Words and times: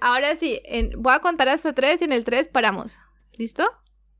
ahora 0.00 0.36
sí, 0.36 0.60
voy 0.96 1.12
a 1.14 1.20
contar 1.20 1.48
hasta 1.48 1.72
tres 1.72 2.00
y 2.00 2.04
en 2.04 2.12
el 2.12 2.24
tres 2.24 2.48
paramos. 2.48 2.98
¿Listo? 3.36 3.64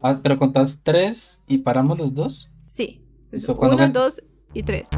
Ah, 0.00 0.20
pero 0.22 0.36
contás 0.36 0.80
tres 0.82 1.42
y 1.46 1.58
paramos 1.58 1.98
los 1.98 2.14
dos. 2.14 2.50
Sí. 2.66 3.02
Uno, 3.58 3.88
dos 3.88 4.22
y 4.52 4.62
tres. 4.62 4.88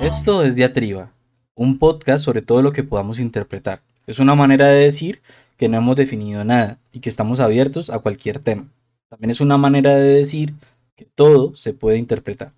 Esto 0.00 0.42
es 0.42 0.54
Diatriba, 0.54 1.12
un 1.54 1.78
podcast 1.78 2.24
sobre 2.24 2.42
todo 2.42 2.62
lo 2.62 2.72
que 2.72 2.84
podamos 2.84 3.18
interpretar. 3.18 3.80
Es 4.06 4.18
una 4.18 4.34
manera 4.34 4.66
de 4.66 4.84
decir 4.84 5.22
que 5.56 5.68
no 5.68 5.78
hemos 5.78 5.96
definido 5.96 6.44
nada 6.44 6.78
y 6.92 7.00
que 7.00 7.08
estamos 7.08 7.40
abiertos 7.40 7.88
a 7.88 7.98
cualquier 8.00 8.38
tema. 8.38 8.68
También 9.08 9.30
es 9.30 9.40
una 9.40 9.56
manera 9.56 9.94
de 9.94 10.14
decir 10.14 10.54
que 10.96 11.06
todo 11.06 11.56
se 11.56 11.72
puede 11.72 11.98
interpretar. 11.98 12.52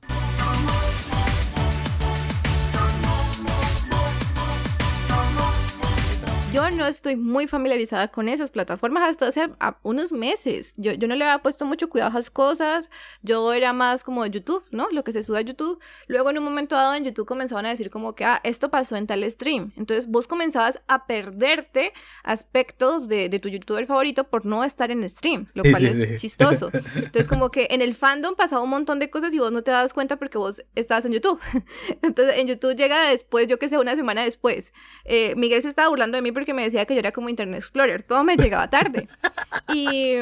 No 6.86 6.90
estoy 6.90 7.16
muy 7.16 7.48
familiarizada 7.48 8.08
con 8.08 8.28
esas 8.28 8.52
plataformas 8.52 9.10
hasta 9.10 9.26
hace 9.26 9.50
unos 9.82 10.12
meses. 10.12 10.72
Yo, 10.76 10.92
yo 10.92 11.08
no 11.08 11.16
le 11.16 11.24
había 11.24 11.42
puesto 11.42 11.66
mucho 11.66 11.88
cuidado 11.88 12.16
a 12.16 12.20
esas 12.20 12.30
cosas. 12.30 12.90
Yo 13.22 13.52
era 13.52 13.72
más 13.72 14.04
como 14.04 14.24
YouTube, 14.24 14.62
¿no? 14.70 14.86
Lo 14.92 15.02
que 15.02 15.12
se 15.12 15.24
sube 15.24 15.38
a 15.38 15.40
YouTube. 15.40 15.80
Luego 16.06 16.30
en 16.30 16.38
un 16.38 16.44
momento 16.44 16.76
dado 16.76 16.94
en 16.94 17.04
YouTube 17.04 17.26
comenzaban 17.26 17.66
a 17.66 17.70
decir 17.70 17.90
como 17.90 18.14
que, 18.14 18.24
ah, 18.24 18.40
esto 18.44 18.70
pasó 18.70 18.94
en 18.94 19.08
tal 19.08 19.28
stream. 19.28 19.72
Entonces 19.76 20.06
vos 20.06 20.28
comenzabas 20.28 20.80
a 20.86 21.06
perderte 21.06 21.92
aspectos 22.22 23.08
de, 23.08 23.28
de 23.28 23.40
tu 23.40 23.48
youtuber 23.48 23.84
favorito 23.86 24.24
por 24.24 24.46
no 24.46 24.62
estar 24.62 24.92
en 24.92 25.08
stream, 25.10 25.46
lo 25.54 25.64
cual 25.64 25.84
es 25.86 26.20
chistoso. 26.20 26.70
Entonces 26.94 27.26
como 27.26 27.50
que 27.50 27.66
en 27.70 27.82
el 27.82 27.94
fandom 27.94 28.36
pasaba 28.36 28.62
un 28.62 28.70
montón 28.70 29.00
de 29.00 29.10
cosas 29.10 29.34
y 29.34 29.40
vos 29.40 29.50
no 29.50 29.62
te 29.62 29.72
das 29.72 29.92
cuenta 29.92 30.16
porque 30.16 30.38
vos 30.38 30.62
estabas 30.76 31.04
en 31.04 31.12
YouTube. 31.12 31.40
Entonces 32.02 32.36
en 32.38 32.46
YouTube 32.46 32.76
llega 32.76 33.08
después, 33.08 33.48
yo 33.48 33.58
que 33.58 33.68
sé, 33.68 33.76
una 33.76 33.96
semana 33.96 34.22
después. 34.22 34.72
Eh, 35.04 35.34
Miguel 35.34 35.62
se 35.62 35.68
estaba 35.68 35.88
burlando 35.88 36.16
de 36.16 36.22
mí 36.22 36.30
porque 36.30 36.54
me 36.54 36.62
decía 36.62 36.75
que 36.84 36.94
yo 36.94 37.00
era 37.00 37.12
como 37.12 37.28
Internet 37.28 37.60
Explorer, 37.60 38.02
todo 38.02 38.24
me 38.24 38.36
llegaba 38.36 38.68
tarde. 38.68 39.08
y, 39.72 40.16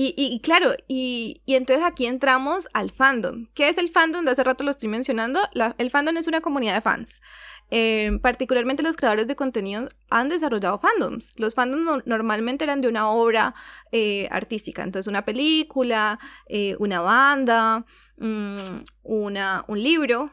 y, 0.00 0.40
claro, 0.40 0.74
y, 0.86 1.42
entonces 1.46 1.84
aquí 1.84 2.06
entramos 2.06 2.68
al 2.72 2.90
fandom. 2.90 3.46
¿Qué 3.54 3.68
es 3.68 3.78
el 3.78 3.88
fandom? 3.88 4.24
De 4.24 4.30
hace 4.30 4.44
rato 4.44 4.62
lo 4.62 4.70
estoy 4.70 4.88
mencionando. 4.88 5.40
el 5.76 5.90
fandom 5.90 6.16
es 6.16 6.28
una 6.28 6.40
comunidad 6.40 6.74
de 6.74 6.80
fans. 6.80 7.20
Eh, 7.70 8.18
particularmente 8.22 8.82
los 8.82 8.96
creadores 8.96 9.26
de 9.26 9.36
contenido 9.36 9.88
han 10.08 10.28
desarrollado 10.28 10.78
fandoms. 10.78 11.32
Los 11.36 11.54
fandoms 11.54 12.06
normalmente 12.06 12.64
eran 12.64 12.80
de 12.80 12.88
una 12.88 13.10
obra 13.10 13.54
eh, 13.90 14.28
artística, 14.30 14.82
entonces 14.82 15.08
una 15.08 15.24
película, 15.24 16.18
eh, 16.46 16.76
una 16.78 17.00
banda, 17.00 17.84
mm, 18.18 18.56
una, 19.02 19.64
un 19.66 19.82
libro, 19.82 20.30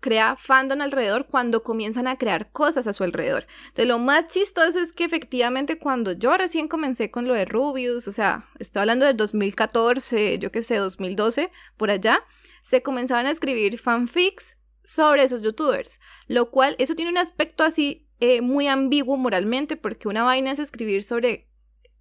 crea 0.00 0.36
fandom 0.36 0.80
alrededor 0.80 1.26
cuando 1.26 1.62
comienzan 1.62 2.06
a 2.06 2.16
crear 2.16 2.50
cosas 2.50 2.86
a 2.86 2.92
su 2.92 3.04
alrededor. 3.04 3.46
Entonces, 3.68 3.86
lo 3.86 3.98
más 3.98 4.28
chistoso 4.28 4.78
es 4.78 4.92
que 4.92 5.04
efectivamente 5.04 5.78
cuando 5.78 6.12
yo 6.12 6.36
recién 6.36 6.68
comencé 6.68 7.10
con 7.10 7.26
lo 7.26 7.34
de 7.34 7.44
Rubius, 7.44 8.08
o 8.08 8.12
sea, 8.12 8.48
estoy 8.58 8.80
hablando 8.80 9.06
del 9.06 9.16
2014, 9.16 10.38
yo 10.38 10.52
qué 10.52 10.62
sé, 10.62 10.76
2012, 10.76 11.50
por 11.76 11.90
allá, 11.90 12.22
se 12.62 12.82
comenzaban 12.82 13.26
a 13.26 13.30
escribir 13.30 13.78
fanfics 13.78 14.56
sobre 14.84 15.22
esos 15.22 15.42
youtubers, 15.42 16.00
lo 16.26 16.50
cual 16.50 16.74
eso 16.78 16.94
tiene 16.94 17.10
un 17.10 17.18
aspecto 17.18 17.64
así 17.64 18.08
eh, 18.20 18.40
muy 18.40 18.66
ambiguo 18.66 19.16
moralmente, 19.16 19.76
porque 19.76 20.08
una 20.08 20.22
vaina 20.22 20.50
es 20.50 20.58
escribir 20.58 21.02
sobre 21.02 21.47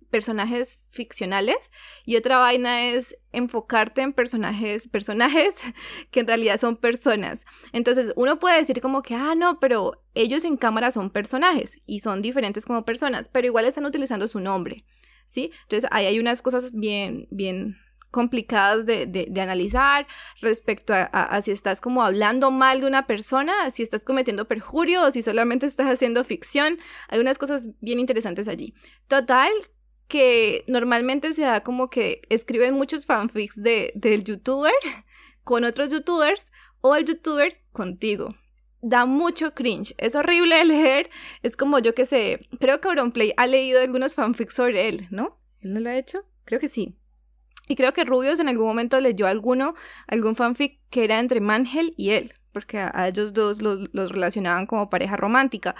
personajes 0.10 0.80
ficcionales 0.90 1.72
y 2.06 2.16
otra 2.16 2.38
vaina 2.38 2.90
es 2.90 3.18
enfocarte 3.32 4.02
en 4.02 4.14
personajes, 4.14 4.88
personajes 4.88 5.54
que 6.12 6.22
en 6.22 6.28
realidad 6.28 6.60
son 6.60 6.78
personas. 6.78 7.46
Entonces 7.74 8.14
uno 8.16 8.40
puede 8.40 8.58
decir 8.58 8.82
como 8.82 9.02
que, 9.02 9.16
ah, 9.16 9.36
no, 9.36 9.60
pero 9.60 10.04
ellos 10.14 10.44
en 10.44 10.58
cámara 10.58 10.92
son 10.92 11.10
personajes 11.10 11.80
y 11.86 12.00
son 12.00 12.22
diferentes 12.22 12.66
como 12.66 12.86
personas, 12.86 13.30
pero 13.30 13.48
igual 13.48 13.66
están 13.66 13.86
utilizando 13.86 14.28
su 14.28 14.40
nombre, 14.40 14.86
¿sí? 15.28 15.52
Entonces 15.64 15.90
ahí 15.92 16.06
hay 16.06 16.20
unas 16.20 16.42
cosas 16.42 16.72
bien, 16.74 17.28
bien 17.32 17.78
complicadas 18.12 18.86
de, 18.86 19.06
de, 19.06 19.42
analizar 19.42 20.08
respecto 20.42 20.94
a, 20.94 21.04
a, 21.04 21.42
si 21.42 21.52
estás 21.52 21.82
como 21.82 22.02
hablando 22.02 22.52
mal 22.52 22.82
de 22.82 22.88
una 22.88 23.06
persona, 23.06 23.70
si 23.70 23.84
estás 23.84 24.04
cometiendo 24.04 24.48
perjurio 24.48 25.04
o 25.04 25.12
si 25.12 25.22
solamente 25.22 25.66
estás 25.66 25.88
haciendo 25.88 26.24
ficción. 26.24 26.80
Hay 27.10 27.20
unas 27.20 27.38
cosas 27.38 27.70
bien 27.82 28.00
interesantes 28.00 28.48
allí. 28.48 28.74
Total, 29.08 29.52
que 30.08 30.64
normalmente 30.68 31.34
se 31.34 31.42
da 31.42 31.62
como 31.62 31.90
que 31.90 32.22
escriben 32.30 32.76
muchos 32.76 33.06
fanfics 33.06 33.62
de, 33.62 33.92
del 33.96 34.24
youtuber 34.24 34.74
con 35.44 35.64
otros 35.64 35.92
youtubers 35.92 36.52
o 36.82 36.96
el 36.96 37.06
youtuber 37.06 37.62
contigo. 37.72 38.36
Da 38.82 39.06
mucho 39.06 39.54
cringe. 39.54 39.96
Es 39.98 40.16
horrible 40.16 40.64
leer. 40.64 41.10
Es 41.42 41.58
como 41.58 41.80
yo 41.80 41.96
que 41.96 42.06
sé. 42.06 42.48
Creo 42.60 42.80
que 42.80 42.88
Auronplay 42.88 43.34
ha 43.36 43.48
leído 43.48 43.82
algunos 43.82 44.14
fanfics 44.14 44.54
sobre 44.54 44.88
él, 44.88 45.08
¿no? 45.10 45.40
¿Él 45.62 45.74
no 45.74 45.80
lo 45.80 45.90
ha 45.90 45.98
hecho? 45.98 46.26
Creo 46.46 46.60
que 46.60 46.68
sí. 46.68 46.96
Y 47.68 47.76
creo 47.76 47.94
que 47.94 48.06
Rubios 48.06 48.40
en 48.40 48.48
algún 48.48 48.68
momento 48.68 49.02
leyó 49.02 49.28
alguno, 49.28 49.74
algún 50.08 50.36
fanfic 50.36 50.80
que 50.90 51.04
era 51.04 51.20
entre 51.20 51.42
Mangel 51.42 51.94
y 51.98 52.12
él 52.12 52.34
porque 52.58 52.80
a, 52.80 53.08
ellos 53.08 53.34
dos 53.34 53.62
los, 53.62 53.88
relacionaban 53.94 54.66
como 54.66 54.90
pareja 54.90 55.16
romántica. 55.16 55.76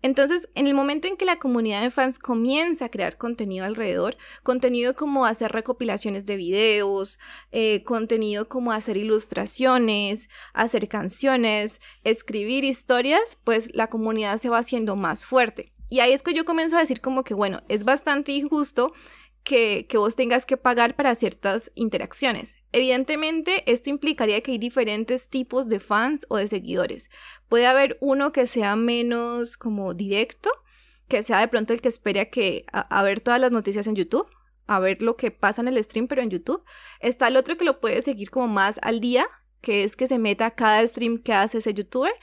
Entonces, 0.00 0.48
en 0.54 0.66
el 0.66 0.72
momento 0.72 1.08
en 1.08 1.18
que 1.18 1.26
la 1.26 1.38
comunidad 1.38 1.82
de 1.82 1.90
fans 1.90 2.18
comienza 2.18 2.86
a 2.86 2.88
crear 2.88 3.18
contenido 3.18 3.66
alrededor, 3.66 4.16
contenido 4.42 4.96
como 4.96 5.26
hacer 5.26 5.52
recopilaciones 5.52 6.24
de 6.24 6.36
videos, 6.36 7.18
eh, 7.50 7.82
contenido 7.84 8.48
como 8.48 8.72
hacer 8.72 8.96
ilustraciones, 8.96 10.30
hacer 10.54 10.88
canciones, 10.88 11.82
escribir 12.02 12.64
historias, 12.64 13.38
pues 13.44 13.74
la 13.74 13.88
comunidad 13.88 14.38
se 14.38 14.48
va 14.48 14.56
haciendo 14.56 14.96
más 14.96 15.26
fuerte. 15.26 15.70
Y 15.90 16.00
ahí 16.00 16.14
es 16.14 16.22
que 16.22 16.32
yo 16.32 16.46
comienzo 16.46 16.78
a 16.78 16.80
decir 16.80 17.02
como 17.02 17.22
que, 17.22 17.34
bueno, 17.34 17.60
es 17.68 17.84
bastante 17.84 18.32
injusto 18.32 18.94
que, 19.42 19.86
vos 19.94 20.16
tengas 20.16 20.46
que 20.46 20.56
pagar 20.56 20.94
para 20.94 21.14
ciertas 21.14 21.72
interacciones. 21.74 22.56
Evidentemente, 22.72 23.70
esto 23.70 23.90
implicaría 23.90 24.40
que 24.40 24.52
hay 24.52 24.58
diferentes 24.58 25.28
tipos 25.28 25.68
de 25.68 25.80
fans 25.80 26.26
o 26.28 26.36
de 26.36 26.48
seguidores. 26.48 27.10
Puede 27.48 27.66
haber 27.66 27.98
uno 28.00 28.32
que 28.32 28.46
sea 28.46 28.76
menos 28.76 29.56
como 29.56 29.94
directo, 29.94 30.50
que 31.08 31.22
sea 31.22 31.40
de 31.40 31.48
pronto 31.48 31.72
el 31.72 31.80
que 31.80 31.88
espera 31.88 32.26
que 32.26 32.64
a, 32.72 33.02
ver 33.02 33.20
todas 33.20 33.40
las 33.40 33.52
noticias 33.52 33.86
en 33.86 33.96
YouTube, 33.96 34.28
a 34.66 34.78
ver 34.78 35.02
lo 35.02 35.16
que 35.16 35.30
pasa 35.30 35.60
en 35.60 35.68
el 35.68 35.82
stream, 35.82 36.06
pero 36.06 36.22
en 36.22 36.30
YouTube. 36.30 36.64
Está 37.00 37.28
el 37.28 37.36
otro 37.36 37.56
que 37.56 37.64
lo 37.64 37.80
puede 37.80 38.00
seguir 38.02 38.30
como 38.30 38.48
más 38.48 38.78
al 38.82 39.00
día, 39.00 39.26
que 39.60 39.84
es 39.84 39.96
que 39.96 40.06
se 40.06 40.18
meta 40.18 40.52
cada 40.52 40.86
stream 40.86 41.18
que 41.18 41.32
hace 41.32 41.58
ese 41.58 41.74
youtuber. 41.74 42.14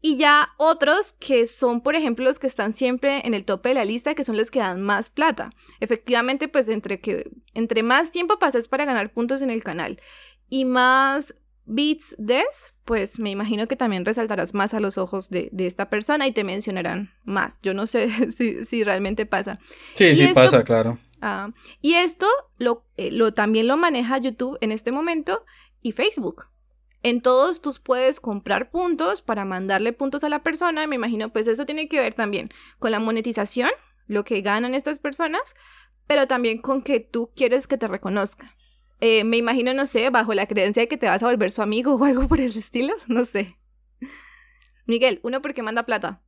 Y 0.00 0.16
ya 0.16 0.50
otros 0.58 1.12
que 1.12 1.46
son, 1.46 1.80
por 1.80 1.96
ejemplo, 1.96 2.24
los 2.24 2.38
que 2.38 2.46
están 2.46 2.72
siempre 2.72 3.22
en 3.24 3.34
el 3.34 3.44
tope 3.44 3.70
de 3.70 3.74
la 3.74 3.84
lista, 3.84 4.14
que 4.14 4.22
son 4.22 4.36
los 4.36 4.50
que 4.50 4.60
dan 4.60 4.80
más 4.80 5.10
plata. 5.10 5.50
Efectivamente, 5.80 6.46
pues 6.46 6.68
entre, 6.68 7.00
que, 7.00 7.30
entre 7.54 7.82
más 7.82 8.12
tiempo 8.12 8.38
pases 8.38 8.68
para 8.68 8.84
ganar 8.84 9.12
puntos 9.12 9.42
en 9.42 9.50
el 9.50 9.64
canal 9.64 10.00
y 10.48 10.64
más 10.64 11.34
beats 11.68 12.14
des, 12.18 12.74
pues 12.84 13.18
me 13.18 13.30
imagino 13.30 13.68
que 13.68 13.76
también 13.76 14.04
resaltarás 14.04 14.54
más 14.54 14.72
a 14.72 14.80
los 14.80 14.98
ojos 14.98 15.28
de, 15.28 15.50
esta 15.58 15.90
persona 15.90 16.26
y 16.26 16.32
te 16.32 16.44
mencionarán 16.44 17.12
más. 17.24 17.58
Yo 17.62 17.74
no 17.74 17.86
sé 17.86 18.08
si, 18.64 18.84
realmente 18.84 19.26
pasa. 19.26 19.58
Sí, 19.94 20.14
sí 20.14 20.28
pasa, 20.34 20.64
claro. 20.64 20.98
Ah, 21.20 21.50
y 21.82 21.94
esto 21.94 22.26
lo, 22.58 22.84
eh, 22.96 23.10
lo, 23.10 23.34
también 23.34 23.66
lo 23.66 23.76
maneja 23.76 24.18
YouTube 24.18 24.56
en 24.60 24.72
este 24.72 24.92
momento 24.92 25.44
y 25.82 25.92
Facebook. 25.92 26.46
En 27.02 27.20
todos 27.20 27.62
tú 27.62 27.72
puedes 27.82 28.20
comprar 28.20 28.70
puntos 28.70 29.22
para 29.22 29.44
mandarle 29.44 29.92
puntos 29.92 30.24
a 30.24 30.28
la 30.28 30.42
persona. 30.42 30.86
Me 30.86 30.96
imagino, 30.96 31.32
pues 31.32 31.46
eso 31.46 31.64
tiene 31.64 31.88
que 31.88 32.00
ver 32.00 32.14
también 32.14 32.50
con 32.78 32.90
la 32.90 33.00
monetización, 33.00 33.70
lo 34.06 34.24
que 34.24 34.40
ganan 34.40 34.74
estas 34.74 34.98
personas, 34.98 35.54
pero 36.06 36.26
también 36.26 36.58
con 36.58 36.82
que 36.82 37.00
tú 37.00 37.30
quieres 37.36 37.66
que 37.66 37.78
te 37.78 37.86
reconozca. 37.86 38.56
Eh, 39.00 39.22
me 39.22 39.36
imagino, 39.36 39.72
no 39.74 39.86
sé, 39.86 40.10
bajo 40.10 40.34
la 40.34 40.46
creencia 40.46 40.82
de 40.82 40.88
que 40.88 40.96
te 40.96 41.06
vas 41.06 41.22
a 41.22 41.26
volver 41.26 41.52
su 41.52 41.62
amigo 41.62 41.94
o 41.96 42.04
algo 42.04 42.26
por 42.26 42.40
el 42.40 42.56
estilo, 42.56 42.94
no 43.06 43.24
sé. 43.24 43.56
Miguel, 44.86 45.20
uno 45.22 45.42
porque 45.42 45.62
manda 45.62 45.84
plata. 45.84 46.22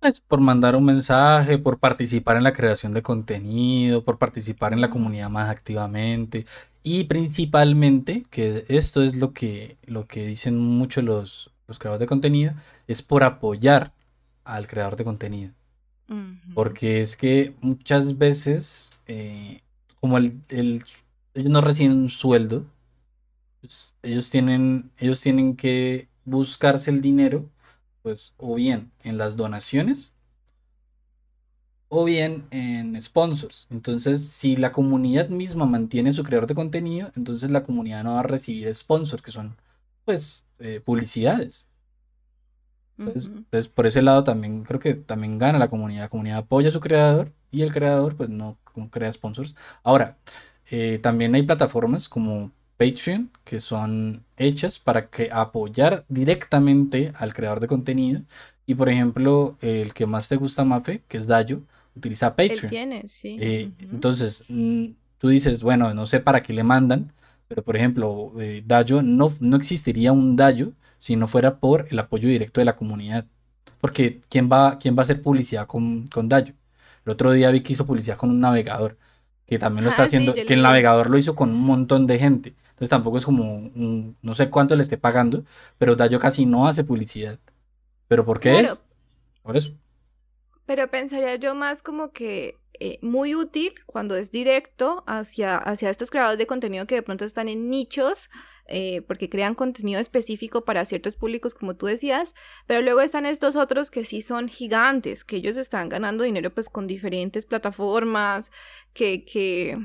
Pues 0.00 0.20
por 0.20 0.40
mandar 0.40 0.76
un 0.76 0.84
mensaje, 0.84 1.58
por 1.58 1.78
participar 1.80 2.36
en 2.36 2.44
la 2.44 2.52
creación 2.52 2.92
de 2.92 3.02
contenido, 3.02 4.04
por 4.04 4.18
participar 4.18 4.72
en 4.72 4.80
la 4.80 4.90
comunidad 4.90 5.28
más 5.28 5.50
activamente. 5.50 6.46
Y 6.84 7.04
principalmente, 7.04 8.22
que 8.30 8.64
esto 8.68 9.02
es 9.02 9.16
lo 9.16 9.32
que, 9.32 9.76
lo 9.84 10.06
que 10.06 10.26
dicen 10.26 10.56
mucho 10.58 11.02
los, 11.02 11.50
los 11.66 11.78
creadores 11.80 12.00
de 12.00 12.06
contenido, 12.06 12.54
es 12.86 13.02
por 13.02 13.24
apoyar 13.24 13.92
al 14.44 14.68
creador 14.68 14.96
de 14.96 15.04
contenido. 15.04 15.52
Porque 16.54 17.02
es 17.02 17.16
que 17.16 17.54
muchas 17.60 18.16
veces, 18.16 18.94
eh, 19.06 19.60
como 20.00 20.16
el, 20.16 20.40
ellos 20.48 21.50
no 21.50 21.60
reciben 21.60 21.98
un 21.98 22.08
sueldo, 22.08 22.64
pues 23.60 23.96
ellos, 24.02 24.30
tienen, 24.30 24.90
ellos 24.96 25.20
tienen 25.20 25.54
que 25.56 26.08
buscarse 26.24 26.90
el 26.90 27.02
dinero 27.02 27.50
pues 28.08 28.32
o 28.38 28.54
bien 28.54 28.90
en 29.02 29.18
las 29.18 29.36
donaciones 29.36 30.14
o 31.88 32.04
bien 32.04 32.46
en 32.50 33.00
sponsors. 33.02 33.66
Entonces, 33.70 34.22
si 34.30 34.56
la 34.56 34.72
comunidad 34.72 35.28
misma 35.28 35.66
mantiene 35.66 36.12
su 36.12 36.24
creador 36.24 36.46
de 36.46 36.54
contenido, 36.54 37.12
entonces 37.16 37.50
la 37.50 37.62
comunidad 37.62 38.04
no 38.04 38.14
va 38.14 38.20
a 38.20 38.22
recibir 38.22 38.72
sponsors, 38.74 39.20
que 39.20 39.30
son 39.30 39.56
pues 40.06 40.46
eh, 40.58 40.80
publicidades. 40.82 41.66
Entonces, 42.96 43.68
por 43.68 43.86
ese 43.86 44.00
lado 44.00 44.24
también 44.24 44.64
creo 44.64 44.80
que 44.80 44.94
también 44.94 45.36
gana 45.36 45.58
la 45.58 45.68
comunidad. 45.68 46.04
La 46.04 46.08
comunidad 46.08 46.38
apoya 46.38 46.70
a 46.70 46.72
su 46.72 46.80
creador 46.80 47.30
y 47.50 47.60
el 47.60 47.72
creador 47.72 48.16
pues 48.16 48.30
no, 48.30 48.58
crea 48.90 49.12
sponsors. 49.12 49.54
Ahora, 49.82 50.16
eh, 50.70 50.98
también 51.02 51.34
hay 51.34 51.42
plataformas 51.42 52.08
como 52.08 52.52
Patreon 52.78 53.30
que 53.44 53.60
son 53.60 54.24
hechas 54.36 54.78
para 54.78 55.10
que 55.10 55.28
apoyar 55.32 56.04
directamente 56.08 57.12
al 57.16 57.34
creador 57.34 57.60
de 57.60 57.66
contenido. 57.66 58.22
Y 58.66 58.74
por 58.74 58.88
ejemplo, 58.88 59.56
el 59.60 59.92
que 59.92 60.06
más 60.06 60.28
te 60.28 60.36
gusta, 60.36 60.64
Mafe, 60.64 61.02
que 61.08 61.18
es 61.18 61.26
Dayo, 61.26 61.62
utiliza 61.96 62.36
Patreon. 62.36 62.68
tiene, 62.68 63.08
sí. 63.08 63.36
Eh, 63.40 63.70
entonces, 63.80 64.44
mm, 64.48 64.86
tú 65.18 65.28
dices, 65.28 65.62
bueno, 65.62 65.92
no 65.92 66.06
sé 66.06 66.20
para 66.20 66.42
qué 66.42 66.52
le 66.52 66.62
mandan, 66.62 67.12
pero 67.48 67.62
por 67.62 67.76
ejemplo, 67.76 68.32
eh, 68.40 68.62
Dayo, 68.64 69.02
no, 69.02 69.32
no 69.40 69.56
existiría 69.56 70.12
un 70.12 70.36
Dayo 70.36 70.72
si 70.98 71.16
no 71.16 71.26
fuera 71.26 71.58
por 71.58 71.86
el 71.90 71.98
apoyo 71.98 72.28
directo 72.28 72.60
de 72.60 72.66
la 72.66 72.76
comunidad. 72.76 73.26
Porque 73.80 74.20
¿quién 74.28 74.48
va, 74.50 74.78
quién 74.78 74.96
va 74.96 75.00
a 75.00 75.04
hacer 75.04 75.22
publicidad 75.22 75.66
con, 75.66 76.06
con 76.06 76.28
Dayo? 76.28 76.54
El 77.04 77.12
otro 77.12 77.32
día 77.32 77.50
vi 77.50 77.62
que 77.62 77.72
hizo 77.72 77.86
publicidad 77.86 78.16
con 78.18 78.30
un 78.30 78.40
navegador, 78.40 78.98
que 79.48 79.58
también 79.58 79.84
lo 79.84 79.90
está 79.90 80.02
ah, 80.02 80.06
haciendo, 80.06 80.34
que 80.34 80.52
el 80.52 80.60
navegador 80.60 81.08
lo 81.08 81.16
hizo 81.16 81.34
con 81.34 81.50
un 81.50 81.62
montón 81.62 82.06
de 82.06 82.18
gente. 82.18 82.54
Entonces 82.70 82.90
tampoco 82.90 83.16
es 83.16 83.24
como, 83.24 83.70
no 83.74 84.34
sé 84.34 84.50
cuánto 84.50 84.76
le 84.76 84.82
esté 84.82 84.98
pagando, 84.98 85.42
pero 85.78 85.96
Dayo 85.96 86.20
casi 86.20 86.44
no 86.44 86.68
hace 86.68 86.84
publicidad. 86.84 87.38
¿Pero 88.08 88.26
por 88.26 88.40
qué 88.40 88.60
es? 88.60 88.84
Por 89.42 89.56
eso. 89.56 89.72
Pero 90.66 90.90
pensaría 90.90 91.36
yo 91.36 91.54
más 91.54 91.82
como 91.82 92.12
que 92.12 92.58
eh, 92.78 92.98
muy 93.00 93.34
útil 93.34 93.72
cuando 93.86 94.16
es 94.16 94.30
directo 94.30 95.02
hacia, 95.06 95.56
hacia 95.56 95.88
estos 95.88 96.10
creadores 96.10 96.38
de 96.38 96.46
contenido 96.46 96.86
que 96.86 96.96
de 96.96 97.02
pronto 97.02 97.24
están 97.24 97.48
en 97.48 97.70
nichos, 97.70 98.28
eh, 98.68 99.02
porque 99.02 99.28
crean 99.28 99.54
contenido 99.54 100.00
específico 100.00 100.64
para 100.64 100.84
ciertos 100.84 101.16
públicos, 101.16 101.54
como 101.54 101.76
tú 101.76 101.86
decías, 101.86 102.34
pero 102.66 102.82
luego 102.82 103.00
están 103.00 103.26
estos 103.26 103.56
otros 103.56 103.90
que 103.90 104.04
sí 104.04 104.20
son 104.20 104.48
gigantes, 104.48 105.24
que 105.24 105.36
ellos 105.36 105.56
están 105.56 105.88
ganando 105.88 106.24
dinero 106.24 106.52
pues 106.52 106.68
con 106.68 106.86
diferentes 106.86 107.46
plataformas, 107.46 108.52
que, 108.92 109.24
que 109.24 109.78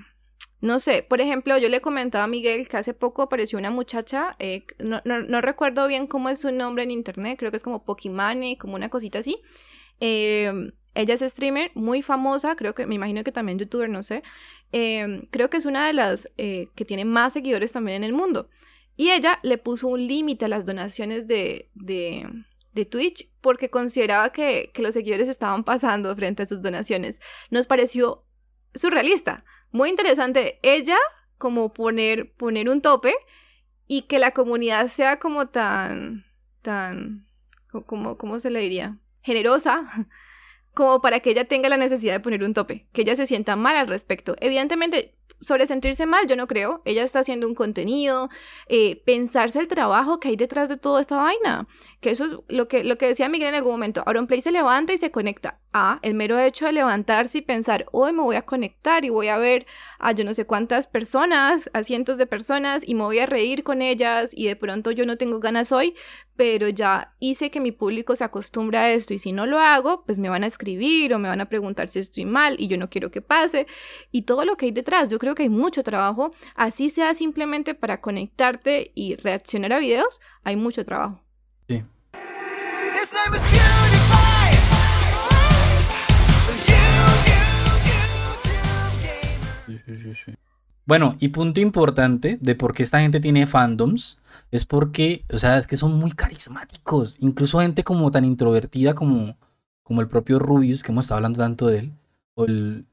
no 0.62 0.80
sé, 0.80 1.04
por 1.04 1.22
ejemplo, 1.22 1.58
yo 1.58 1.70
le 1.70 1.82
comentaba 1.82 2.26
a 2.26 2.28
Miguel 2.28 2.68
que 2.68 2.78
hace 2.78 2.94
poco 2.94 3.22
apareció 3.22 3.58
una 3.58 3.72
muchacha, 3.72 4.36
eh, 4.40 4.66
no, 4.80 5.02
no, 5.04 5.42
recuerdo 5.42 5.88
bien 5.88 6.08
cómo 6.08 6.30
es 6.30 6.40
su 6.40 6.52
nombre 6.52 6.84
en 6.84 6.92
internet, 6.92 7.38
creo 7.40 7.52
que 7.52 7.58
es 7.58 7.64
como 7.64 7.84
Pokimane, 7.84 8.58
como 8.58 8.76
una 8.76 8.90
cosita 8.90 9.20
así. 9.20 9.42
Eh, 10.00 10.74
ella 10.96 11.16
es 11.16 11.22
streamer 11.22 11.72
muy 11.74 12.02
famosa, 12.02 12.56
creo 12.56 12.76
que, 12.76 12.86
me 12.86 12.96
imagino 12.96 13.24
que 13.24 13.32
también 13.32 13.58
youtuber, 13.58 13.90
no 13.90 14.04
sé. 14.04 14.24
Em, 14.72 15.26
creo 15.32 15.50
que 15.50 15.58
es 15.58 15.66
una 15.66 15.88
de 15.88 15.94
las 15.94 16.32
eh, 16.38 16.68
que 16.76 16.86
tiene 16.86 17.06
más 17.06 17.34
seguidores 17.34 17.72
también 17.72 17.98
en 17.98 18.04
el 18.04 18.14
mundo. 18.14 18.50
Y 18.96 19.10
ella 19.12 19.40
le 19.44 19.58
puso 19.58 19.88
un 19.88 20.06
límite 20.08 20.46
a 20.46 20.48
las 20.48 20.66
donaciones 20.66 21.28
de, 21.28 21.66
de, 21.74 22.28
de 22.74 22.86
Twitch 22.86 23.30
porque 23.42 23.70
consideraba 23.70 24.32
que, 24.32 24.72
que, 24.74 24.84
los 24.84 24.94
seguidores 24.94 25.30
estaban 25.30 25.64
pasando 25.64 26.16
frente 26.16 26.44
a 26.44 26.46
sus 26.46 26.62
donaciones. 26.62 27.20
Nos 27.50 27.66
pareció 27.66 28.26
surrealista, 28.76 29.46
muy 29.72 29.90
interesante. 29.90 30.60
Ella 30.62 30.98
como 31.40 31.74
poner, 31.74 32.34
poner 32.36 32.70
un 32.70 32.82
tope 32.82 33.16
y 33.88 34.04
que 34.04 34.20
la 34.20 34.32
comunidad 34.32 34.88
sea 34.88 35.18
como 35.20 35.48
tan, 35.50 36.26
tan, 36.62 37.28
como, 37.88 38.18
¿cómo 38.18 38.40
se 38.40 38.52
le 38.52 38.60
diría? 38.60 39.00
Generosa 39.24 40.08
como 40.74 41.02
para 41.02 41.20
que 41.20 41.32
ella 41.32 41.46
tenga 41.46 41.70
la 41.70 41.78
necesidad 41.78 42.14
de 42.14 42.20
poner 42.20 42.44
un 42.44 42.54
tope, 42.54 42.88
que 42.94 43.02
ella 43.02 43.16
se 43.16 43.28
sienta 43.28 43.56
mal 43.56 43.76
al 43.76 43.88
respecto. 43.88 44.36
Evidentemente, 44.40 45.16
sobre 45.40 45.68
sentirse 45.68 46.06
mal, 46.06 46.28
yo 46.28 46.36
no 46.36 46.48
creo. 46.48 46.82
Ella 46.86 47.04
está 47.04 47.20
haciendo 47.20 47.48
un 47.48 47.56
contenido, 47.56 48.30
eh, 48.68 49.02
pensarse 49.06 49.60
el 49.60 49.68
trabajo 49.68 50.20
que 50.20 50.30
hay 50.30 50.36
detrás 50.36 50.70
de 50.70 50.78
toda 50.78 51.02
esta 51.02 51.18
vaina. 51.18 51.68
Que 52.00 52.12
eso 52.12 52.26
es 52.26 52.32
lo 52.48 52.68
que, 52.68 52.84
lo 52.84 52.98
que 52.98 53.08
decía 53.08 53.30
Miguel 53.30 53.50
en 53.50 53.56
algún 53.56 53.74
momento. 53.74 54.04
Play 54.28 54.42
se 54.42 54.52
levanta 54.52 54.94
y 54.94 54.98
se 54.98 55.12
conecta. 55.12 55.60
El 56.04 56.14
mero 56.14 56.38
hecho 56.38 56.68
de 56.68 56.72
levantarse 56.72 57.40
y 57.40 57.42
pensar, 57.42 57.88
hoy 57.92 58.14
me 58.14 58.22
voy 58.22 58.36
a 58.36 58.44
conectar 58.44 59.06
y 59.06 59.10
voy 59.10 59.30
a 59.30 59.40
ver 59.40 59.66
a 59.98 60.12
yo 60.12 60.24
no 60.24 60.36
sé 60.36 60.46
cuántas 60.46 60.86
personas, 60.86 61.68
a 61.74 61.82
cientos 61.82 62.20
de 62.20 62.28
personas 62.28 62.88
y 62.88 62.94
me 62.94 63.04
voy 63.04 63.18
a 63.18 63.26
reír 63.26 63.64
con 63.64 63.82
ellas 63.82 64.30
y 64.34 64.46
de 64.46 64.56
pronto 64.56 64.92
yo 64.92 65.08
no 65.08 65.18
tengo 65.18 65.40
ganas 65.40 65.72
hoy, 65.72 65.96
pero 66.36 66.70
ya 66.70 67.16
hice 67.20 67.50
que 67.50 67.60
mi 67.60 67.72
público 67.72 68.16
se 68.16 68.24
acostumbre 68.24 68.78
a 68.78 68.92
esto 68.92 69.16
y 69.16 69.20
si 69.20 69.32
no 69.32 69.48
lo 69.48 69.58
hago, 69.60 70.04
pues 70.06 70.20
me 70.20 70.30
van 70.30 70.44
a 70.44 70.48
escribir 70.48 71.12
o 71.12 71.18
me 71.18 71.28
van 71.28 71.42
a 71.42 71.50
preguntar 71.50 71.90
si 71.90 71.98
estoy 71.98 72.26
mal 72.26 72.56
y 72.60 72.68
yo 72.68 72.78
no 72.78 72.92
quiero 72.92 73.10
que 73.10 73.24
pase 73.24 73.66
y 74.12 74.24
todo 74.24 74.46
lo 74.46 74.58
que 74.58 74.68
hay 74.68 74.72
detrás. 74.72 75.10
Yo 75.10 75.18
creo 75.18 75.34
que 75.34 75.42
hay 75.42 75.50
mucho 75.50 75.82
trabajo, 75.82 76.36
así 76.54 76.92
sea 76.92 77.16
simplemente 77.16 77.74
para 77.74 78.00
conectarte 78.00 78.92
y 78.94 79.16
reaccionar 79.16 79.74
a 79.74 79.80
videos, 79.80 80.22
hay 80.44 80.56
mucho 80.56 80.86
trabajo. 80.86 81.24
Sí. 81.68 81.84
Bueno, 90.86 91.16
y 91.20 91.30
punto 91.30 91.62
importante 91.62 92.38
de 92.42 92.56
por 92.56 92.74
qué 92.74 92.84
esta 92.84 93.00
gente 93.00 93.22
tiene 93.22 93.48
fandoms 93.48 94.20
es 94.52 94.66
porque, 94.66 95.24
o 95.32 95.38
sea, 95.38 95.58
es 95.58 95.66
que 95.66 95.78
son 95.78 95.98
muy 95.98 96.12
carismáticos. 96.12 97.18
Incluso 97.22 97.62
gente 97.62 97.84
como 97.84 98.12
tan 98.12 98.26
introvertida 98.26 98.94
como, 98.94 99.38
como 99.82 100.02
el 100.02 100.10
propio 100.10 100.40
Rubius, 100.40 100.84
que 100.84 100.92
hemos 100.92 101.06
estado 101.06 101.18
hablando 101.18 101.40
tanto 101.40 101.68
de 101.68 101.80
él. 101.80 101.94
O 102.36 102.46
el. 102.46 102.86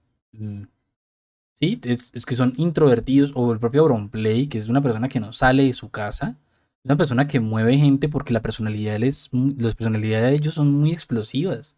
sí, 1.54 1.80
es, 1.82 2.12
que 2.26 2.36
son 2.36 2.54
introvertidos. 2.56 3.32
O 3.34 3.52
el 3.52 3.58
propio 3.58 3.82
Auronplay, 3.82 4.46
que 4.46 4.58
es 4.58 4.68
una 4.68 4.82
persona 4.82 5.08
que 5.08 5.20
no 5.20 5.32
sale 5.32 5.64
de 5.64 5.72
su 5.72 5.90
casa. 5.90 6.38
Es 6.78 6.84
una 6.84 6.96
persona 6.96 7.26
que 7.26 7.40
mueve 7.40 7.76
gente 7.76 8.08
porque 8.08 8.32
la 8.32 8.40
personalidad 8.40 8.98
les, 8.98 9.30
las 9.32 9.74
personalidades 9.74 10.30
de 10.30 10.36
ellos 10.36 10.54
son 10.54 10.72
muy 10.72 10.92
explosivas. 10.92 11.76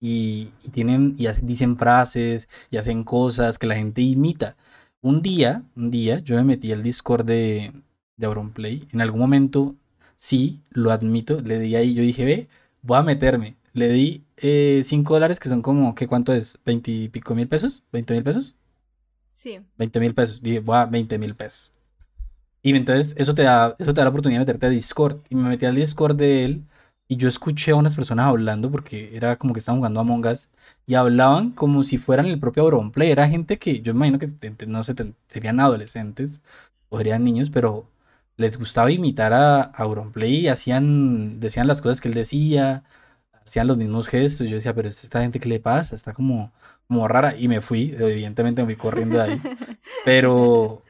Y, 0.00 0.50
y 0.62 0.68
tienen, 0.70 1.16
y 1.18 1.26
dicen 1.42 1.76
frases 1.78 2.48
y 2.70 2.76
hacen 2.76 3.04
cosas 3.04 3.58
que 3.58 3.66
la 3.66 3.76
gente 3.76 4.02
imita. 4.02 4.56
Un 5.00 5.22
día, 5.22 5.62
un 5.76 5.90
día, 5.90 6.18
yo 6.20 6.36
me 6.36 6.44
metí 6.44 6.72
al 6.72 6.82
Discord 6.82 7.24
de, 7.24 7.72
de 8.16 8.26
Auronplay. 8.26 8.86
En 8.92 9.00
algún 9.00 9.20
momento, 9.20 9.74
sí, 10.16 10.60
lo 10.70 10.90
admito, 10.90 11.40
le 11.40 11.58
di 11.58 11.76
ahí, 11.76 11.94
yo 11.94 12.02
dije, 12.02 12.24
ve, 12.24 12.48
voy 12.82 12.98
a 12.98 13.02
meterme. 13.02 13.56
Le 13.72 13.88
di 13.90 14.24
5 14.36 14.40
eh, 14.42 14.82
dólares, 15.14 15.38
que 15.38 15.48
son 15.48 15.62
como, 15.62 15.94
¿qué 15.94 16.06
cuánto 16.06 16.32
es? 16.32 16.58
¿20 16.64 16.88
y 16.88 17.08
pico 17.08 17.34
mil 17.34 17.48
pesos? 17.48 17.82
¿20 17.92 18.14
mil 18.14 18.22
pesos? 18.22 18.54
Sí. 19.30 19.60
20 19.76 20.00
mil 20.00 20.14
pesos. 20.14 20.42
Dije, 20.42 20.60
voy 20.60 20.76
a 20.76 20.86
20 20.86 21.18
mil 21.18 21.34
pesos. 21.34 21.72
Y 22.62 22.74
entonces 22.74 23.14
eso 23.16 23.34
te, 23.34 23.42
da, 23.42 23.76
eso 23.78 23.92
te 23.92 24.00
da 24.00 24.04
la 24.04 24.10
oportunidad 24.10 24.40
de 24.40 24.46
meterte 24.46 24.66
a 24.66 24.70
Discord. 24.70 25.20
Y 25.28 25.34
me 25.34 25.48
metí 25.48 25.66
al 25.66 25.76
Discord 25.76 26.16
de 26.16 26.44
él. 26.44 26.64
Y 27.08 27.16
yo 27.16 27.28
escuché 27.28 27.70
a 27.70 27.76
unas 27.76 27.94
personas 27.94 28.26
hablando 28.26 28.70
porque 28.70 29.16
era 29.16 29.36
como 29.36 29.52
que 29.54 29.60
estaban 29.60 29.78
jugando 29.78 30.00
Among 30.00 30.26
Us 30.26 30.48
y 30.86 30.94
hablaban 30.94 31.50
como 31.52 31.82
si 31.84 31.98
fueran 31.98 32.26
el 32.26 32.40
propio 32.40 32.64
Auronplay. 32.64 33.10
Era 33.10 33.28
gente 33.28 33.58
que 33.58 33.80
yo 33.80 33.92
imagino 33.92 34.18
que 34.18 34.28
no 34.66 34.82
sé, 34.82 34.94
serían 35.28 35.60
adolescentes 35.60 36.40
o 36.88 36.98
serían 36.98 37.24
niños, 37.24 37.50
pero 37.50 37.88
les 38.36 38.58
gustaba 38.58 38.90
imitar 38.90 39.32
a, 39.32 39.62
Auronplay 39.62 40.36
y 40.36 40.48
hacían, 40.48 41.40
decían 41.40 41.66
las 41.68 41.80
cosas 41.82 42.00
que 42.00 42.08
él 42.08 42.14
decía, 42.14 42.84
hacían 43.44 43.66
los 43.68 43.76
mismos 43.78 44.08
gestos. 44.08 44.48
Yo 44.48 44.56
decía, 44.56 44.74
pero 44.74 44.88
esta 44.88 45.20
gente, 45.22 45.40
¿qué 45.40 45.48
le 45.48 45.60
pasa? 45.60 45.94
Está 45.94 46.12
como, 46.12 46.52
como 46.88 47.08
rara. 47.08 47.36
Y 47.36 47.48
me 47.48 47.60
fui, 47.60 47.94
evidentemente 47.98 48.62
me 48.62 48.66
fui 48.66 48.76
corriendo 48.76 49.18
de 49.18 49.22
ahí. 49.22 49.42
Pero, 50.04 50.82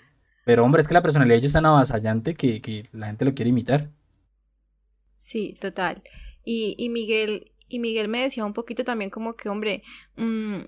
pero 0.45 0.65
hombre, 0.65 0.83
es 0.83 0.89
que 0.89 0.95
la 0.95 1.03
personalidad 1.03 1.35
de 1.35 1.39
ellos 1.39 1.49
es 1.49 1.55
tan 1.55 1.67
avasallante 1.67 2.35
que, 2.35 2.61
que 2.61 2.85
la 2.93 3.07
gente 3.07 3.25
lo 3.25 3.35
quiere 3.35 3.49
imitar. 3.51 3.89
Sí, 5.27 5.57
total. 5.61 6.05
Y, 6.45 6.77
y 6.79 6.89
Miguel, 6.89 7.51
y 7.69 7.81
Miguel 7.81 8.07
me 8.07 8.23
decía 8.23 8.45
un 8.45 8.53
poquito 8.53 8.85
también 8.85 9.11
como 9.11 9.35
que, 9.35 9.49
hombre, 9.49 9.83
mmm, 10.15 10.61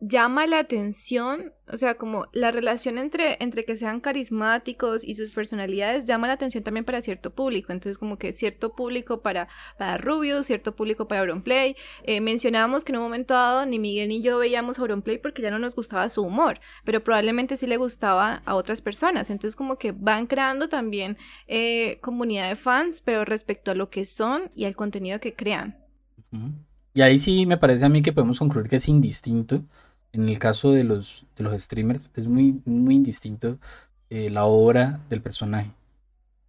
llama 0.00 0.46
la 0.46 0.58
atención, 0.58 1.52
o 1.70 1.76
sea, 1.76 1.96
como 1.96 2.26
la 2.32 2.50
relación 2.50 2.96
entre, 2.96 3.36
entre 3.40 3.66
que 3.66 3.76
sean 3.76 4.00
carismáticos 4.00 5.04
y 5.04 5.14
sus 5.14 5.30
personalidades 5.30 6.06
llama 6.06 6.26
la 6.26 6.32
atención 6.32 6.64
también 6.64 6.86
para 6.86 7.02
cierto 7.02 7.34
público. 7.34 7.72
Entonces, 7.72 7.98
como 7.98 8.18
que 8.18 8.32
cierto 8.32 8.74
público 8.74 9.20
para, 9.20 9.48
para 9.78 9.98
Rubius, 9.98 10.46
cierto 10.46 10.74
público 10.74 11.06
para 11.06 11.20
Auronplay. 11.20 11.76
Eh, 12.04 12.22
mencionábamos 12.22 12.82
que 12.82 12.92
en 12.92 12.98
un 12.98 13.04
momento 13.04 13.34
dado 13.34 13.66
ni 13.66 13.78
Miguel 13.78 14.08
ni 14.08 14.22
yo 14.22 14.38
veíamos 14.38 14.78
Auronplay 14.78 15.18
porque 15.18 15.42
ya 15.42 15.50
no 15.50 15.58
nos 15.58 15.76
gustaba 15.76 16.08
su 16.08 16.22
humor, 16.22 16.60
pero 16.84 17.04
probablemente 17.04 17.58
sí 17.58 17.66
le 17.66 17.76
gustaba 17.76 18.42
a 18.46 18.54
otras 18.54 18.80
personas. 18.80 19.28
Entonces, 19.28 19.54
como 19.54 19.76
que 19.76 19.92
van 19.92 20.26
creando 20.26 20.70
también 20.70 21.18
eh, 21.46 21.98
comunidad 22.00 22.48
de 22.48 22.56
fans, 22.56 23.02
pero 23.02 23.26
respecto 23.26 23.70
a 23.70 23.74
lo 23.74 23.90
que 23.90 24.06
son 24.06 24.48
y 24.54 24.64
al 24.64 24.74
contenido 24.74 25.20
que 25.20 25.34
crean. 25.34 25.76
Y 26.94 27.02
ahí 27.02 27.18
sí 27.18 27.44
me 27.44 27.58
parece 27.58 27.84
a 27.84 27.88
mí 27.88 28.02
que 28.02 28.12
podemos 28.12 28.38
concluir 28.38 28.68
que 28.68 28.76
es 28.76 28.88
indistinto 28.88 29.62
en 30.12 30.28
el 30.28 30.38
caso 30.38 30.72
de 30.72 30.84
los, 30.84 31.26
de 31.36 31.44
los 31.44 31.60
streamers 31.62 32.10
es 32.16 32.26
muy, 32.26 32.60
muy 32.64 32.96
indistinto 32.96 33.58
eh, 34.10 34.30
la 34.30 34.44
obra 34.44 35.00
del 35.08 35.22
personaje. 35.22 35.70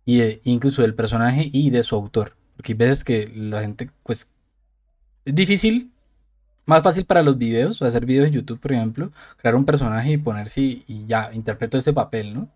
Y 0.05 0.39
incluso 0.49 0.81
del 0.81 0.95
personaje 0.95 1.49
y 1.51 1.69
de 1.69 1.83
su 1.83 1.95
autor. 1.95 2.35
Porque 2.55 2.73
hay 2.73 2.77
veces 2.77 3.03
que 3.03 3.31
la 3.35 3.61
gente, 3.61 3.89
pues, 4.03 4.31
es 5.25 5.35
difícil, 5.35 5.91
más 6.65 6.83
fácil 6.83 7.05
para 7.05 7.21
los 7.21 7.37
videos, 7.37 7.81
hacer 7.81 8.05
videos 8.05 8.27
en 8.27 8.33
YouTube, 8.33 8.59
por 8.59 8.71
ejemplo, 8.71 9.11
crear 9.37 9.55
un 9.55 9.65
personaje 9.65 10.11
y 10.11 10.17
ponerse 10.17 10.61
y, 10.61 10.83
y 10.87 11.05
ya, 11.05 11.31
interpreto 11.33 11.77
este 11.77 11.93
papel, 11.93 12.33
¿no? 12.33 12.49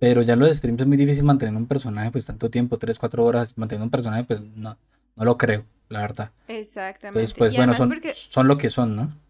Pero 0.00 0.22
ya 0.22 0.34
los 0.34 0.50
streams 0.56 0.80
es 0.80 0.86
muy 0.88 0.96
difícil 0.96 1.22
mantener 1.22 1.54
un 1.54 1.66
personaje 1.66 2.10
pues 2.10 2.26
tanto 2.26 2.50
tiempo, 2.50 2.76
3, 2.76 2.98
4 2.98 3.24
horas, 3.24 3.56
mantener 3.56 3.84
un 3.84 3.90
personaje 3.90 4.24
pues 4.24 4.40
no, 4.40 4.76
no 5.14 5.24
lo 5.24 5.38
creo, 5.38 5.64
la 5.88 6.00
verdad. 6.00 6.32
Exactamente. 6.48 7.20
Entonces 7.20 7.34
pues 7.34 7.54
bueno, 7.54 7.72
son, 7.74 7.94
son 8.12 8.48
lo 8.48 8.58
que 8.58 8.68
son, 8.68 8.96
¿no? 8.96 9.21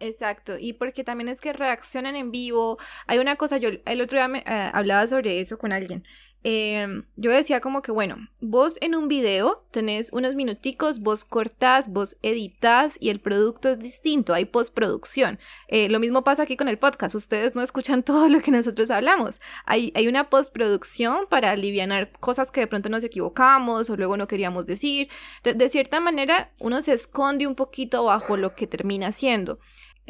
Exacto, 0.00 0.56
y 0.58 0.72
porque 0.72 1.04
también 1.04 1.28
es 1.28 1.42
que 1.42 1.52
reaccionan 1.52 2.16
en 2.16 2.30
vivo. 2.30 2.78
Hay 3.06 3.18
una 3.18 3.36
cosa, 3.36 3.58
yo 3.58 3.68
el 3.84 4.00
otro 4.00 4.16
día 4.16 4.28
me, 4.28 4.38
eh, 4.38 4.70
hablaba 4.72 5.06
sobre 5.06 5.40
eso 5.40 5.58
con 5.58 5.72
alguien. 5.72 6.04
Em, 6.42 7.04
yo 7.16 7.30
decía 7.30 7.60
como 7.60 7.82
que, 7.82 7.92
bueno, 7.92 8.16
vos 8.40 8.78
en 8.80 8.94
un 8.94 9.08
video 9.08 9.66
tenés 9.70 10.10
unos 10.10 10.34
minuticos, 10.34 11.00
vos 11.00 11.26
cortás, 11.26 11.92
vos 11.92 12.16
editas 12.22 12.96
y 12.98 13.10
el 13.10 13.20
producto 13.20 13.68
es 13.68 13.78
distinto, 13.78 14.32
hay 14.32 14.46
postproducción. 14.46 15.38
Eh, 15.68 15.90
lo 15.90 16.00
mismo 16.00 16.24
pasa 16.24 16.44
aquí 16.44 16.56
con 16.56 16.68
el 16.68 16.78
podcast, 16.78 17.14
ustedes 17.14 17.54
no 17.54 17.60
escuchan 17.60 18.02
todo 18.04 18.28
lo 18.30 18.40
que 18.40 18.52
nosotros 18.52 18.90
hablamos. 18.90 19.38
Hay, 19.66 19.92
hay 19.94 20.08
una 20.08 20.30
postproducción 20.30 21.26
para 21.28 21.50
aliviar 21.50 22.10
cosas 22.20 22.50
que 22.50 22.60
de 22.60 22.66
pronto 22.66 22.88
nos 22.88 23.04
equivocamos 23.04 23.90
o 23.90 23.96
luego 23.96 24.16
no 24.16 24.26
queríamos 24.26 24.64
decir. 24.64 25.08
De, 25.44 25.52
de 25.52 25.68
cierta 25.68 26.00
manera, 26.00 26.52
uno 26.58 26.80
se 26.80 26.94
esconde 26.94 27.46
un 27.46 27.54
poquito 27.54 28.04
bajo 28.04 28.38
lo 28.38 28.54
que 28.54 28.66
termina 28.66 29.12
siendo 29.12 29.58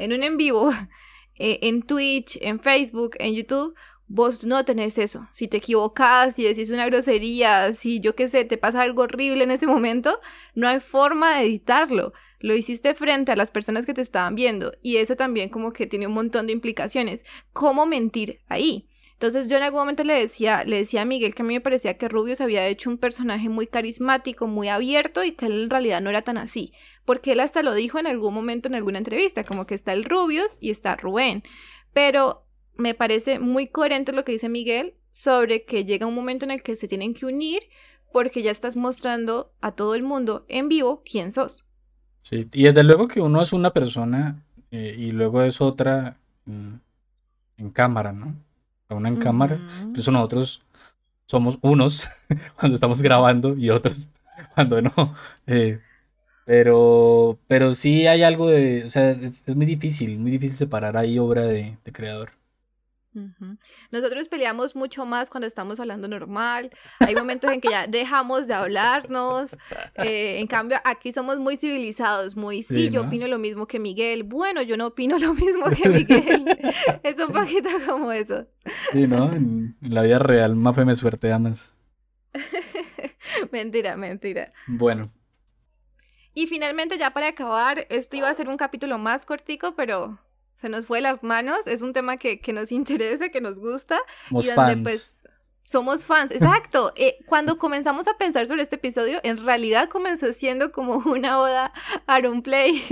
en 0.01 0.13
un 0.13 0.23
en 0.23 0.37
vivo, 0.37 0.71
eh, 1.37 1.59
en 1.63 1.83
Twitch, 1.83 2.39
en 2.41 2.61
Facebook, 2.61 3.17
en 3.19 3.35
YouTube, 3.35 3.75
vos 4.11 4.45
no 4.45 4.65
tenés 4.65 4.99
eso. 4.99 5.29
Si 5.33 5.47
te 5.47 5.59
equivocas, 5.59 6.35
si 6.35 6.43
decís 6.43 6.71
una 6.71 6.87
grosería, 6.87 7.73
si 7.73 8.01
yo 8.01 8.17
qué 8.17 8.27
sé, 8.27 8.45
te 8.45 8.59
pasa 8.59 8.83
algo 8.83 9.03
horrible 9.03 9.45
en 9.45 9.53
ese 9.53 9.69
momento, 9.69 10.19
no 10.55 10.69
hay 10.69 10.81
forma 10.81 11.37
de 11.37 11.47
editarlo. 11.47 12.13
Lo 12.41 12.55
hiciste 12.57 12.95
frente 12.95 13.31
a 13.31 13.37
las 13.37 13.53
personas 13.53 13.87
que 13.87 13.95
te 13.95 14.03
estaban 14.03 14.35
viendo 14.35 14.73
y 14.83 14.97
eso 14.97 15.15
también 15.15 15.49
como 15.49 15.73
que 15.73 15.87
tiene 15.87 16.09
un 16.09 16.15
montón 16.15 16.49
de 16.49 16.53
implicaciones. 16.53 17.25
¿Cómo 17.53 17.87
mentir 17.87 18.41
ahí? 18.49 18.90
Entonces 19.21 19.49
yo 19.49 19.59
en 19.59 19.65
algún 19.65 19.81
momento 19.81 20.03
le 20.03 20.15
decía, 20.15 20.65
le 20.65 20.79
decía 20.79 21.03
a 21.03 21.05
Miguel 21.05 21.35
que 21.35 21.43
a 21.43 21.45
mí 21.45 21.53
me 21.53 21.61
parecía 21.61 21.99
que 21.99 22.09
Rubius 22.09 22.41
había 22.41 22.67
hecho 22.67 22.89
un 22.89 22.97
personaje 22.97 23.51
muy 23.51 23.67
carismático, 23.67 24.47
muy 24.47 24.69
abierto 24.69 25.23
y 25.23 25.33
que 25.33 25.45
él 25.45 25.65
en 25.65 25.69
realidad 25.69 26.01
no 26.01 26.09
era 26.09 26.23
tan 26.23 26.39
así, 26.39 26.73
porque 27.05 27.33
él 27.33 27.41
hasta 27.41 27.63
lo 27.63 27.75
dijo 27.75 27.99
en 27.99 28.07
algún 28.07 28.33
momento 28.33 28.69
en 28.69 28.77
alguna 28.77 28.97
entrevista, 28.97 29.45
como 29.45 29.67
que 29.67 29.75
está 29.75 29.93
el 29.93 30.05
Rubius 30.05 30.57
y 30.63 30.71
está 30.71 30.97
Rubén, 30.97 31.43
pero 31.93 32.47
me 32.79 32.95
parece 32.95 33.39
muy 33.39 33.67
coherente 33.67 34.13
lo 34.13 34.25
que 34.25 34.33
dice 34.33 34.49
Miguel 34.49 34.95
sobre 35.13 35.67
que 35.67 35.85
llega 35.85 36.07
un 36.07 36.15
momento 36.15 36.47
en 36.47 36.53
el 36.53 36.63
que 36.63 36.77
se 36.77 36.89
tienen 36.89 37.13
que 37.13 37.27
unir 37.27 37.65
porque 38.15 38.43
ya 38.43 38.51
estás 38.51 38.75
mostrando 38.75 39.53
a 39.61 39.73
todo 39.73 39.95
el 39.95 40.03
mundo 40.03 40.47
en 40.49 40.71
vivo 40.71 41.03
quién 41.05 41.31
sos. 41.31 41.67
Sí, 42.23 42.49
y 42.55 42.63
desde 42.63 42.85
luego 42.85 43.07
que 43.07 43.21
uno 43.21 43.43
es 43.43 43.53
una 43.53 43.75
persona 43.75 44.47
eh, 44.71 44.95
y 44.97 45.11
luego 45.11 45.43
es 45.43 45.61
otra 45.61 46.17
mm, 46.47 46.75
en 47.59 47.71
cámara, 47.71 48.13
¿no? 48.13 48.35
Una 48.95 49.09
en 49.09 49.17
cámara. 49.17 49.61
Incluso 49.83 50.11
nosotros 50.11 50.63
somos 51.27 51.59
unos 51.63 52.09
cuando 52.59 52.75
estamos 52.75 53.03
grabando 53.03 53.57
y 53.57 53.71
otros 53.71 54.09
cuando 54.55 54.83
no. 54.83 55.15
Eh, 55.47 55.81
pero, 56.45 57.39
pero 57.47 57.75
sí 57.75 58.07
hay 58.07 58.23
algo 58.23 58.49
de, 58.49 58.85
o 58.85 58.89
sea, 58.89 59.11
es, 59.11 59.57
muy 59.57 59.67
difícil, 59.67 60.19
muy 60.19 60.31
difícil 60.31 60.57
separar 60.57 60.97
ahí 60.97 61.19
obra 61.19 61.43
de 61.43 61.77
creador. 61.93 62.40
Nosotros 63.91 64.29
peleamos 64.29 64.77
mucho 64.77 65.05
más 65.05 65.31
cuando 65.31 65.47
estamos 65.47 65.81
hablando 65.81 66.07
normal. 66.07 66.71
Hay 67.01 67.15
momentos 67.15 67.51
en 67.51 67.61
que 67.61 67.71
ya 67.71 67.87
dejamos 67.87 68.47
de 68.47 68.55
hablarnos. 68.55 69.57
Eh, 69.97 70.39
en 70.39 70.47
cambio, 70.47 70.79
aquí 70.85 71.13
somos 71.13 71.39
muy 71.39 71.57
civilizados, 71.57 72.37
muy 72.37 72.63
sí, 72.63 72.89
yo 72.89 73.03
opino 73.03 73.27
lo 73.27 73.39
mismo 73.39 73.67
que 73.67 73.79
Miguel. 73.79 74.23
Bueno, 74.23 74.63
yo 74.63 74.77
no 74.77 74.89
opino 74.89 75.19
lo 75.19 75.35
mismo 75.35 75.65
que 75.71 75.89
Miguel. 75.89 76.45
es 77.03 77.19
un 77.19 77.33
poquito 77.33 77.69
como 77.87 78.13
eso. 78.13 78.47
Sí, 78.93 79.07
¿no? 79.07 79.33
En, 79.33 79.77
la 79.81 80.03
vida 80.03 80.19
real, 80.19 80.55
Mafe 80.55 80.85
me 80.85 80.95
suerte 80.95 81.33
amas. 81.33 81.75
mentira, 83.53 83.97
mentira. 83.97 84.53
Bueno. 84.67 85.05
Y 86.33 86.47
finalmente, 86.47 86.97
ya 86.97 87.11
para 87.13 87.29
acabar, 87.29 87.87
esto 87.91 88.17
iba 88.17 88.29
a 88.29 88.35
ser 88.35 88.49
un 88.49 88.57
capítulo 88.57 88.99
más 88.99 89.27
cortico, 89.27 89.75
pero 89.75 90.21
se 90.55 90.69
nos 90.69 90.87
fue 90.87 91.01
las 91.01 91.23
manos, 91.23 91.67
es 91.67 91.83
un 91.83 91.93
tema 91.93 92.17
que, 92.17 92.41
nos 92.53 92.73
interesa, 92.73 93.31
que 93.31 93.41
nos 93.41 93.59
gusta. 93.59 93.99
Somos 94.29 94.47
y 94.47 94.51
donde 94.51 94.77
pues 94.79 95.21
somos 95.71 96.05
fans, 96.05 96.33
exacto. 96.33 96.93
Eh, 96.97 97.19
cuando 97.27 97.57
comenzamos 97.57 98.09
a 98.09 98.19
pensar 98.19 98.45
sobre 98.49 98.63
este 98.63 98.75
episodio, 98.75 99.21
en 99.23 99.37
realidad 99.37 99.89
comenzó 99.89 100.33
siendo 100.33 100.73
como 100.73 100.95
una 101.07 101.39
oda 101.39 101.73
a 102.09 102.21
Play 102.43 102.83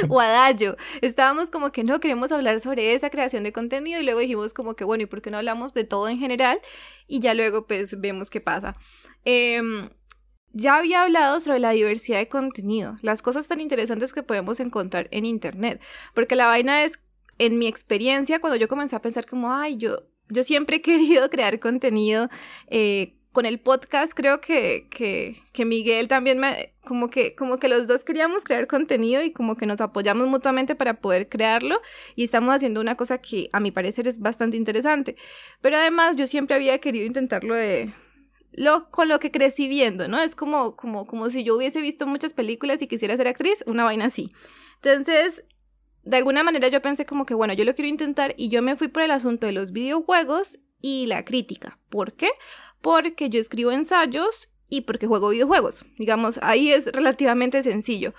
o 0.08 0.20
a 0.20 0.26
Dayo. 0.26 0.76
Estábamos 1.02 1.50
como 1.50 1.70
que 1.70 1.84
no 1.84 2.00
queremos 2.00 2.32
hablar 2.32 2.58
sobre 2.58 2.94
esa 2.94 3.10
creación 3.10 3.44
de 3.44 3.52
contenido 3.52 4.00
y 4.00 4.04
luego 4.04 4.18
dijimos 4.18 4.54
como 4.54 4.74
que 4.74 4.82
bueno, 4.82 5.04
¿y 5.04 5.06
por 5.06 5.22
qué 5.22 5.30
no 5.30 5.38
hablamos 5.38 5.72
de 5.72 5.84
todo 5.84 6.08
en 6.08 6.18
general? 6.18 6.60
Y 7.06 7.20
ya 7.20 7.32
luego 7.32 7.68
pues 7.68 8.00
vemos 8.00 8.28
qué 8.28 8.40
pasa. 8.40 8.76
Em, 9.24 9.88
ya 10.56 10.76
había 10.76 11.02
hablado 11.02 11.38
sobre 11.40 11.58
la 11.58 11.70
diversidad 11.72 12.18
de 12.18 12.28
contenido, 12.28 12.96
las 13.02 13.20
cosas 13.20 13.46
tan 13.46 13.60
interesantes 13.60 14.14
que 14.14 14.22
podemos 14.22 14.58
encontrar 14.58 15.06
en 15.10 15.26
Internet, 15.26 15.82
porque 16.14 16.34
la 16.34 16.46
vaina 16.46 16.82
es 16.82 16.94
en 17.38 17.58
mi 17.58 17.66
experiencia, 17.66 18.40
cuando 18.40 18.56
yo 18.56 18.66
comencé 18.66 18.96
a 18.96 19.02
pensar 19.02 19.26
como, 19.26 19.52
ay, 19.52 19.76
yo, 19.76 20.04
yo 20.30 20.42
siempre 20.44 20.76
he 20.76 20.82
querido 20.82 21.28
crear 21.28 21.60
contenido, 21.60 22.30
eh, 22.68 23.12
con 23.32 23.44
el 23.44 23.60
podcast 23.60 24.14
creo 24.14 24.40
que, 24.40 24.88
que, 24.90 25.36
que, 25.52 25.66
Miguel 25.66 26.08
también 26.08 26.38
me, 26.38 26.72
como 26.86 27.10
que, 27.10 27.34
como 27.34 27.58
que 27.58 27.68
los 27.68 27.86
dos 27.86 28.02
queríamos 28.02 28.42
crear 28.42 28.66
contenido 28.66 29.22
y 29.22 29.32
como 29.32 29.58
que 29.58 29.66
nos 29.66 29.82
apoyamos 29.82 30.26
mutuamente 30.26 30.74
para 30.74 30.94
poder 30.94 31.28
crearlo 31.28 31.82
y 32.14 32.24
estamos 32.24 32.54
haciendo 32.54 32.80
una 32.80 32.94
cosa 32.94 33.18
que 33.18 33.50
a 33.52 33.60
mi 33.60 33.72
parecer 33.72 34.08
es 34.08 34.20
bastante 34.20 34.56
interesante. 34.56 35.16
Pero 35.60 35.76
además 35.76 36.16
yo 36.16 36.26
siempre 36.26 36.56
había 36.56 36.78
querido 36.78 37.04
intentarlo 37.04 37.54
de, 37.54 37.92
lo, 38.56 38.90
con 38.90 39.08
lo 39.08 39.20
que 39.20 39.30
crecí 39.30 39.68
viendo, 39.68 40.08
¿no? 40.08 40.18
Es 40.18 40.34
como, 40.34 40.76
como, 40.76 41.06
como 41.06 41.30
si 41.30 41.44
yo 41.44 41.56
hubiese 41.56 41.80
visto 41.80 42.06
muchas 42.06 42.32
películas 42.32 42.80
y 42.82 42.88
quisiera 42.88 43.16
ser 43.16 43.28
actriz, 43.28 43.62
una 43.66 43.84
vaina 43.84 44.06
así. 44.06 44.32
Entonces, 44.82 45.44
de 46.02 46.16
alguna 46.16 46.42
manera 46.42 46.68
yo 46.68 46.80
pensé 46.80 47.04
como 47.04 47.26
que, 47.26 47.34
bueno, 47.34 47.52
yo 47.52 47.64
lo 47.64 47.74
quiero 47.74 47.88
intentar 47.88 48.34
y 48.38 48.48
yo 48.48 48.62
me 48.62 48.76
fui 48.76 48.88
por 48.88 49.02
el 49.02 49.10
asunto 49.10 49.46
de 49.46 49.52
los 49.52 49.72
videojuegos 49.72 50.58
y 50.80 51.06
la 51.06 51.24
crítica. 51.24 51.78
¿Por 51.90 52.14
qué? 52.14 52.30
Porque 52.80 53.28
yo 53.28 53.38
escribo 53.38 53.72
ensayos 53.72 54.48
y 54.70 54.82
porque 54.82 55.06
juego 55.06 55.28
videojuegos. 55.28 55.84
Digamos, 55.98 56.40
ahí 56.42 56.72
es 56.72 56.86
relativamente 56.86 57.62
sencillo. 57.62 58.14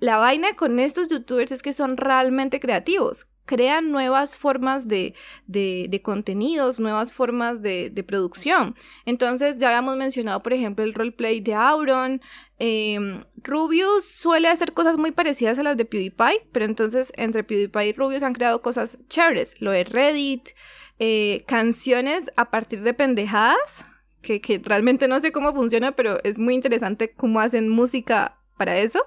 La 0.00 0.16
vaina 0.16 0.56
con 0.56 0.80
estos 0.80 1.08
youtubers 1.08 1.52
es 1.52 1.62
que 1.62 1.72
son 1.74 1.98
realmente 1.98 2.60
creativos 2.60 3.26
crean 3.44 3.90
nuevas 3.90 4.36
formas 4.36 4.88
de, 4.88 5.14
de, 5.46 6.00
contenidos, 6.02 6.80
nuevas 6.80 7.12
formas 7.12 7.62
de, 7.62 8.04
producción. 8.06 8.74
Entonces, 9.04 9.58
ya 9.58 9.68
habíamos 9.68 9.96
mencionado, 9.96 10.42
por 10.42 10.52
ejemplo, 10.52 10.84
el 10.84 10.94
roleplay 10.94 11.40
de 11.40 11.54
Auron. 11.54 12.20
Eh, 12.58 13.20
Rubius 13.36 14.04
suele 14.04 14.48
hacer 14.48 14.72
cosas 14.72 14.96
muy 14.96 15.12
parecidas 15.12 15.58
a 15.58 15.62
las 15.62 15.76
de 15.76 15.84
PewDiePie, 15.84 16.46
pero 16.52 16.64
entonces 16.64 17.12
entre 17.16 17.44
PewDiePie 17.44 17.88
y 17.88 17.92
Rubius 17.92 18.22
han 18.22 18.34
creado 18.34 18.62
cosas 18.62 18.98
chéveres. 19.08 19.60
Lo 19.60 19.70
de 19.70 19.84
Reddit, 19.84 20.50
eh, 20.98 21.44
canciones 21.46 22.30
a 22.36 22.50
partir 22.50 22.82
de 22.82 22.94
pendejadas, 22.94 23.84
que, 24.22 24.40
que 24.40 24.58
realmente 24.58 25.08
no 25.08 25.20
sé 25.20 25.32
cómo 25.32 25.52
funciona, 25.52 25.92
pero 25.92 26.18
es 26.24 26.38
muy 26.38 26.54
interesante 26.54 27.12
cómo 27.12 27.40
hacen 27.40 27.68
música 27.68 28.38
para 28.56 28.78
eso. 28.78 29.00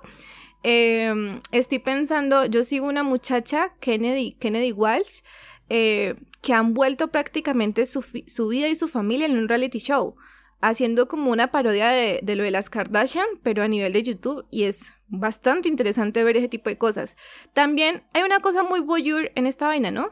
Em, 0.63 1.41
estoy 1.51 1.79
pensando, 1.79 2.45
yo 2.45 2.63
sigo 2.63 2.87
una 2.87 3.03
muchacha, 3.03 3.73
Kennedy, 3.79 4.33
Kennedy 4.39 4.71
Walsh, 4.71 5.21
eh, 5.69 6.15
que 6.41 6.53
han 6.53 6.73
vuelto 6.73 7.09
prácticamente 7.09 7.85
su, 7.85 8.01
vida 8.47 8.67
y 8.67 8.75
su 8.75 8.87
familia 8.87 9.25
en 9.25 9.37
un 9.37 9.47
reality 9.47 9.79
show, 9.79 10.15
haciendo 10.61 11.07
como 11.07 11.31
una 11.31 11.51
parodia 11.51 11.89
de, 11.89 12.21
lo 12.35 12.43
de 12.43 12.51
las 12.51 12.69
Kardashian, 12.69 13.27
pero 13.43 13.63
a 13.63 13.67
nivel 13.67 13.93
de 13.93 14.03
YouTube, 14.03 14.45
y 14.49 14.63
es 14.63 14.93
bastante 15.07 15.69
interesante 15.69 16.23
ver 16.23 16.37
ese 16.37 16.47
tipo 16.47 16.69
de 16.69 16.77
cosas. 16.77 17.15
También 17.53 18.03
hay 18.13 18.23
una 18.23 18.39
cosa 18.39 18.63
muy 18.63 18.79
voyeur 18.79 19.31
en 19.35 19.45
esta 19.45 19.67
vaina, 19.67 19.91
¿no? 19.91 20.11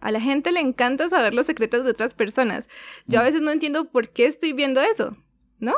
A 0.00 0.10
la 0.10 0.20
gente 0.20 0.52
le 0.52 0.60
encanta 0.60 1.08
saber 1.08 1.32
los 1.32 1.46
secretos 1.46 1.84
de 1.84 1.90
otras 1.90 2.14
personas. 2.14 2.68
Yo 3.06 3.20
a 3.20 3.22
mm. 3.22 3.26
veces 3.26 3.40
no 3.42 3.50
entiendo 3.50 3.90
por 3.90 4.10
qué 4.10 4.26
estoy 4.26 4.52
viendo 4.52 4.80
eso, 4.80 5.16
¿no? 5.58 5.74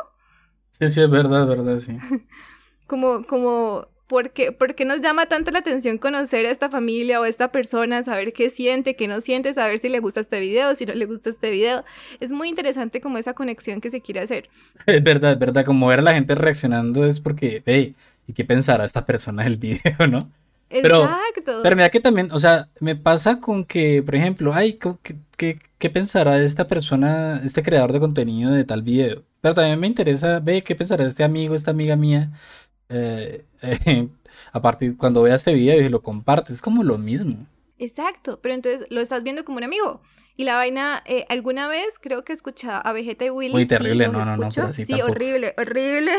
Sí, 0.71 0.89
sí, 0.89 1.01
es 1.01 1.09
verdad, 1.09 1.43
es 1.43 1.47
verdad, 1.47 1.79
sí. 1.79 1.97
como, 2.87 3.25
como 3.25 3.87
¿Por 4.07 4.31
qué, 4.31 4.55
nos 4.85 5.01
llama 5.01 5.25
tanto 5.25 5.51
la 5.51 5.59
atención 5.59 5.97
conocer 5.97 6.45
a 6.45 6.51
esta 6.51 6.69
familia 6.69 7.19
o 7.19 7.23
a 7.23 7.27
esta 7.27 7.51
persona, 7.51 8.03
saber 8.03 8.31
qué 8.31 8.49
siente, 8.49 8.95
qué 8.95 9.09
no 9.09 9.19
siente, 9.19 9.53
saber 9.53 9.79
si 9.79 9.89
le 9.89 9.99
gusta 9.99 10.21
este 10.21 10.39
video, 10.39 10.73
si 10.75 10.85
no 10.85 10.93
le 10.93 11.05
gusta 11.05 11.29
este 11.29 11.51
video? 11.51 11.83
Es 12.21 12.31
muy 12.31 12.47
interesante 12.47 13.01
como 13.01 13.17
esa 13.17 13.33
conexión 13.33 13.81
que 13.81 13.89
se 13.89 13.99
quiere 13.99 14.21
hacer. 14.21 14.49
Es 14.85 15.03
verdad, 15.03 15.33
es 15.33 15.39
verdad, 15.39 15.65
como 15.65 15.87
ver 15.87 15.99
a 15.99 16.03
la 16.03 16.13
gente 16.13 16.35
reaccionando 16.35 17.05
es 17.05 17.19
porque, 17.19 17.63
hey, 17.65 17.95
¿y 18.27 18.33
qué 18.33 18.45
pensará 18.45 18.85
esta 18.85 19.05
persona 19.05 19.43
del 19.43 19.57
video, 19.57 20.07
no? 20.09 20.31
Pero, 20.69 21.03
Exacto. 21.03 21.59
Pero 21.63 21.75
mira 21.75 21.89
que 21.89 21.99
también, 21.99 22.31
o 22.31 22.39
sea, 22.39 22.69
me 22.79 22.95
pasa 22.95 23.41
con 23.41 23.65
que, 23.65 24.03
por 24.03 24.15
ejemplo, 24.15 24.53
ay, 24.53 24.79
¿qué, 25.37 25.59
qué, 25.77 25.89
pensará 25.89 26.41
esta 26.41 26.67
persona, 26.67 27.41
este 27.43 27.61
creador 27.61 27.91
de 27.91 27.99
contenido 27.99 28.51
de 28.51 28.63
tal 28.63 28.83
video? 28.83 29.23
Pero 29.41 29.53
también 29.53 29.79
me 29.79 29.87
interesa, 29.87 30.39
ve, 30.39 30.63
¿qué 30.63 30.75
pensará 30.75 31.05
este 31.05 31.23
amigo, 31.23 31.55
esta 31.55 31.71
amiga 31.71 31.95
mía? 31.95 32.31
Eh, 32.89 33.43
a 34.51 34.61
partir 34.61 34.97
cuando 34.97 35.21
veas 35.21 35.41
este 35.41 35.53
video 35.53 35.81
y 35.81 35.89
lo 35.89 36.01
compartes, 36.01 36.55
es 36.55 36.61
como 36.61 36.83
lo 36.83 36.97
mismo. 36.97 37.45
Exacto, 37.79 38.39
pero 38.41 38.55
entonces 38.55 38.87
lo 38.89 39.01
estás 39.01 39.23
viendo 39.23 39.45
como 39.45 39.57
un 39.57 39.63
amigo. 39.63 40.01
Y 40.39 40.43
la 40.43 40.53
vaina, 40.53 41.01
eh, 41.07 41.25
alguna 41.29 41.67
vez 41.67 41.97
creo 41.99 42.23
que 42.23 42.31
escuchaba 42.31 42.77
a 42.77 42.93
Vegeta 42.93 43.25
y 43.25 43.31
Willy. 43.31 43.53
Muy 43.53 43.65
terrible, 43.65 44.07
no, 44.07 44.23
no, 44.23 44.37
no, 44.37 44.49
pero 44.53 44.71
sí, 44.71 44.85
horrible, 45.01 45.55
horrible. 45.57 46.11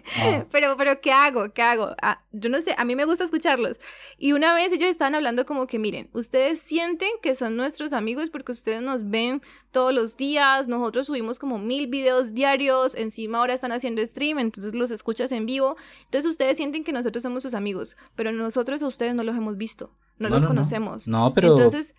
pero, 0.50 0.78
pero, 0.78 1.02
¿qué 1.02 1.12
hago? 1.12 1.52
¿Qué 1.52 1.60
hago? 1.60 1.94
Ah, 2.00 2.22
yo 2.32 2.48
no 2.48 2.58
sé, 2.62 2.74
a 2.78 2.86
mí 2.86 2.96
me 2.96 3.04
gusta 3.04 3.24
escucharlos. 3.24 3.78
Y 4.16 4.32
una 4.32 4.54
vez 4.54 4.72
ellos 4.72 4.88
estaban 4.88 5.14
hablando 5.14 5.44
como 5.44 5.66
que, 5.66 5.78
miren, 5.78 6.08
ustedes 6.14 6.58
sienten 6.60 7.10
que 7.20 7.34
son 7.34 7.54
nuestros 7.54 7.92
amigos 7.92 8.30
porque 8.30 8.52
ustedes 8.52 8.80
nos 8.80 9.10
ven 9.10 9.42
todos 9.72 9.92
los 9.92 10.16
días, 10.16 10.68
nosotros 10.68 11.08
subimos 11.08 11.38
como 11.38 11.58
mil 11.58 11.86
videos 11.86 12.32
diarios, 12.32 12.94
encima 12.94 13.40
ahora 13.40 13.52
están 13.52 13.72
haciendo 13.72 14.04
stream, 14.06 14.38
entonces 14.38 14.74
los 14.74 14.90
escuchas 14.90 15.32
en 15.32 15.44
vivo. 15.44 15.76
Entonces 16.06 16.30
ustedes 16.30 16.56
sienten 16.56 16.82
que 16.82 16.92
nosotros 16.92 17.22
somos 17.22 17.42
sus 17.42 17.52
amigos, 17.52 17.94
pero 18.14 18.32
nosotros 18.32 18.80
a 18.80 18.86
ustedes 18.86 19.14
no 19.14 19.22
los 19.22 19.36
hemos 19.36 19.58
visto 19.58 19.92
no, 20.18 20.28
los 20.28 20.46
conocemos. 20.46 21.08
No, 21.08 21.32
pero 21.34 21.56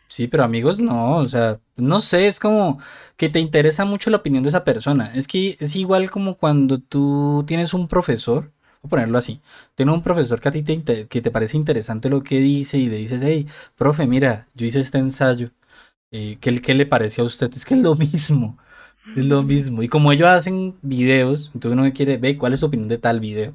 sí, 0.08 0.28
pero 0.28 0.44
amigos 0.44 0.80
no, 0.80 1.18
o 1.18 1.26
sea, 1.26 1.60
no 1.78 2.02
sé, 2.02 2.28
es 2.28 2.40
como 2.40 2.80
que 3.18 3.30
te 3.30 3.40
interesa 3.40 3.86
mucho 3.86 4.10
la 4.10 4.18
opinión 4.18 4.44
de 4.44 4.50
esa 4.50 4.64
persona. 4.64 5.12
Es 5.14 5.28
que 5.28 5.58
es 5.60 5.76
igual 5.76 6.12
como 6.12 6.36
cuando 6.36 6.80
tú 6.80 7.44
tienes 7.48 7.74
un 7.74 7.88
profesor, 7.88 8.52
voy 8.82 8.88
a 8.88 8.90
ponerlo 8.90 9.18
así, 9.18 9.42
tienes 9.76 9.94
un 9.96 10.02
profesor 10.02 10.40
que 10.42 10.50
a 10.50 10.52
ti 10.52 10.64
te, 10.64 11.08
que 11.08 11.22
te 11.22 11.32
parece 11.32 11.58
interesante 11.58 12.10
lo 12.10 12.24
que 12.24 12.40
dice 12.40 12.78
y 12.78 12.88
le 12.90 12.98
dices, 12.98 13.22
hey, 13.24 13.48
profe, 13.76 14.08
mira, 14.08 14.48
yo 14.56 14.66
hice 14.66 14.80
este 14.80 14.98
ensayo, 15.00 15.50
eh, 16.12 16.38
¿qué, 16.42 16.62
¿qué 16.62 16.74
le 16.74 16.86
parece 16.86 17.22
a 17.22 17.26
usted? 17.26 17.52
Es 17.54 17.66
que 17.66 17.74
es 17.76 17.82
lo 17.82 17.96
mismo, 17.96 18.58
es 19.16 19.26
lo 19.26 19.44
mismo. 19.44 19.84
Y 19.84 19.90
como 19.90 20.12
ellos 20.12 20.28
hacen 20.28 20.76
videos, 20.82 21.52
entonces 21.54 21.80
uno 21.80 21.92
quiere 21.94 22.18
ver 22.18 22.38
cuál 22.38 22.54
es 22.54 22.62
su 22.62 22.68
opinión 22.68 22.88
de 22.90 22.98
tal 22.98 23.20
video. 23.20 23.54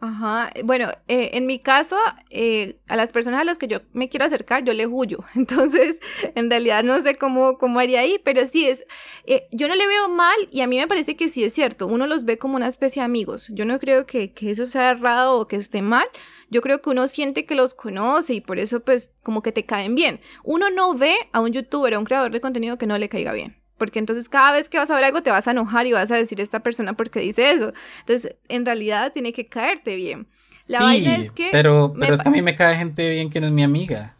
Ajá, 0.00 0.52
bueno, 0.64 0.90
eh, 1.08 1.30
en 1.32 1.46
mi 1.46 1.58
caso, 1.58 1.96
eh, 2.30 2.78
a 2.86 2.94
las 2.94 3.10
personas 3.10 3.40
a 3.40 3.44
las 3.44 3.58
que 3.58 3.66
yo 3.66 3.80
me 3.92 4.08
quiero 4.08 4.26
acercar, 4.26 4.62
yo 4.62 4.72
le 4.72 4.86
huyo. 4.86 5.24
Entonces, 5.34 5.98
en 6.36 6.48
realidad 6.48 6.84
no 6.84 7.02
sé 7.02 7.16
cómo, 7.16 7.58
cómo 7.58 7.80
haría 7.80 8.00
ahí, 8.00 8.20
pero 8.24 8.46
sí 8.46 8.68
es, 8.68 8.84
eh, 9.24 9.48
yo 9.50 9.66
no 9.66 9.74
le 9.74 9.88
veo 9.88 10.08
mal 10.08 10.36
y 10.52 10.60
a 10.60 10.68
mí 10.68 10.76
me 10.76 10.86
parece 10.86 11.16
que 11.16 11.28
sí 11.28 11.42
es 11.42 11.52
cierto, 11.52 11.88
uno 11.88 12.06
los 12.06 12.24
ve 12.24 12.38
como 12.38 12.54
una 12.54 12.68
especie 12.68 13.00
de 13.02 13.06
amigos. 13.06 13.48
Yo 13.50 13.64
no 13.64 13.80
creo 13.80 14.06
que, 14.06 14.32
que 14.32 14.52
eso 14.52 14.66
sea 14.66 14.90
errado 14.90 15.36
o 15.36 15.48
que 15.48 15.56
esté 15.56 15.82
mal, 15.82 16.06
yo 16.48 16.60
creo 16.62 16.80
que 16.80 16.90
uno 16.90 17.08
siente 17.08 17.44
que 17.44 17.56
los 17.56 17.74
conoce 17.74 18.34
y 18.34 18.40
por 18.40 18.60
eso 18.60 18.80
pues 18.84 19.10
como 19.24 19.42
que 19.42 19.50
te 19.50 19.66
caen 19.66 19.96
bien. 19.96 20.20
Uno 20.44 20.70
no 20.70 20.94
ve 20.94 21.16
a 21.32 21.40
un 21.40 21.52
youtuber, 21.52 21.94
a 21.94 21.98
un 21.98 22.04
creador 22.04 22.30
de 22.30 22.40
contenido 22.40 22.78
que 22.78 22.86
no 22.86 22.98
le 22.98 23.08
caiga 23.08 23.32
bien 23.32 23.56
porque 23.78 23.98
entonces 23.98 24.28
cada 24.28 24.52
vez 24.52 24.68
que 24.68 24.78
vas 24.78 24.90
a 24.90 24.94
ver 24.94 25.04
algo 25.04 25.22
te 25.22 25.30
vas 25.30 25.48
a 25.48 25.52
enojar 25.52 25.86
y 25.86 25.92
vas 25.92 26.10
a 26.10 26.16
decir 26.16 26.40
esta 26.40 26.60
persona 26.60 26.94
porque 26.94 27.20
dice 27.20 27.52
eso. 27.52 27.72
Entonces, 28.00 28.36
en 28.48 28.66
realidad 28.66 29.12
tiene 29.12 29.32
que 29.32 29.46
caerte 29.46 29.94
bien. 29.96 30.26
La 30.68 30.80
vaina 30.80 31.16
es 31.16 31.32
que... 31.32 31.48
Pero, 31.52 31.94
pero 31.98 32.14
es 32.14 32.22
que 32.22 32.28
a 32.28 32.32
mí 32.32 32.42
me 32.42 32.54
cae 32.54 32.76
gente 32.76 33.08
bien 33.08 33.30
que 33.30 33.40
no 33.40 33.46
es 33.46 33.52
mi 33.52 33.62
amiga. 33.62 34.16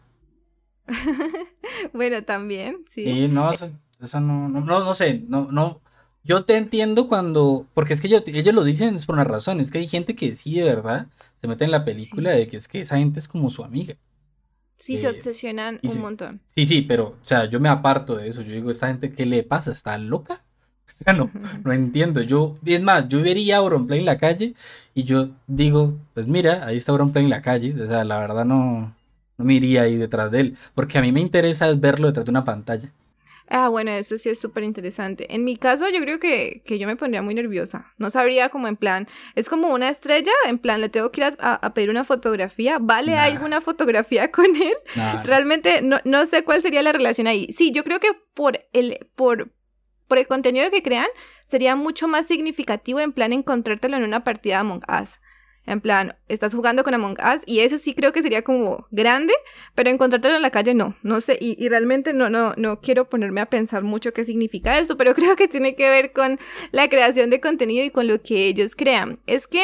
bueno, 1.93 2.23
también, 2.23 2.85
sí. 2.89 3.03
Y 3.03 3.27
no, 3.27 3.51
eso, 3.51 3.71
no, 4.19 4.49
no, 4.49 4.61
no, 4.61 4.95
sé, 4.95 5.23
no, 5.27 5.51
no. 5.51 5.81
Yo 6.23 6.45
te 6.45 6.57
entiendo 6.57 7.07
cuando, 7.07 7.67
porque 7.73 7.93
es 7.93 8.01
que 8.01 8.07
ellos, 8.07 8.23
ellos 8.25 8.53
lo 8.53 8.63
dicen 8.63 8.95
es 8.95 9.05
por 9.05 9.15
una 9.15 9.23
razón, 9.23 9.59
es 9.59 9.71
que 9.71 9.79
hay 9.79 9.87
gente 9.87 10.15
que 10.15 10.35
sí, 10.35 10.55
de 10.55 10.63
verdad, 10.63 11.07
se 11.37 11.47
mete 11.47 11.65
en 11.65 11.71
la 11.71 11.85
película 11.85 12.31
de 12.31 12.47
que 12.47 12.57
es 12.57 12.67
que 12.67 12.81
esa 12.81 12.97
gente 12.97 13.19
es 13.19 13.27
como 13.27 13.49
su 13.49 13.63
amiga. 13.63 13.95
Sí, 14.79 14.97
se 14.97 15.07
eh, 15.07 15.09
obsesionan 15.09 15.79
un 15.83 16.01
montón. 16.01 16.41
Sí, 16.45 16.65
sí, 16.65 16.81
pero, 16.81 17.17
o 17.21 17.25
sea, 17.25 17.45
yo 17.45 17.59
me 17.59 17.69
aparto 17.69 18.15
de 18.15 18.29
eso. 18.29 18.41
Yo 18.41 18.53
digo, 18.53 18.71
¿esta 18.71 18.87
gente 18.87 19.11
qué 19.11 19.25
le 19.25 19.43
pasa? 19.43 19.71
¿Está 19.71 19.97
loca? 19.97 20.43
O 20.89 20.91
sea, 20.91 21.13
no, 21.13 21.29
no 21.63 21.71
entiendo. 21.71 22.19
Yo, 22.23 22.57
es 22.65 22.81
más, 22.81 23.07
yo 23.07 23.21
vería 23.21 23.57
a 23.57 23.59
Auronplay 23.59 23.99
en 23.99 24.07
la 24.07 24.17
calle 24.17 24.55
y 24.95 25.03
yo 25.03 25.29
digo, 25.45 25.99
pues 26.15 26.27
mira, 26.27 26.65
ahí 26.65 26.77
está 26.77 26.91
Auronplay 26.93 27.23
en 27.25 27.29
la 27.29 27.43
calle. 27.43 27.79
O 27.79 27.85
sea, 27.85 28.03
la 28.03 28.19
verdad 28.19 28.43
no, 28.43 28.95
no 29.37 29.45
me 29.45 29.53
iría 29.53 29.83
ahí 29.83 29.97
detrás 29.97 30.31
de 30.31 30.39
él. 30.39 30.57
Porque 30.73 30.97
a 30.97 31.01
mí 31.01 31.11
me 31.11 31.21
interesa 31.21 31.71
verlo 31.75 32.07
detrás 32.07 32.25
de 32.25 32.31
una 32.31 32.43
pantalla. 32.43 32.91
Ah, 33.49 33.67
bueno, 33.69 33.89
eso 33.91 34.17
sí 34.17 34.29
es 34.29 34.39
súper 34.39 34.63
interesante. 34.63 35.33
En 35.33 35.43
mi 35.43 35.57
caso, 35.57 35.89
yo 35.89 35.99
creo 36.01 36.19
que, 36.19 36.61
que, 36.65 36.77
yo 36.77 36.85
me 36.85 36.95
pondría 36.95 37.23
muy 37.23 37.33
nerviosa. 37.33 37.93
No 37.97 38.11
sabría 38.11 38.49
como 38.49 38.67
en 38.67 38.77
plan, 38.77 39.07
es 39.35 39.49
como 39.49 39.69
una 39.69 39.89
estrella, 39.89 40.31
en 40.45 40.59
plan, 40.59 40.81
le 40.81 40.89
tengo 40.89 41.11
que 41.11 41.21
ir 41.21 41.37
a, 41.39 41.73
pedir 41.73 41.89
una 41.89 42.03
fotografía. 42.03 42.77
¿Vale 42.79 43.17
alguna 43.17 43.59
fotografía 43.59 44.31
con 44.31 44.55
él? 44.55 44.75
Realmente 45.23 45.81
no, 45.81 45.99
no 46.05 46.25
sé 46.27 46.43
cuál 46.43 46.61
sería 46.61 46.83
la 46.83 46.91
relación 46.91 47.25
ahí. 47.25 47.51
Sí, 47.51 47.71
yo 47.71 47.83
creo 47.83 47.99
que 47.99 48.11
por 48.35 48.59
el, 48.71 49.07
por, 49.15 49.51
por 50.07 50.19
el 50.19 50.27
contenido 50.27 50.69
que 50.69 50.83
crean, 50.83 51.07
sería 51.47 51.75
mucho 51.75 52.07
más 52.07 52.27
significativo 52.27 52.99
en 52.99 53.13
plan 53.13 53.33
encontrártelo 53.33 53.97
en 53.97 54.03
una 54.03 54.23
partida 54.23 54.55
de 54.55 54.59
Among 54.59 54.83
Us. 55.01 55.19
En 55.69 55.81
plan, 55.81 56.15
estás 56.27 56.55
jugando 56.55 56.83
con 56.83 56.95
Among 56.95 57.17
Us 57.19 57.43
y 57.45 57.59
eso 57.59 57.77
sí 57.77 57.93
creo 57.93 58.11
que 58.11 58.23
sería 58.23 58.41
como 58.41 58.87
grande, 58.89 59.35
pero 59.75 59.91
encontrártelo 59.91 60.35
en 60.35 60.41
la 60.41 60.49
calle 60.49 60.73
no, 60.73 60.95
no 61.03 61.21
sé, 61.21 61.37
y, 61.39 61.63
y, 61.63 61.69
realmente 61.69 62.11
no, 62.11 62.27
no, 62.27 62.55
no 62.57 62.81
quiero 62.81 63.07
ponerme 63.07 63.39
a 63.39 63.45
pensar 63.45 63.83
mucho 63.83 64.11
qué 64.11 64.25
significa 64.25 64.79
eso, 64.79 64.97
pero 64.97 65.13
creo 65.15 65.35
que 65.35 65.47
tiene 65.47 65.75
que 65.75 65.87
ver 65.87 66.11
con 66.11 66.39
la 66.71 66.89
creación 66.89 67.29
de 67.29 67.39
contenido 67.39 67.85
y 67.85 67.91
con 67.91 68.07
lo 68.07 68.19
que 68.23 68.47
ellos 68.47 68.75
crean. 68.75 69.19
Es 69.27 69.45
que 69.45 69.63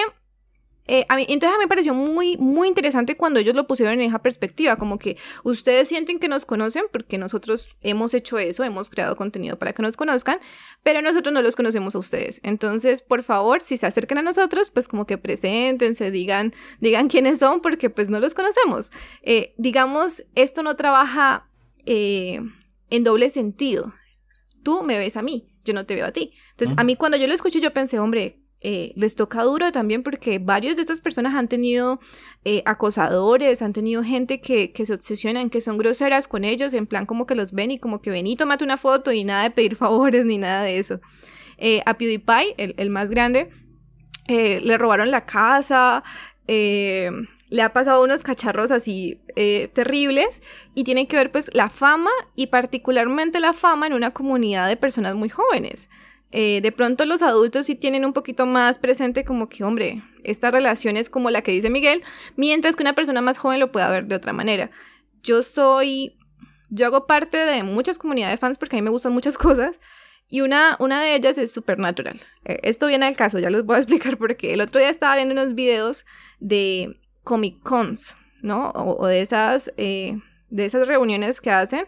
eh, 0.88 1.06
a 1.10 1.16
mí, 1.16 1.26
entonces 1.28 1.56
a 1.56 1.58
mí 1.58 1.64
me 1.64 1.68
pareció 1.68 1.94
muy, 1.94 2.38
muy 2.38 2.68
interesante 2.68 3.18
cuando 3.18 3.40
ellos 3.40 3.56
lo 3.56 3.66
pusieron 3.66 3.96
en 3.96 4.02
esa 4.02 4.20
perspectiva, 4.20 4.76
como 4.76 5.00
que 5.00 5.18
ustedes 5.44 5.88
sienten 5.88 6.20
que 6.20 6.28
nos 6.28 6.46
conocen 6.46 6.86
porque 6.92 7.18
nosotros 7.18 7.70
hemos 7.82 8.14
hecho 8.14 8.38
eso, 8.38 8.64
hemos 8.64 8.90
creado 8.90 9.16
contenido 9.16 9.58
para 9.58 9.74
que 9.74 9.82
nos 9.82 9.98
conozcan, 9.98 10.40
pero 10.84 11.02
nosotros 11.02 11.34
no 11.34 11.42
los 11.42 11.56
conocemos 11.56 11.96
a 11.96 12.00
ustedes. 12.00 12.40
Entonces, 12.44 13.02
por 13.02 13.24
favor, 13.24 13.62
si 13.62 13.78
se 13.78 13.88
acercan 13.88 14.20
a 14.20 14.22
nosotros, 14.22 14.70
pues 14.70 14.88
como 14.88 15.08
que 15.08 15.18
preséntense, 15.18 16.12
digan, 16.12 16.54
digan 16.80 17.08
quiénes 17.08 17.40
son 17.40 17.62
porque 17.62 17.90
pues 17.90 18.10
no 18.10 18.20
los 18.20 18.36
conocemos. 18.36 18.92
Eh, 19.24 19.56
digamos, 19.58 20.24
esto 20.36 20.62
no 20.62 20.76
trabaja 20.76 21.50
eh, 21.86 22.42
en 22.90 23.04
doble 23.04 23.32
sentido. 23.32 23.94
Tú 24.64 24.84
me 24.84 24.98
ves 25.00 25.18
a 25.18 25.22
mí, 25.24 25.50
yo 25.64 25.74
no 25.74 25.86
te 25.86 25.96
veo 25.96 26.06
a 26.06 26.12
ti. 26.12 26.34
Entonces, 26.52 26.78
a 26.78 26.84
mí 26.84 26.96
cuando 26.96 27.18
yo 27.18 27.28
lo 27.28 27.34
escuché, 27.34 27.60
yo 27.60 27.74
pensé, 27.74 28.00
hombre, 28.00 28.45
eh, 28.68 28.94
les 28.96 29.16
toca 29.16 29.44
duro 29.44 29.72
también 29.72 30.02
porque 30.02 30.40
varios 30.40 30.76
de 30.76 30.82
estas 30.82 31.00
personas 31.00 31.36
han 31.36 31.48
tenido 31.48 32.00
eh, 32.46 32.64
acosadores, 32.66 33.62
han 33.62 33.74
tenido 33.74 34.04
gente 34.04 34.42
que, 34.42 34.74
se 34.84 34.92
obsesionan, 34.92 35.52
que 35.52 35.62
son 35.62 35.78
groseras 35.78 36.28
con 36.28 36.44
ellos, 36.44 36.74
en 36.74 36.88
plan 36.88 37.06
como 37.06 37.28
que 37.28 37.36
los 37.36 37.52
ven 37.52 37.70
y 37.70 37.78
como 37.78 38.02
que 38.02 38.10
ven 38.10 38.26
y 38.26 38.36
una 38.64 38.78
foto 38.78 39.12
y 39.12 39.24
nada 39.24 39.44
de 39.44 39.52
pedir 39.52 39.76
favores 39.76 40.26
ni 40.26 40.40
nada 40.40 40.64
de 40.64 40.80
eso. 40.80 41.00
Eh, 41.60 41.84
a 41.86 41.96
PewDiePie, 41.96 42.56
el, 42.58 42.90
más 42.90 43.12
grande, 43.12 43.52
le 44.28 44.78
robaron 44.80 45.12
la 45.12 45.28
casa, 45.28 46.04
le 46.48 47.62
ha 47.62 47.72
pasado 47.72 48.04
unos 48.04 48.24
cacharros 48.24 48.72
así 48.72 49.22
terribles 49.76 50.42
y 50.74 50.86
tiene 50.86 51.08
que 51.08 51.18
ver 51.18 51.32
pues 51.32 51.54
la 51.54 51.70
fama 51.70 52.10
y 52.36 52.48
particularmente 52.48 53.40
la 53.40 53.54
fama 53.54 53.86
en 53.86 53.94
una 53.94 54.10
comunidad 54.10 54.68
de 54.68 54.76
personas 54.76 55.14
muy 55.14 55.30
jóvenes. 55.30 55.88
Eh, 56.38 56.60
de 56.60 56.74
pronto 56.74 57.06
los 57.06 57.22
adultos 57.22 57.66
sí 57.66 57.76
tienen 57.76 58.04
un 58.04 58.12
poquito 58.12 58.46
más 58.46 58.78
presente 58.78 59.24
como 59.24 59.48
que, 59.48 59.64
hombre, 59.64 60.04
esta 60.26 60.52
relación 60.52 60.98
es 60.98 61.10
como 61.10 61.30
la 61.30 61.42
que 61.42 61.54
dice 61.54 61.70
Miguel, 61.70 62.04
mientras 62.36 62.76
que 62.76 62.84
una 62.84 62.92
persona 62.92 63.22
más 63.22 63.38
joven 63.38 63.62
lo 63.62 63.72
pueda 63.72 63.90
ver 63.90 64.08
de 64.08 64.16
otra 64.16 64.34
manera. 64.34 64.70
Yo 65.24 65.44
soy, 65.44 66.18
yo 66.70 66.88
hago 66.88 67.08
parte 67.08 67.38
de 67.38 67.64
muchas 67.64 67.98
comunidades 67.98 68.34
de 68.34 68.42
fans 68.42 68.58
porque 68.58 68.76
a 68.76 68.80
mí 68.80 68.84
me 68.84 68.90
gustan 68.90 69.14
muchas 69.14 69.38
cosas 69.38 69.80
y 70.28 70.42
una, 70.42 70.76
una 70.82 71.02
de 71.02 71.16
ellas 71.16 71.38
es 71.38 71.54
Supernatural. 71.54 72.20
Eh, 72.44 72.60
esto 72.64 72.88
viene 72.88 73.06
al 73.06 73.16
caso, 73.16 73.40
ya 73.40 73.50
les 73.50 73.64
voy 73.64 73.78
a 73.78 73.80
explicar 73.80 74.18
por 74.18 74.36
qué. 74.36 74.56
El 74.56 74.60
otro 74.60 74.82
día 74.82 74.90
estaba 74.90 75.16
viendo 75.16 75.32
unos 75.32 75.56
videos 75.56 76.06
de 76.42 77.00
Comic 77.24 77.62
Cons, 77.62 78.18
¿no? 78.42 78.72
O, 78.72 79.08
de, 79.08 79.22
esas, 79.22 79.72
eh, 79.78 80.20
de 80.50 80.66
esas 80.66 80.86
reuniones 80.86 81.40
que 81.40 81.52
hacen 81.52 81.88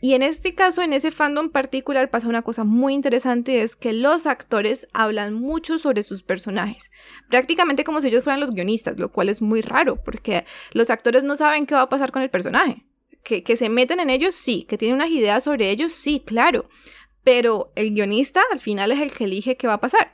y 0.00 0.14
en 0.14 0.22
este 0.22 0.54
caso, 0.54 0.82
en 0.82 0.92
ese 0.92 1.10
fandom 1.10 1.50
particular, 1.50 2.10
pasa 2.10 2.28
una 2.28 2.42
cosa 2.42 2.64
muy 2.64 2.92
interesante, 2.94 3.62
es 3.62 3.74
que 3.74 3.92
los 3.92 4.26
actores 4.26 4.86
hablan 4.92 5.34
mucho 5.34 5.78
sobre 5.78 6.02
sus 6.02 6.22
personajes, 6.22 6.90
prácticamente 7.30 7.84
como 7.84 8.00
si 8.00 8.08
ellos 8.08 8.24
fueran 8.24 8.40
los 8.40 8.50
guionistas, 8.50 8.98
lo 8.98 9.10
cual 9.10 9.28
es 9.28 9.40
muy 9.40 9.62
raro, 9.62 10.02
porque 10.02 10.44
los 10.72 10.90
actores 10.90 11.24
no 11.24 11.36
saben 11.36 11.66
qué 11.66 11.74
va 11.74 11.82
a 11.82 11.88
pasar 11.88 12.12
con 12.12 12.22
el 12.22 12.30
personaje. 12.30 12.84
Que, 13.22 13.42
que 13.42 13.56
se 13.56 13.70
meten 13.70 14.00
en 14.00 14.10
ellos, 14.10 14.34
sí, 14.34 14.66
que 14.68 14.76
tienen 14.76 14.96
unas 14.96 15.08
ideas 15.08 15.44
sobre 15.44 15.70
ellos, 15.70 15.92
sí, 15.92 16.22
claro, 16.26 16.68
pero 17.22 17.72
el 17.74 17.94
guionista 17.94 18.42
al 18.52 18.60
final 18.60 18.92
es 18.92 19.00
el 19.00 19.12
que 19.12 19.24
elige 19.24 19.56
qué 19.56 19.66
va 19.66 19.74
a 19.74 19.80
pasar 19.80 20.12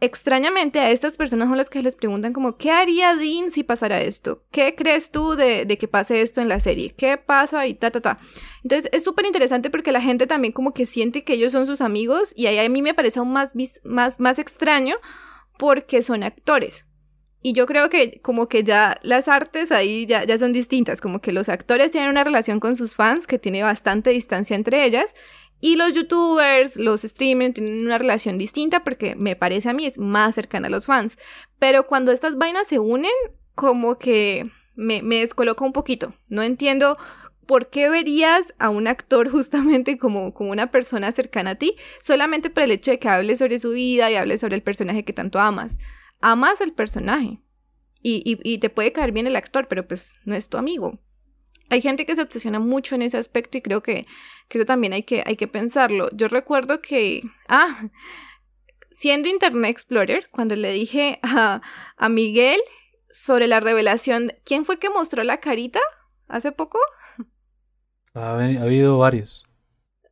extrañamente 0.00 0.80
a 0.80 0.90
estas 0.90 1.16
personas 1.16 1.48
son 1.48 1.58
las 1.58 1.70
que 1.70 1.82
les 1.82 1.94
preguntan 1.94 2.32
como, 2.32 2.56
¿qué 2.56 2.70
haría 2.70 3.14
Dean 3.14 3.50
si 3.50 3.62
pasara 3.62 4.00
esto? 4.00 4.44
¿Qué 4.50 4.74
crees 4.74 5.10
tú 5.10 5.36
de, 5.36 5.66
que 5.78 5.88
pase 5.88 6.22
esto 6.22 6.40
en 6.40 6.48
la 6.48 6.60
serie? 6.60 6.94
¿Qué 6.96 7.16
pasa? 7.18 7.66
Y 7.66 7.74
ta, 7.74 7.90
ta, 7.90 8.00
ta. 8.00 8.18
Entonces 8.62 8.90
es 8.92 9.04
súper 9.04 9.26
interesante 9.26 9.70
porque 9.70 9.92
la 9.92 10.00
gente 10.00 10.26
también 10.26 10.52
como 10.52 10.72
que 10.72 10.86
siente 10.86 11.22
que 11.22 11.34
ellos 11.34 11.52
son 11.52 11.66
sus 11.66 11.80
amigos 11.80 12.32
y 12.36 12.46
ahí 12.46 12.58
a 12.58 12.68
mí 12.68 12.82
me 12.82 12.94
parece 12.94 13.18
aún 13.18 13.32
más, 13.32 13.52
más, 13.84 14.20
más 14.20 14.38
extraño 14.38 14.96
porque 15.58 16.02
son 16.02 16.22
actores. 16.22 16.86
Y 17.42 17.54
yo 17.54 17.66
creo 17.66 17.88
que 17.88 18.20
como 18.20 18.48
que 18.48 18.64
ya 18.64 18.98
las 19.02 19.26
artes 19.26 19.72
ahí 19.72 20.04
ya, 20.04 20.24
ya 20.24 20.36
son 20.36 20.52
distintas, 20.52 21.00
como 21.00 21.20
que 21.20 21.32
los 21.32 21.48
actores 21.48 21.90
tienen 21.90 22.10
una 22.10 22.22
relación 22.22 22.60
con 22.60 22.76
sus 22.76 22.94
fans 22.94 23.26
que 23.26 23.38
tiene 23.38 23.62
bastante 23.62 24.10
distancia 24.10 24.56
entre 24.56 24.84
ellas 24.84 25.14
y 25.60 25.76
los 25.76 25.94
youtubers, 25.94 26.76
los 26.76 27.02
streamers 27.02 27.54
tienen 27.54 27.84
una 27.84 27.98
relación 27.98 28.38
distinta 28.38 28.82
porque 28.82 29.14
me 29.14 29.36
parece 29.36 29.68
a 29.68 29.72
mí 29.72 29.86
es 29.86 29.98
más 29.98 30.34
cercana 30.34 30.68
a 30.68 30.70
los 30.70 30.86
fans. 30.86 31.18
Pero 31.58 31.86
cuando 31.86 32.12
estas 32.12 32.36
vainas 32.36 32.68
se 32.68 32.78
unen, 32.78 33.10
como 33.54 33.98
que 33.98 34.50
me, 34.74 35.02
me 35.02 35.20
descoloca 35.20 35.64
un 35.64 35.72
poquito. 35.72 36.14
No 36.28 36.42
entiendo 36.42 36.96
¿por 37.50 37.68
qué 37.68 37.88
verías 37.88 38.54
a 38.60 38.70
un 38.70 38.86
actor 38.86 39.28
justamente 39.32 39.98
como, 39.98 40.32
como 40.32 40.52
una 40.52 40.70
persona 40.70 41.10
cercana 41.10 41.50
a 41.50 41.54
ti? 41.56 41.74
Solamente 42.00 42.48
por 42.48 42.62
el 42.62 42.70
hecho 42.70 42.92
de 42.92 43.00
que 43.00 43.08
hable 43.08 43.34
sobre 43.34 43.58
su 43.58 43.70
vida 43.70 44.08
y 44.08 44.14
hable 44.14 44.38
sobre 44.38 44.54
el 44.54 44.62
personaje 44.62 45.04
que 45.04 45.12
tanto 45.12 45.40
amas. 45.40 45.76
Amas 46.20 46.60
el 46.60 46.72
personaje 46.72 47.40
y, 48.02 48.22
y, 48.24 48.58
te 48.58 48.70
puede 48.70 48.92
caer 48.92 49.10
bien 49.10 49.26
el 49.26 49.34
actor, 49.34 49.66
pero 49.66 49.84
pues 49.88 50.14
no 50.24 50.36
es 50.36 50.48
tu 50.48 50.58
amigo. 50.58 51.00
Hay 51.70 51.80
gente 51.80 52.04
que 52.04 52.16
se 52.16 52.22
obsesiona 52.22 52.58
mucho 52.58 52.96
en 52.96 53.02
ese 53.02 53.16
aspecto 53.16 53.56
y 53.56 53.62
creo 53.62 53.82
que, 53.82 54.06
que 54.48 54.58
eso 54.58 54.66
también 54.66 54.92
hay 54.92 55.04
que, 55.04 55.22
hay 55.24 55.36
que 55.36 55.46
pensarlo. 55.46 56.10
Yo 56.12 56.26
recuerdo 56.28 56.82
que, 56.82 57.22
ah, 57.48 57.88
siendo 58.90 59.28
Internet 59.28 59.70
Explorer, 59.70 60.28
cuando 60.30 60.56
le 60.56 60.72
dije 60.72 61.20
a, 61.22 61.62
a 61.96 62.08
Miguel 62.08 62.60
sobre 63.12 63.46
la 63.46 63.60
revelación, 63.60 64.32
¿quién 64.44 64.64
fue 64.64 64.78
que 64.78 64.90
mostró 64.90 65.22
la 65.22 65.38
carita 65.38 65.80
hace 66.26 66.50
poco? 66.50 66.78
Ha, 68.14 68.34
habido 68.34 68.98
varios. 68.98 69.44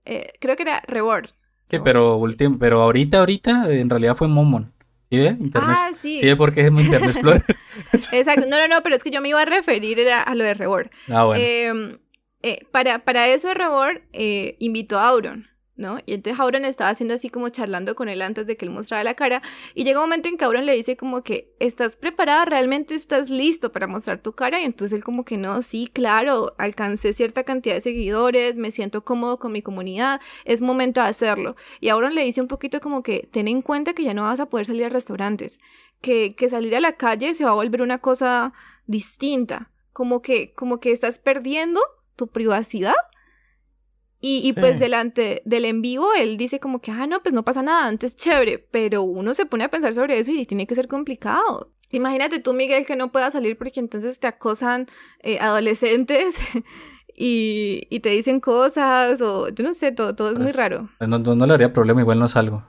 Eh, 0.05 0.33
creo 0.40 0.57
que 0.57 0.62
era 0.62 0.81
Reward. 0.87 1.31
pero, 1.68 2.21
pero 2.59 2.83
ahorita, 2.83 3.18
ahorita, 3.18 3.73
en 3.73 3.90
realidad 3.90 4.16
fue 4.16 4.29
Momon. 4.29 4.73
¿Sí 5.11 5.18
ve? 5.18 5.37
Internet. 5.40 5.77
Ah, 5.79 5.90
sí. 6.01 6.18
¿Sí 6.18 6.35
porque 6.35 6.62
es 6.62 6.73
muy 6.73 6.85
Internet 6.85 7.11
Explorer? 7.11 7.44
Exacto. 8.12 8.47
No, 8.49 8.59
no, 8.59 8.68
no, 8.68 8.83
pero 8.83 8.97
es 8.97 9.03
que 9.03 9.11
yo 9.11 9.21
me 9.21 9.31
iba 9.31 9.40
a 9.40 9.47
referir 9.47 10.09
a 10.11 10.35
lo 10.35 10.44
de 10.44 10.55
Reward. 10.55 10.90
Ah, 11.09 11.25
bueno. 11.25 11.42
Em, 11.42 11.99
eh, 12.42 12.61
para, 12.71 13.01
para 13.01 13.27
eso 13.29 13.53
Reward 13.55 14.03
eh, 14.12 14.57
invitó 14.59 14.99
a 14.99 15.09
Auron. 15.09 15.49
¿No? 15.79 16.01
Y 16.05 16.14
entonces 16.14 16.38
Auron 16.41 16.64
estaba 16.64 16.91
haciendo 16.91 17.14
así 17.14 17.31
como 17.31 17.49
charlando 17.49 17.95
con 17.95 18.09
él 18.09 18.21
antes 18.21 18.47
de 18.47 18.57
que 18.57 18.67
él 18.67 18.73
mostrara 18.73 19.05
la 19.05 19.14
cara 19.14 19.41
y 19.75 19.85
llega 19.85 20.01
un 20.01 20.07
momento 20.07 20.29
en 20.29 20.37
que 20.37 20.45
Auron 20.45 20.67
le 20.67 20.75
dice 20.75 20.97
como 20.97 21.23
que 21.23 21.55
¿estás 21.61 21.97
preparada? 21.97 22.45
¿Realmente 22.45 22.95
estás 22.97 23.31
listo 23.31 23.71
para 23.73 23.87
mostrar 23.87 24.21
tu 24.21 24.33
cara? 24.33 24.61
Y 24.61 24.64
entonces 24.64 24.99
él 24.99 25.05
como 25.05 25.25
que 25.25 25.38
no, 25.38 25.62
sí, 25.62 25.88
claro, 25.91 26.55
alcancé 26.59 27.12
cierta 27.12 27.45
cantidad 27.45 27.77
de 27.77 27.81
seguidores, 27.81 28.57
me 28.57 28.73
siento 28.73 29.05
cómodo 29.05 29.38
con 29.38 29.53
mi 29.53 29.62
comunidad, 29.62 30.21
es 30.45 30.61
momento 30.61 31.01
de 31.01 31.07
hacerlo. 31.07 31.55
Y 31.81 31.88
Auron 31.91 32.14
le 32.14 32.25
dice 32.25 32.41
un 32.41 32.49
poquito 32.49 32.81
como 32.81 33.03
que 33.05 33.29
ten 33.31 33.47
en 33.47 33.62
cuenta 33.62 33.95
que 33.95 34.03
ya 34.03 34.14
no 34.14 34.25
vas 34.25 34.41
a 34.41 34.47
poder 34.47 34.67
salir 34.67 34.85
a 34.85 34.88
restaurantes, 34.88 35.61
que, 36.01 36.35
que 36.35 36.49
salir 36.49 36.75
a 36.75 36.81
la 36.81 36.97
calle 36.97 37.35
se 37.35 37.45
va 37.45 37.51
a 37.51 37.55
volver 37.55 37.83
una 37.83 37.99
cosa 37.99 38.53
distinta, 38.87 39.71
como 39.93 40.23
que, 40.23 40.53
como 40.55 40.81
que 40.81 40.91
estás 40.91 41.21
perdiendo 41.21 41.81
tu 42.17 42.27
privacidad 42.27 42.95
y, 44.20 44.52
pues 44.54 44.81
delante 44.81 45.42
del 45.44 45.64
en 45.64 45.81
vivo, 45.81 46.12
él 46.14 46.37
dice 46.37 46.59
como 46.59 46.81
que, 46.81 46.90
ah, 46.90 47.07
no, 47.07 47.22
pues 47.22 47.35
no 47.35 47.44
pasa 47.44 47.62
nada, 47.62 47.87
antes 47.87 48.16
chévere, 48.16 48.59
pero 48.59 49.02
uno 49.02 49.33
se 49.33 49.46
pone 49.46 49.62
a 49.62 49.70
pensar 49.70 49.94
sobre 49.94 50.18
eso 50.18 50.33
y 50.33 50.44
tiene 50.44 50.66
que 50.66 50.74
ser 50.74 50.88
complicado. 50.88 51.70
Imagínate 51.92 52.40
tú, 52.40 52.52
Miguel, 52.52 52.85
que 52.85 52.96
no 52.96 53.12
puedas 53.12 53.33
salir 53.33 53.57
porque 53.57 53.78
entonces 53.78 54.18
te 54.18 54.26
acosan 54.26 54.88
eh, 55.20 55.38
adolescentes 55.38 56.35
y, 57.14 57.87
y, 57.90 58.00
te 58.00 58.09
dicen 58.11 58.40
cosas 58.40 59.22
o 59.22 59.50
yo 59.50 59.64
no 59.64 59.72
sé, 59.72 59.92
todo, 59.92 60.16
todo 60.16 60.31
es 60.31 60.35
muy 60.35 60.44
pues, 60.46 60.57
raro. 60.57 60.90
No, 60.98 61.18
no, 61.18 61.46
le 61.46 61.54
haría 61.54 61.72
problema, 61.72 62.00
igual 62.00 62.18
no 62.18 62.26
salgo. 62.26 62.64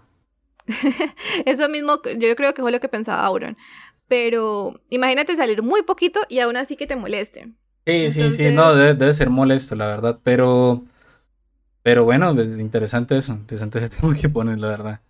eso 1.48 1.68
mismo 1.68 2.00
yo 2.20 2.36
creo 2.36 2.54
que 2.54 2.62
fue 2.62 2.72
lo 2.72 2.80
que 2.80 2.90
pensaba 2.90 3.26
Auron. 3.26 3.58
Pero 4.08 4.80
imagínate 4.90 5.36
salir 5.36 5.64
muy 5.64 5.82
poquito 5.82 6.20
y 6.30 6.40
aún 6.40 6.58
así 6.58 6.76
que 6.76 6.86
te 6.86 6.96
moleste. 6.96 7.54
Sí, 7.88 8.12
sí, 8.12 8.32
sí, 8.32 8.52
no, 8.52 8.76
debe, 8.76 8.94
debe 8.94 9.14
ser 9.14 9.32
molesto, 9.32 9.76
la 9.76 9.88
verdad, 9.88 10.20
pero... 10.24 10.84
Pero 11.90 12.04
bueno, 12.04 12.36
pues, 12.36 12.48
interesante 12.60 13.18
eso, 13.18 13.34
interesante 13.34 13.80
ese 13.80 13.90
tema 14.00 14.16
que 14.16 14.30
ponen, 14.30 14.62
la 14.62 14.68
verdad. 14.68 15.02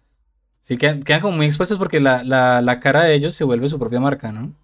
Sí, 0.61 0.77
quedan, 0.77 1.03
quedan 1.03 1.19
como 1.19 1.35
muy 1.35 1.47
expuestos 1.47 1.77
porque 1.77 1.99
la, 1.99 2.23
la, 2.23 2.61
la, 2.61 2.79
cara 2.79 3.03
de 3.03 3.15
ellos 3.15 3.35
se 3.35 3.43
vuelve 3.43 3.67
su 3.67 3.77
propia 3.77 3.99
marca, 3.99 4.31
¿no? 4.31 4.55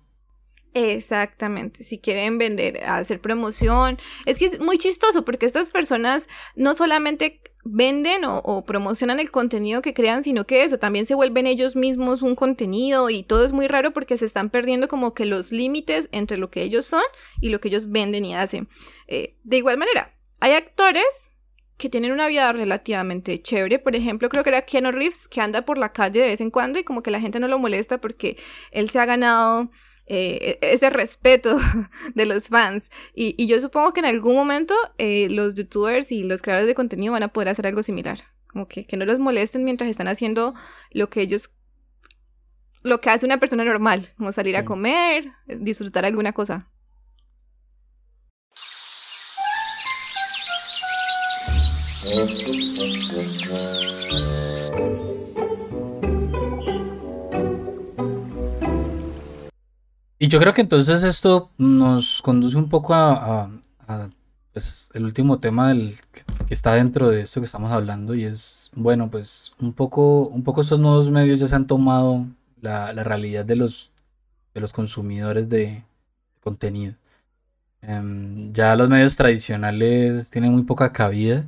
Exactamente, 0.74 1.84
si 1.84 2.00
quieren 2.00 2.38
vender, 2.38 2.86
hacer 2.86 3.20
promoción, 3.20 3.98
es 4.26 4.40
que 4.40 4.46
es 4.46 4.62
muy 4.62 4.78
chistoso 4.78 5.26
porque 5.26 5.46
estas 5.46 5.72
personas 5.72 6.30
no 6.56 6.74
solamente 6.74 7.42
venden 7.66 8.22
o, 8.24 8.64
promocionan 8.66 9.20
el 9.20 9.30
contenido 9.30 9.82
que 9.82 9.94
crean, 9.94 10.24
sino 10.24 10.48
que 10.48 10.64
eso, 10.64 10.78
también 10.80 11.06
se 11.06 11.16
vuelven 11.16 11.48
ellos 11.48 11.76
mismos 11.76 12.22
un 12.22 12.36
contenido 12.36 13.10
y 13.10 13.24
todo 13.24 13.44
es 13.44 13.52
muy 13.52 13.68
raro 13.68 13.92
porque 13.92 14.16
se 14.16 14.24
están 14.24 14.50
perdiendo 14.50 14.88
como 14.88 15.14
que 15.14 15.26
los 15.26 15.52
límites 15.52 16.08
entre 16.14 16.38
lo 16.38 16.50
que 16.50 16.64
ellos 16.64 16.86
son 16.86 17.04
y 17.42 17.50
lo 17.50 17.60
que 17.60 17.68
ellos 17.68 17.92
venden 17.92 18.24
y 18.24 18.36
hacen. 18.36 18.70
Eh, 19.08 19.36
de 19.44 19.58
igual 19.58 19.78
manera, 19.78 20.16
hay 20.40 20.54
actores 20.54 21.30
que 21.78 21.90
tienen 21.90 22.12
una 22.12 22.28
vida 22.28 22.52
relativamente 22.52 23.42
chévere. 23.42 23.80
Por 23.80 23.96
ejemplo, 23.96 24.30
creo 24.30 24.44
que 24.44 24.50
era 24.50 24.64
Keanu 24.64 24.92
Reeves, 24.92 25.28
que 25.28 25.42
anda 25.42 25.64
por 25.64 25.78
la 25.78 25.92
calle 25.92 26.22
de 26.22 26.28
vez 26.28 26.42
en 26.42 26.52
cuando 26.52 26.80
y 26.80 26.84
como 26.84 27.04
que 27.04 27.12
la 27.12 27.20
gente 27.20 27.40
no 27.40 27.48
lo 27.48 27.60
molesta 27.60 28.00
porque 28.00 28.38
él 28.72 28.90
se 28.90 29.00
ha 29.00 29.06
ganado 29.06 29.72
eh, 30.08 30.60
e-, 30.62 30.74
ese 30.74 30.90
respeto 30.90 31.58
de 32.16 32.26
los 32.26 32.48
fans. 32.48 32.90
Y, 33.14 33.46
yo 33.48 33.60
supongo 33.60 33.94
que 33.94 34.00
en 34.00 34.06
algún 34.06 34.36
momento 34.36 34.74
eh, 34.98 35.28
los 35.30 35.56
youtubers 35.56 36.12
y 36.12 36.24
los 36.24 36.42
creadores 36.42 36.68
de 36.68 36.76
contenido 36.76 37.14
van 37.14 37.24
a 37.24 37.30
poder 37.30 37.50
hacer 37.50 37.68
algo 37.68 37.84
similar. 37.84 38.20
Como 38.48 38.68
que, 38.68 38.86
que 38.86 38.96
no 38.96 39.06
los 39.06 39.20
molesten 39.20 39.66
mientras 39.66 39.90
están 39.90 40.08
haciendo 40.08 40.54
lo 40.92 41.10
que 41.10 41.22
ellos... 41.22 41.52
Lo 42.84 43.02
que 43.02 43.10
hace 43.10 43.26
una 43.26 43.40
persona 43.40 43.64
normal, 43.64 44.10
como 44.16 44.32
salir 44.32 44.56
a 44.56 44.64
comer, 44.64 45.32
disfrutar 45.48 46.06
alguna 46.06 46.34
cosa. 46.34 46.70
Y 60.18 60.28
yo 60.28 60.40
creo 60.40 60.54
que 60.54 60.62
entonces 60.62 61.04
esto 61.04 61.52
nos 61.58 62.22
conduce 62.22 62.58
un 62.58 62.70
poco 62.70 62.94
a, 62.94 63.50
pues, 64.54 64.90
el 64.94 65.06
último 65.06 65.40
tema 65.40 65.70
del, 65.70 65.96
que, 66.12 66.54
está 66.54 66.74
dentro 66.74 67.10
de 67.10 67.22
esto 67.22 67.42
que 67.42 67.46
estamos 67.46 67.72
hablando 67.72 68.14
y 68.14 68.24
es, 68.24 68.70
bueno, 68.76 69.10
pues 69.10 69.54
un 69.60 69.74
poco, 69.74 70.28
un 70.28 70.44
poco 70.44 70.62
estos 70.62 70.80
nuevos 70.80 71.10
medios 71.10 71.40
ya 71.40 71.48
se 71.48 71.56
han 71.56 71.68
tomado 71.68 72.28
la, 72.62 72.92
realidad 72.94 73.46
de 73.46 73.56
los, 73.56 73.92
de 74.54 74.62
los 74.62 74.74
consumidores 74.74 75.50
de 75.50 75.84
contenido. 76.42 76.94
Em, 77.82 78.54
ya 78.54 78.76
los 78.76 78.90
medios 78.90 79.16
tradicionales 79.16 80.30
tienen 80.30 80.54
muy 80.54 80.64
poca 80.64 80.92
cabida 80.94 81.46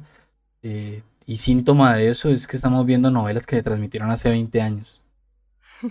eh, 0.64 1.04
y 1.26 1.38
síntoma 1.38 1.96
de 1.96 2.10
eso 2.10 2.30
es 2.30 2.48
que 2.48 2.56
estamos 2.56 2.86
viendo 2.86 3.12
novelas 3.12 3.46
que 3.46 3.58
se 3.58 3.64
transmitieron 3.64 4.10
hace 4.10 4.30
20 4.30 4.62
años. 4.62 5.02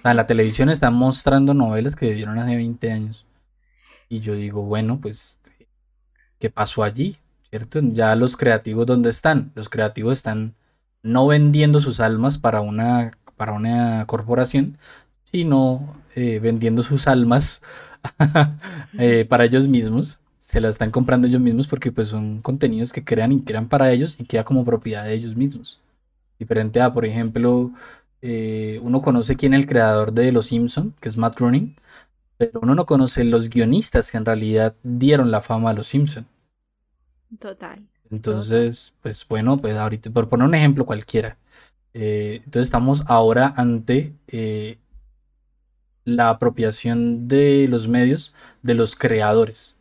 la 0.02 0.26
televisión 0.26 0.70
está 0.70 0.90
mostrando 0.90 1.54
novelas 1.54 1.94
que 1.94 2.08
se 2.08 2.14
dieron 2.14 2.38
hace 2.38 2.56
20 2.56 2.90
años. 2.90 3.26
Y 4.08 4.20
yo 4.20 4.34
digo, 4.34 4.62
bueno, 4.62 4.98
pues, 5.00 5.40
¿qué 6.38 6.50
pasó 6.50 6.82
allí? 6.82 7.18
¿Cierto? 7.50 7.80
Ya 7.82 8.14
los 8.16 8.36
creativos, 8.36 8.86
¿dónde 8.86 9.10
están? 9.10 9.52
Los 9.54 9.68
creativos 9.68 10.14
están 10.14 10.54
no 11.02 11.26
vendiendo 11.26 11.80
sus 11.80 12.00
almas 12.00 12.38
para 12.38 12.60
una, 12.60 13.12
para 13.36 13.52
una 13.52 14.06
corporación, 14.06 14.78
sino 15.24 15.96
eh, 16.14 16.38
vendiendo 16.40 16.82
sus 16.82 17.06
almas 17.08 17.62
eh, 18.98 19.26
para 19.28 19.44
ellos 19.44 19.68
mismos 19.68 20.20
se 20.46 20.60
la 20.60 20.68
están 20.68 20.92
comprando 20.92 21.26
ellos 21.26 21.40
mismos 21.40 21.66
porque 21.66 21.90
pues 21.90 22.06
son 22.06 22.40
contenidos 22.40 22.92
que 22.92 23.02
crean 23.02 23.32
y 23.32 23.42
crean 23.42 23.68
para 23.68 23.90
ellos 23.90 24.14
y 24.16 24.24
queda 24.24 24.44
como 24.44 24.64
propiedad 24.64 25.04
de 25.04 25.12
ellos 25.12 25.34
mismos. 25.34 25.80
Diferente 26.38 26.80
a, 26.80 26.92
por 26.92 27.04
ejemplo, 27.04 27.72
eh, 28.22 28.78
uno 28.80 29.02
conoce 29.02 29.34
quién 29.34 29.54
es 29.54 29.60
el 29.64 29.66
creador 29.66 30.12
de 30.12 30.30
Los 30.30 30.46
Simpson, 30.46 30.94
que 31.00 31.08
es 31.08 31.16
Matt 31.16 31.36
Groening, 31.36 31.74
pero 32.38 32.60
uno 32.62 32.76
no 32.76 32.86
conoce 32.86 33.24
los 33.24 33.50
guionistas 33.50 34.12
que 34.12 34.18
en 34.18 34.24
realidad 34.24 34.76
dieron 34.84 35.32
la 35.32 35.40
fama 35.40 35.70
a 35.70 35.72
Los 35.72 35.88
Simpson. 35.88 36.28
Total. 37.40 37.82
Entonces, 38.12 38.94
pues 39.02 39.26
bueno, 39.26 39.56
pues 39.56 39.74
ahorita, 39.74 40.10
por 40.10 40.28
poner 40.28 40.46
un 40.46 40.54
ejemplo 40.54 40.86
cualquiera, 40.86 41.38
eh, 41.92 42.42
entonces 42.44 42.68
estamos 42.68 43.02
ahora 43.08 43.52
ante 43.56 44.14
eh, 44.28 44.78
la 46.04 46.30
apropiación 46.30 47.26
de 47.26 47.66
los 47.68 47.88
medios 47.88 48.32
de 48.62 48.74
los 48.74 48.94
creadores 48.94 49.75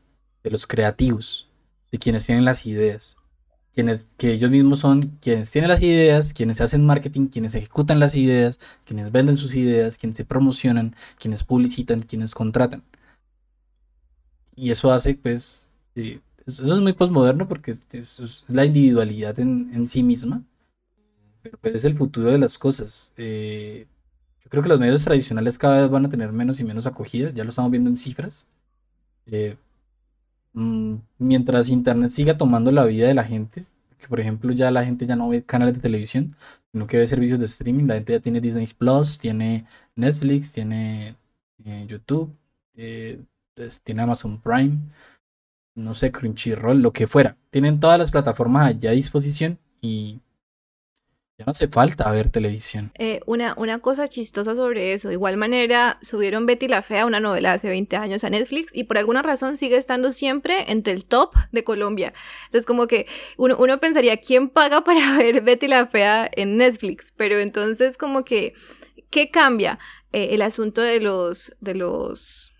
de 0.45 0.51
los 0.51 0.67
creativos, 0.67 1.47
de 1.91 1.97
quienes 1.97 2.27
tienen 2.27 2.45
las 2.45 2.67
ideas, 2.67 3.17
quienes, 3.73 4.07
que 4.15 4.31
ellos 4.31 4.51
mismos 4.51 4.79
son 4.79 5.17
quienes 5.19 5.49
tienen 5.49 5.69
las 5.69 5.81
ideas, 5.81 6.33
quienes 6.33 6.61
hacen 6.61 6.85
marketing, 6.85 7.27
quienes 7.27 7.55
ejecutan 7.55 7.99
las 7.99 8.15
ideas, 8.15 8.59
quienes 8.85 9.11
venden 9.11 9.37
sus 9.37 9.55
ideas, 9.55 9.97
quienes 9.97 10.17
se 10.17 10.23
promocionan, 10.23 10.95
quienes 11.19 11.43
publicitan, 11.43 12.03
quienes 12.03 12.35
contratan. 12.35 12.83
Y 14.55 14.69
eso 14.69 14.91
hace, 14.91 15.15
pues, 15.15 15.65
eh, 15.95 16.19
eso 16.45 16.63
es 16.75 16.79
muy 16.79 16.93
postmoderno 16.93 17.47
porque 17.47 17.75
es 17.91 18.45
la 18.47 18.65
individualidad 18.65 19.39
en, 19.39 19.87
sí 19.87 20.03
misma, 20.03 20.43
pero 21.41 21.57
pues, 21.57 21.73
es 21.73 21.85
el 21.85 21.95
futuro 21.95 22.31
de 22.31 22.37
las 22.37 22.59
cosas. 22.59 23.13
Eh, 23.17 23.87
yo 24.43 24.49
creo 24.51 24.61
que 24.61 24.69
los 24.69 24.79
medios 24.79 25.03
tradicionales 25.03 25.57
cada 25.57 25.81
vez 25.81 25.89
van 25.89 26.05
a 26.05 26.09
tener 26.09 26.31
menos 26.31 26.59
y 26.59 26.63
menos 26.63 26.85
acogida, 26.85 27.31
ya 27.31 27.43
lo 27.43 27.49
estamos 27.49 27.71
viendo 27.71 27.89
en 27.89 27.97
cifras. 27.97 28.45
Eh, 29.25 29.57
mientras 30.55 31.69
Internet 31.69 32.11
siga 32.11 32.37
tomando 32.37 32.71
la 32.71 32.85
vida 32.85 33.07
de 33.07 33.13
la 33.13 33.25
gente, 33.25 33.63
que 33.97 34.07
por 34.07 34.19
ejemplo 34.19 34.53
ya 34.53 34.71
la 34.71 34.85
gente 34.85 35.05
ya 35.05 35.15
no 35.15 35.29
ve 35.29 35.43
canales 35.43 35.75
de 35.75 35.81
televisión, 35.81 36.35
sino 36.71 36.87
que 36.87 36.97
ve 36.97 37.07
servicios 37.07 37.39
de 37.39 37.45
streaming, 37.45 37.85
la 37.85 37.95
gente 37.95 38.13
ya 38.13 38.19
tiene 38.19 38.41
Disney 38.41 38.67
Plus, 38.77 39.19
tiene 39.19 39.65
Netflix, 39.95 40.53
tiene 40.53 41.15
eh, 41.65 41.85
YouTube, 41.87 42.35
eh, 42.75 43.21
pues, 43.55 43.81
tiene 43.81 44.03
Amazon 44.03 44.39
Prime. 44.41 44.79
no 45.75 45.93
sé, 45.93 46.11
Crunchyroll, 46.11 46.81
lo 46.81 46.93
que 46.93 47.07
fuera. 47.07 47.37
Tienen 47.49 47.79
todas 47.79 47.99
las 47.99 48.11
plataformas 48.11 48.67
allá 48.67 48.91
a 48.91 48.93
disposición 48.93 49.59
y 49.81 50.21
ya 51.37 51.43
no 51.45 51.51
hace 51.51 51.67
falta 51.67 52.09
ver 52.11 52.29
televisión. 52.29 52.91
Eh, 52.97 53.19
una, 53.25 53.55
una 53.57 53.79
cosa 53.79 54.07
chistosa 54.07 54.55
sobre 54.55 54.93
eso. 54.93 55.09
De 55.09 55.15
igual 55.15 55.35
manera, 55.35 55.99
subieron 56.01 56.45
Betty 56.45 56.69
la 56.69 56.81
Fea, 56.81 57.05
una 57.05 57.19
novela 57.19 57.53
hace 57.53 57.67
20 57.67 57.97
años 57.97 58.23
a 58.23 58.29
Netflix, 58.29 58.71
y 58.73 58.85
por 58.85 58.97
alguna 58.97 59.21
razón 59.21 59.57
sigue 59.57 59.75
estando 59.75 60.13
siempre 60.13 60.71
entre 60.71 60.93
el 60.93 61.05
top 61.05 61.33
de 61.51 61.65
Colombia. 61.65 62.13
Entonces, 62.45 62.65
como 62.65 62.87
que 62.87 63.05
uno, 63.37 63.57
uno 63.59 63.79
pensaría, 63.81 64.17
¿quién 64.17 64.49
paga 64.49 64.85
para 64.85 65.17
ver 65.17 65.41
Betty 65.41 65.67
la 65.67 65.87
Fea 65.87 66.29
en 66.31 66.55
Netflix? 66.55 67.13
Pero 67.17 67.39
entonces, 67.39 67.97
como 67.97 68.23
que, 68.23 68.53
¿qué 69.09 69.29
cambia? 69.29 69.77
Eh, 70.13 70.29
el 70.31 70.41
asunto 70.41 70.81
de 70.81 71.01
los, 71.01 71.53
de 71.59 71.75
los 71.75 72.53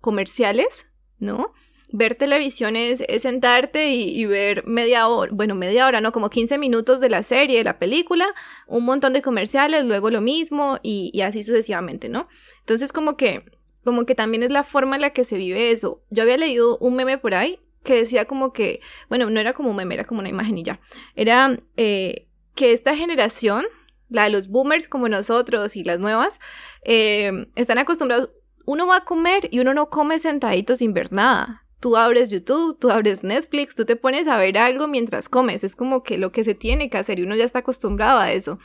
comerciales, 0.00 0.86
¿no? 1.18 1.52
Ver 1.90 2.14
televisión 2.14 2.76
es, 2.76 3.04
sentarte 3.20 3.90
y, 3.90 4.24
ver 4.26 4.66
media 4.66 5.08
hora, 5.08 5.30
bueno, 5.32 5.54
media 5.54 5.86
hora, 5.86 6.00
¿no? 6.00 6.12
Como 6.12 6.30
15 6.30 6.58
minutos 6.58 7.00
de 7.00 7.10
la 7.10 7.22
serie, 7.22 7.58
de 7.58 7.64
la 7.64 7.78
película, 7.78 8.26
un 8.66 8.84
montón 8.84 9.12
de 9.12 9.22
comerciales, 9.22 9.84
luego 9.84 10.10
lo 10.10 10.20
mismo 10.20 10.78
y, 10.82 11.20
así 11.20 11.42
sucesivamente, 11.42 12.08
¿no? 12.08 12.28
Entonces 12.60 12.92
como 12.92 13.16
que, 13.16 13.44
como 13.84 14.06
que 14.06 14.14
también 14.14 14.42
es 14.42 14.50
la 14.50 14.64
forma 14.64 14.96
en 14.96 15.02
la 15.02 15.10
que 15.10 15.24
se 15.24 15.36
vive 15.36 15.70
eso. 15.70 16.02
Yo 16.10 16.22
había 16.22 16.38
leído 16.38 16.78
un 16.78 16.96
meme 16.96 17.18
por 17.18 17.34
ahí 17.34 17.60
que 17.84 17.94
decía 17.94 18.24
como 18.24 18.52
que, 18.52 18.80
bueno, 19.08 19.28
no 19.28 19.38
era 19.38 19.52
como 19.52 19.70
un 19.70 19.76
meme, 19.76 19.94
era 19.94 20.04
como 20.04 20.20
una 20.20 20.30
imagen 20.30 20.56
y 20.58 20.64
ya. 20.64 20.80
Era 21.14 21.58
eh, 21.76 22.26
que 22.54 22.72
esta 22.72 22.96
generación, 22.96 23.66
la 24.08 24.24
de 24.24 24.30
los 24.30 24.48
boomers 24.48 24.88
como 24.88 25.08
nosotros 25.08 25.76
y 25.76 25.84
las 25.84 26.00
nuevas, 26.00 26.40
eh, 26.84 27.46
están 27.56 27.78
acostumbrados, 27.78 28.30
uno 28.64 28.86
va 28.86 28.96
a 28.96 29.04
comer 29.04 29.48
y 29.50 29.60
uno 29.60 29.74
no 29.74 29.90
come 29.90 30.18
sentadito 30.18 30.74
sin 30.76 30.94
ver 30.94 31.12
nada 31.12 31.63
tú 31.84 31.98
abres 31.98 32.30
YouTube, 32.30 32.78
tú 32.80 32.88
abres 32.88 33.24
Netflix, 33.24 33.74
tú 33.74 33.84
te 33.84 33.94
pones 33.94 34.26
a 34.26 34.38
ver 34.38 34.56
algo 34.56 34.88
mientras 34.88 35.28
comes, 35.28 35.64
es 35.64 35.76
como 35.76 36.02
que 36.02 36.16
lo 36.16 36.32
que 36.32 36.42
se 36.42 36.54
tiene 36.54 36.88
que 36.88 36.96
hacer 36.96 37.18
y 37.18 37.24
uno 37.24 37.36
ya 37.36 37.44
está 37.44 37.58
acostumbrado 37.58 38.20
a 38.20 38.32
eso. 38.32 38.58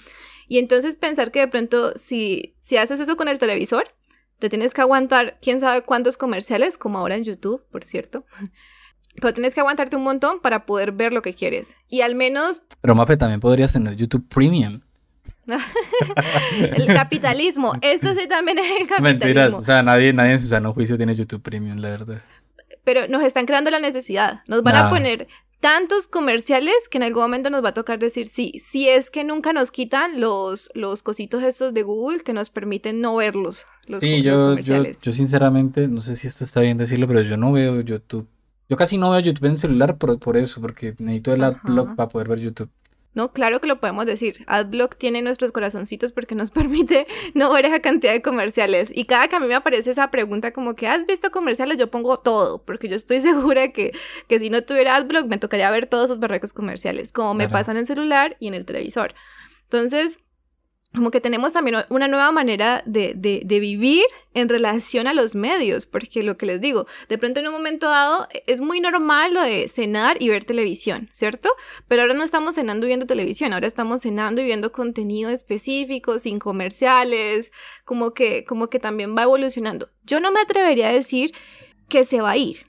Y 0.47 0.58
entonces 0.58 0.95
pensar 0.95 1.29
que 1.29 1.41
de 1.41 1.49
pronto 1.49 1.91
si, 1.97 2.55
si 2.62 2.77
haces 2.77 2.97
eso 3.01 3.17
con 3.17 3.27
el 3.27 3.38
televisor, 3.38 3.93
te 4.39 4.47
tienes 4.47 4.73
que 4.73 4.79
aguantar 4.79 5.38
quién 5.41 5.60
sabe 5.60 5.82
cuántos 5.82 6.15
comerciales, 6.15 6.77
como 6.77 6.97
ahora 6.97 7.17
en 7.17 7.25
YouTube, 7.25 7.62
por 7.69 7.84
cierto. 7.84 8.23
Pero 9.15 9.34
tienes 9.34 9.53
que 9.53 9.60
aguantarte 9.60 9.97
un 9.97 10.03
montón 10.03 10.39
para 10.39 10.65
poder 10.65 10.93
ver 10.93 11.12
lo 11.12 11.21
que 11.21 11.34
quieres. 11.34 11.75
Y 11.89 11.99
al 11.99 12.15
menos... 12.15 12.62
Pero 12.79 12.95
Mafe, 12.95 13.17
también 13.17 13.41
podrías 13.41 13.73
tener 13.73 13.97
YouTube 13.97 14.29
Premium. 14.29 14.79
el 16.55 16.86
capitalismo. 16.86 17.73
Esto 17.82 18.13
sí 18.15 18.29
también 18.29 18.60
es 18.60 18.79
el 18.79 18.88
capitalismo. 18.88 19.25
Mentiras. 19.25 19.53
O 19.55 19.62
sea, 19.62 19.84
nadie, 19.84 20.13
nadie 20.13 20.32
en 20.32 20.39
su 20.39 20.47
sano 20.47 20.71
juicio 20.71 20.95
tiene 20.95 21.13
YouTube 21.13 21.41
Premium, 21.41 21.79
la 21.79 21.89
verdad 21.89 22.21
pero 22.89 23.08
nos 23.08 23.21
están 23.21 23.45
creando 23.45 23.69
la 23.69 23.80
necesidad. 23.80 24.41
Nos 24.47 24.63
van 24.63 24.75
a 24.75 24.89
poner 24.89 25.28
tantos 25.60 26.08
comerciales 26.08 26.73
que 26.89 26.97
en 26.97 27.04
algún 27.04 27.21
momento 27.21 27.52
nos 27.52 27.63
va 27.63 27.69
a 27.69 27.73
tocar 27.75 27.99
decir 27.99 28.25
sí, 28.25 28.60
si 28.67 28.89
es 28.89 29.12
que 29.12 29.23
nunca 29.23 29.54
nos 29.54 29.69
quitan 29.69 30.19
los, 30.19 30.71
los 30.73 31.04
cositos 31.04 31.43
estos 31.43 31.75
de 31.75 31.84
Google 31.84 32.21
que 32.21 32.34
nos 32.34 32.49
permiten 32.49 32.99
no 32.99 33.15
verlos. 33.17 33.67
sí, 33.84 34.23
yo, 34.23 34.58
yo, 34.58 34.82
yo 34.82 35.12
sinceramente, 35.12 35.88
no 35.88 36.02
sé 36.02 36.15
si 36.15 36.28
esto 36.28 36.43
está 36.43 36.62
bien 36.62 36.80
decirlo, 36.80 37.08
pero 37.08 37.21
yo 37.21 37.38
no 37.38 37.52
veo 37.52 37.80
YouTube. 37.82 38.28
Yo 38.67 38.75
casi 38.75 38.97
no 38.97 39.12
veo 39.12 39.19
YouTube 39.19 39.45
en 39.45 39.58
celular 39.60 39.99
por, 39.99 40.17
por 40.17 40.36
eso, 40.36 40.60
porque 40.60 40.95
necesito 40.97 41.36
el 41.36 41.43
adblock 41.43 41.93
para 41.95 42.10
poder 42.10 42.28
ver 42.28 42.39
YouTube. 42.39 42.71
No, 43.19 43.34
claro 43.34 43.60
que 43.60 43.67
lo 43.67 43.82
podemos 43.82 44.05
decir. 44.05 44.45
AdBlock 44.47 44.95
tiene 44.95 45.21
nuestros 45.21 45.51
corazoncitos 45.51 46.13
porque 46.13 46.36
nos 46.36 46.51
permite 46.60 47.05
no 47.34 47.51
ver 47.51 47.65
esa 47.65 47.82
cantidad 47.82 48.13
de 48.13 48.21
comerciales. 48.21 48.93
Y 48.95 49.03
cada 49.03 49.27
que 49.27 49.36
a 49.36 49.41
mí 49.41 49.47
me 49.47 49.55
aparece 49.55 49.91
esa 49.91 50.10
pregunta 50.10 50.53
como 50.53 50.73
que 50.73 50.88
has 50.88 51.05
visto 51.05 51.29
comerciales, 51.29 51.77
yo 51.77 51.91
pongo 51.91 52.19
todo, 52.19 52.63
porque 52.63 52.88
yo 52.88 52.95
estoy 52.95 53.19
segura 53.29 53.73
que, 53.73 53.91
que 54.29 54.39
si 54.39 54.49
no 54.49 54.63
tuviera 54.63 54.95
AdBlock 54.95 55.25
me 55.25 55.38
tocaría 55.38 55.69
ver 55.69 55.88
todos 55.88 56.05
esos 56.05 56.21
barracos 56.21 56.53
comerciales, 56.53 57.12
como 57.12 57.34
me 57.34 57.49
pasan 57.49 57.75
en 57.75 57.82
el 57.82 57.88
celular 57.88 58.38
y 58.39 58.47
en 58.47 58.53
el 58.53 58.63
televisor. 58.63 59.13
Entonces, 59.63 60.19
como 60.93 61.12
que 61.12 61.21
tenemos 61.21 61.54
también 61.54 61.78
una 61.89 62.08
nueva 62.08 62.32
manera 62.32 62.82
de, 62.86 63.13
de, 63.15 63.60
vivir 63.60 64.04
en 64.34 64.49
relación 64.49 65.06
a 65.06 65.13
los 65.13 65.36
medios, 65.36 65.86
porque 65.86 66.23
lo 66.23 66.36
que 66.36 66.47
les 66.47 66.62
digo, 66.62 66.88
de 67.08 67.17
pronto 67.19 67.39
en 67.39 67.47
un 67.47 67.54
momento 67.54 67.89
dado 67.89 68.28
es 68.47 68.60
muy 68.60 68.82
normal 68.82 69.36
lo 69.36 69.41
de 69.41 69.67
cenar 69.67 70.17
y 70.19 70.30
ver 70.30 70.45
televisión, 70.45 71.10
¿cierto? 71.12 71.52
Pero 71.88 72.02
ahora 72.02 72.15
no 72.15 72.23
estamos 72.23 72.56
cenando 72.56 72.88
y 72.88 72.89
viendo 72.89 73.06
televisión, 73.06 73.54
ahora 73.54 73.67
estamos 73.67 74.02
cenando 74.02 74.41
y 74.41 74.45
viendo 74.45 74.71
contenido 74.71 75.30
específico, 75.30 76.17
sin 76.17 76.39
comerciales, 76.39 77.52
como 77.86 78.15
que, 78.15 78.43
como 78.45 78.69
que 78.69 78.80
también 78.80 79.15
va 79.15 79.23
evolucionando. 79.23 79.89
Yo 80.06 80.19
no 80.19 80.32
me 80.32 80.41
atrevería 80.41 80.89
a 80.89 80.93
decir 80.93 81.34
que 81.88 82.04
se 82.04 82.19
va 82.19 82.32
a 82.32 82.38
ir, 82.38 82.65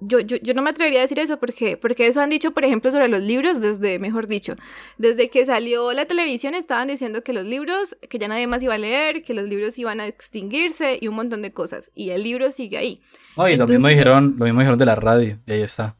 yo, 0.00 0.20
yo, 0.20 0.36
yo, 0.36 0.54
no 0.54 0.62
me 0.62 0.70
atrevería 0.70 1.00
a 1.00 1.02
decir 1.02 1.18
eso 1.18 1.38
porque, 1.38 1.76
porque 1.76 2.06
eso 2.06 2.20
han 2.20 2.30
dicho, 2.30 2.52
por 2.52 2.64
ejemplo, 2.64 2.90
sobre 2.90 3.08
los 3.08 3.20
libros 3.20 3.60
desde, 3.60 3.98
mejor 3.98 4.28
dicho, 4.28 4.54
desde 4.96 5.28
que 5.28 5.44
salió 5.44 5.92
la 5.92 6.06
televisión 6.06 6.54
estaban 6.54 6.88
diciendo 6.88 7.22
que 7.22 7.32
los 7.32 7.44
libros, 7.44 7.96
que 8.08 8.18
ya 8.18 8.28
nadie 8.28 8.46
más 8.46 8.62
iba 8.62 8.74
a 8.74 8.78
leer, 8.78 9.22
que 9.22 9.34
los 9.34 9.48
libros 9.48 9.78
iban 9.78 10.00
a 10.00 10.06
extinguirse 10.06 10.98
y 11.00 11.08
un 11.08 11.16
montón 11.16 11.42
de 11.42 11.52
cosas. 11.52 11.90
Y 11.94 12.10
el 12.10 12.22
libro 12.22 12.50
sigue 12.52 12.78
ahí. 12.78 13.00
y 13.36 13.56
lo 13.56 13.66
mismo 13.66 13.88
dijeron, 13.88 14.36
lo 14.38 14.44
mismo 14.44 14.60
dijeron 14.60 14.78
de 14.78 14.86
la 14.86 14.94
radio, 14.94 15.38
y 15.46 15.52
ahí 15.52 15.62
está. 15.62 15.96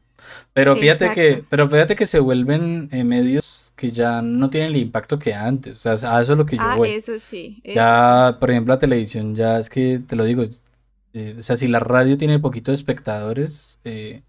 Pero 0.53 0.75
fíjate 0.75 1.11
que, 1.11 1.43
pero 1.49 1.69
fíjate 1.69 1.95
que 1.95 2.05
se 2.05 2.19
vuelven 2.19 2.89
eh, 2.91 3.03
medios 3.03 3.73
que 3.75 3.91
ya 3.91 4.21
no 4.21 4.49
tienen 4.49 4.71
el 4.71 4.77
impacto 4.77 5.17
que 5.17 5.33
antes. 5.33 5.85
O 5.85 5.97
sea, 5.97 6.15
a 6.15 6.21
eso 6.21 6.33
es 6.33 6.37
lo 6.37 6.45
que 6.45 6.57
yo 6.57 6.61
ah, 6.63 6.75
voy. 6.75 6.89
Eso 6.89 7.17
sí. 7.19 7.61
ya, 7.63 8.37
por 8.39 8.51
ejemplo, 8.51 8.73
la 8.73 8.79
televisión, 8.79 9.35
ya 9.35 9.59
es 9.59 9.69
que 9.69 9.99
te 10.05 10.15
lo 10.15 10.25
digo, 10.25 10.43
eh, 11.13 11.35
o 11.39 11.43
sea, 11.43 11.57
si 11.57 11.67
la 11.67 11.79
radio 11.79 12.17
tiene 12.17 12.39
poquitos 12.39 12.73
espectadores, 12.73 13.79
eh, 13.83 14.23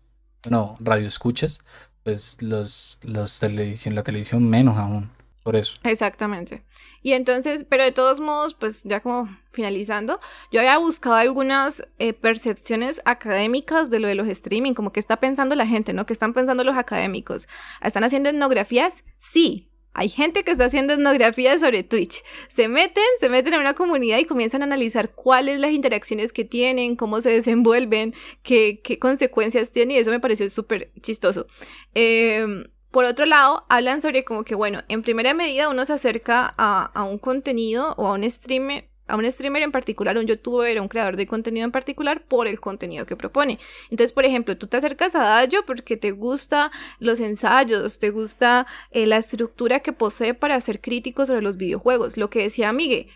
no, 0.49 0.77
radio 0.81 1.07
escuchas, 1.07 1.61
pues 2.03 2.41
los, 2.41 2.99
los 3.03 3.39
televisión, 3.39 3.95
la 3.95 4.03
televisión 4.03 4.49
menos 4.49 4.79
aún, 4.79 5.11
por 5.43 5.57
eso. 5.57 5.77
Exactamente. 5.85 6.63
Y 7.03 7.13
entonces, 7.13 7.67
pero 7.69 7.85
de 7.85 7.93
todos 7.93 8.21
modos, 8.21 8.55
pues 8.55 8.83
ya 8.85 9.01
como 9.01 9.29
finalizando, 9.53 10.21
yo 10.51 10.61
había 10.61 10.79
buscado 10.79 11.17
algunas 11.17 11.83
eh, 11.99 12.13
percepciones 12.13 13.03
académicas 13.05 13.91
de 13.91 14.01
lo 14.01 14.09
de 14.09 14.15
los 14.15 14.29
streaming, 14.29 14.75
como 14.75 14.93
que 14.93 15.01
está 15.01 15.19
pensando 15.19 15.55
la 15.55 15.67
gente, 15.67 15.93
¿no? 15.93 16.07
Que 16.07 16.13
están 16.13 16.33
pensando 16.33 16.65
los 16.65 16.77
académicos. 16.77 17.49
¿Están 17.83 18.05
haciendo 18.05 18.31
etnografías? 18.31 19.05
Sí, 19.19 19.70
hay 19.93 20.09
gente 20.09 20.45
que 20.45 20.53
está 20.53 20.67
haciendo 20.67 20.95
etnografías 20.95 21.61
sobre 21.61 21.83
Twitch. 21.83 22.23
Se 22.49 22.69
meten, 22.69 23.05
se 23.19 23.29
meten 23.29 23.55
en 23.55 23.61
una 23.61 23.75
comunidad 23.75 24.19
y 24.19 24.25
comienzan 24.25 24.63
a 24.63 24.65
analizar 24.65 25.11
cuáles 25.11 25.59
las 25.59 25.73
interacciones 25.73 26.33
que 26.33 26.45
tienen, 26.45 26.97
cómo 26.97 27.21
se 27.21 27.31
desenvuelven, 27.31 28.15
qué, 28.43 28.81
qué 28.83 28.99
consecuencias 28.99 29.73
tienen 29.73 29.97
y 29.97 30.01
eso 30.01 30.11
me 30.11 30.21
pareció 30.21 30.49
súper 30.51 30.93
chistoso. 31.03 31.47
Em, 31.95 32.65
por 32.91 33.05
otro 33.05 33.25
lado, 33.27 33.65
hablan 33.69 34.03
sobre 34.03 34.25
como 34.25 34.45
que, 34.45 34.55
bueno, 34.55 34.83
en 34.89 35.03
primera 35.03 35.35
medida 35.35 35.69
uno 35.69 35.87
se 35.87 35.93
acerca 35.93 36.55
a, 36.57 36.91
a 36.95 37.05
un 37.05 37.19
contenido 37.19 37.95
o 37.97 38.07
a 38.09 38.13
un 38.13 38.29
streamer 38.29 38.90
a 39.11 39.17
un 39.17 39.31
streamer 39.31 39.63
en 39.63 39.73
particular, 39.73 40.17
un 40.17 40.27
youtuber, 40.27 40.81
un 40.81 40.89
creador 40.89 41.17
de 41.17 41.27
contenido 41.27 41.65
en 41.65 41.73
particular, 41.73 42.23
por 42.27 42.47
el 42.47 42.61
contenido 42.61 43.07
que 43.07 43.17
propone. 43.17 43.59
Entonces, 43.91 44.13
por 44.13 44.25
ejemplo, 44.25 44.57
tú 44.57 44.67
te 44.67 44.77
acercas 44.77 45.15
a 45.15 45.23
Dayo 45.23 45.65
porque 45.67 45.97
te 45.97 46.13
gusta 46.13 46.71
los 46.99 47.21
ensayos, 47.21 47.99
te 47.99 48.11
gusta 48.11 48.67
eh, 48.91 49.07
la 49.07 49.17
estructura 49.17 49.81
que 49.81 49.93
posee 49.93 50.35
para 50.35 50.61
ser 50.61 50.81
crítico 50.81 51.27
sobre 51.27 51.43
los 51.43 51.57
videojuegos. 51.57 52.17
Lo 52.17 52.31
que 52.31 52.43
decía 52.43 52.73
Migue, 52.73 53.09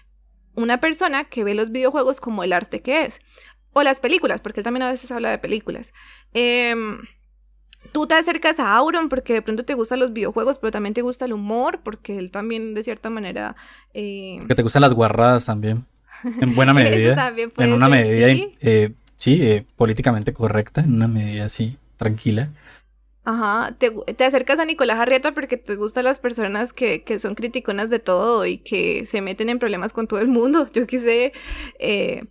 una 0.55 0.81
persona 0.81 1.25
que 1.25 1.45
ve 1.45 1.55
los 1.55 1.71
videojuegos 1.71 2.21
como 2.21 2.45
el 2.45 2.53
arte 2.53 2.83
que 2.83 3.05
es. 3.05 3.21
O 3.73 3.83
las 3.83 3.99
películas, 3.99 4.41
porque 4.41 4.61
él 4.61 4.65
también 4.65 4.83
a 4.83 4.91
veces 4.91 5.11
habla 5.11 5.31
de 5.31 5.39
películas. 5.39 5.93
Eh, 6.33 6.75
tú 7.95 8.09
te 8.09 8.15
acercas 8.15 8.59
a 8.59 8.75
Auron 8.75 9.09
porque 9.09 9.35
de 9.35 9.43
pronto 9.43 9.65
te 9.65 9.75
gustan 9.75 10.01
los 10.01 10.13
videojuegos, 10.13 10.59
pero 10.59 10.73
también 10.73 10.95
te 10.95 11.01
gusta 11.01 11.27
el 11.27 11.33
humor, 11.33 11.81
porque 11.85 12.19
él 12.19 12.33
también 12.33 12.75
de 12.75 12.83
cierta 12.83 13.09
manera... 13.09 13.55
Eh... 13.95 14.35
Porque 14.41 14.57
te 14.57 14.63
gustan 14.63 14.83
las 14.83 14.93
guarradas 14.93 15.47
también, 15.47 15.87
en 16.25 16.57
buena 16.57 16.75
medida. 16.75 17.33
en 17.57 17.73
una 17.73 17.89
medida, 17.89 18.27
sí, 18.27 18.53
eh, 18.61 18.93
sí 19.17 19.39
eh, 19.41 19.65
políticamente 19.77 20.33
correcta, 20.33 20.81
en 20.81 20.95
una 20.95 21.07
medida 21.07 21.45
así, 21.45 21.79
tranquila. 21.97 22.51
Ajá, 23.25 23.77
te, 23.79 23.91
te, 23.91 24.25
acercas 24.25 24.59
a 24.59 24.65
Nicolás 24.65 24.99
Arrieta 24.99 25.33
porque 25.33 25.57
te 25.57 25.77
gustan 25.77 26.05
las 26.05 26.19
personas 26.19 26.73
que, 26.73 27.05
que, 27.05 27.21
son 27.21 27.37
criticonas 27.37 27.91
de 27.91 28.01
todo 28.01 28.45
y 28.45 28.59
que 28.59 29.07
se 29.07 29.21
meten 29.23 29.49
en 29.51 29.61
problemas 29.61 29.93
con 29.93 30.09
todo 30.09 30.19
el 30.19 30.29
mundo. 30.29 30.69
Yo 30.75 30.87
quise... 30.89 31.33
Eh, 31.79 32.25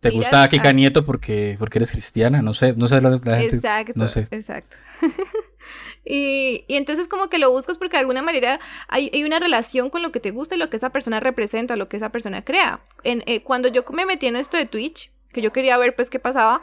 ¿Te 0.00 0.10
gusta 0.10 0.48
Kika 0.48 0.72
Nieto 0.72 1.04
porque, 1.04 1.56
porque 1.58 1.78
eres 1.78 1.90
cristiana? 1.90 2.40
No 2.40 2.54
sé, 2.54 2.74
no 2.74 2.86
sé 2.86 3.00
la, 3.00 3.18
gente. 3.18 3.56
Exacto, 3.56 3.92
no 3.96 4.06
sé. 4.06 4.26
exacto. 4.30 4.76
y, 6.04 6.64
y, 6.68 6.76
entonces 6.76 7.08
como 7.08 7.28
que 7.28 7.38
lo 7.38 7.50
buscas 7.50 7.78
porque 7.78 7.96
de 7.96 8.00
alguna 8.00 8.22
manera 8.22 8.60
hay, 8.86 9.10
hay, 9.12 9.24
una 9.24 9.40
relación 9.40 9.90
con 9.90 10.02
lo 10.02 10.12
que 10.12 10.20
te 10.20 10.30
gusta 10.30 10.54
y 10.54 10.58
lo 10.58 10.70
que 10.70 10.76
esa 10.76 10.90
persona 10.90 11.18
representa, 11.18 11.74
lo 11.74 11.88
que 11.88 11.96
esa 11.96 12.10
persona 12.10 12.44
crea. 12.44 12.80
En, 13.02 13.24
eh, 13.26 13.42
cuando 13.42 13.68
yo 13.68 13.84
me 13.92 14.06
metí 14.06 14.26
en 14.26 14.36
esto 14.36 14.56
de 14.56 14.66
Twitch, 14.66 15.10
que 15.32 15.42
yo 15.42 15.52
quería 15.52 15.76
ver 15.78 15.96
pues 15.96 16.10
qué 16.10 16.20
pasaba, 16.20 16.62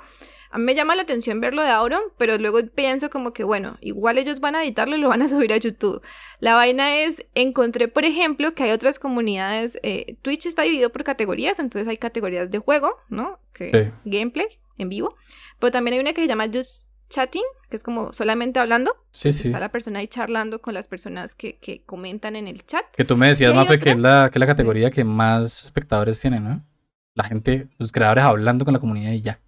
a 0.55 0.57
mí 0.57 0.63
me 0.63 0.73
llama 0.73 0.95
la 0.95 1.01
atención 1.01 1.41
verlo 1.41 1.61
de 1.63 1.67
Auron, 1.67 2.01
pero 2.17 2.37
luego 2.37 2.59
pienso 2.73 3.09
como 3.09 3.33
que, 3.33 3.43
bueno, 3.43 3.77
igual 3.81 4.17
ellos 4.17 4.39
van 4.39 4.55
a 4.55 4.63
editarlo 4.63 4.95
y 4.95 4.99
lo 5.01 5.09
van 5.09 5.21
a 5.21 5.27
subir 5.29 5.51
a 5.51 5.57
YouTube. 5.57 6.01
La 6.39 6.55
vaina 6.55 6.95
es, 7.01 7.25
encontré, 7.35 7.89
por 7.89 8.05
ejemplo, 8.05 8.55
que 8.55 8.63
hay 8.63 8.71
otras 8.71 8.97
comunidades, 8.97 9.77
eh, 9.83 10.15
Twitch 10.21 10.45
está 10.45 10.61
dividido 10.61 10.91
por 10.91 11.03
categorías, 11.03 11.59
entonces 11.59 11.89
hay 11.89 11.97
categorías 11.97 12.51
de 12.51 12.59
juego, 12.59 12.95
¿no? 13.09 13.37
Que, 13.51 13.91
Gameplay 14.05 14.47
en 14.77 14.87
vivo, 14.87 15.17
pero 15.59 15.73
también 15.73 15.95
hay 15.95 15.99
una 15.99 16.13
que 16.13 16.21
se 16.21 16.27
llama 16.27 16.47
Just 16.47 16.89
chatting, 17.09 17.43
que 17.69 17.75
es 17.75 17.83
como 17.83 18.13
solamente 18.13 18.57
hablando. 18.59 18.95
Sí, 19.11 19.33
sí. 19.33 19.49
Está 19.49 19.59
la 19.59 19.73
persona 19.73 19.99
ahí 19.99 20.07
charlando 20.07 20.61
con 20.61 20.73
las 20.73 20.87
personas 20.87 21.35
que, 21.35 21.57
que 21.57 21.83
comentan 21.83 22.37
en 22.37 22.47
el 22.47 22.65
chat. 22.65 22.85
Que 22.95 23.03
tú 23.03 23.17
me 23.17 23.27
decías, 23.27 23.53
Mafe, 23.53 23.77
que 23.77 23.91
es 23.91 23.97
la, 23.97 24.29
que 24.31 24.37
es 24.37 24.39
la 24.39 24.47
categoría 24.47 24.89
que 24.89 25.03
más 25.03 25.65
espectadores 25.65 26.17
tiene, 26.21 26.39
¿no? 26.39 26.65
La 27.13 27.25
gente, 27.25 27.67
los 27.77 27.91
creadores 27.91 28.23
hablando 28.23 28.63
con 28.63 28.73
la 28.73 28.79
comunidad 28.79 29.11
y 29.11 29.21
ya. 29.21 29.41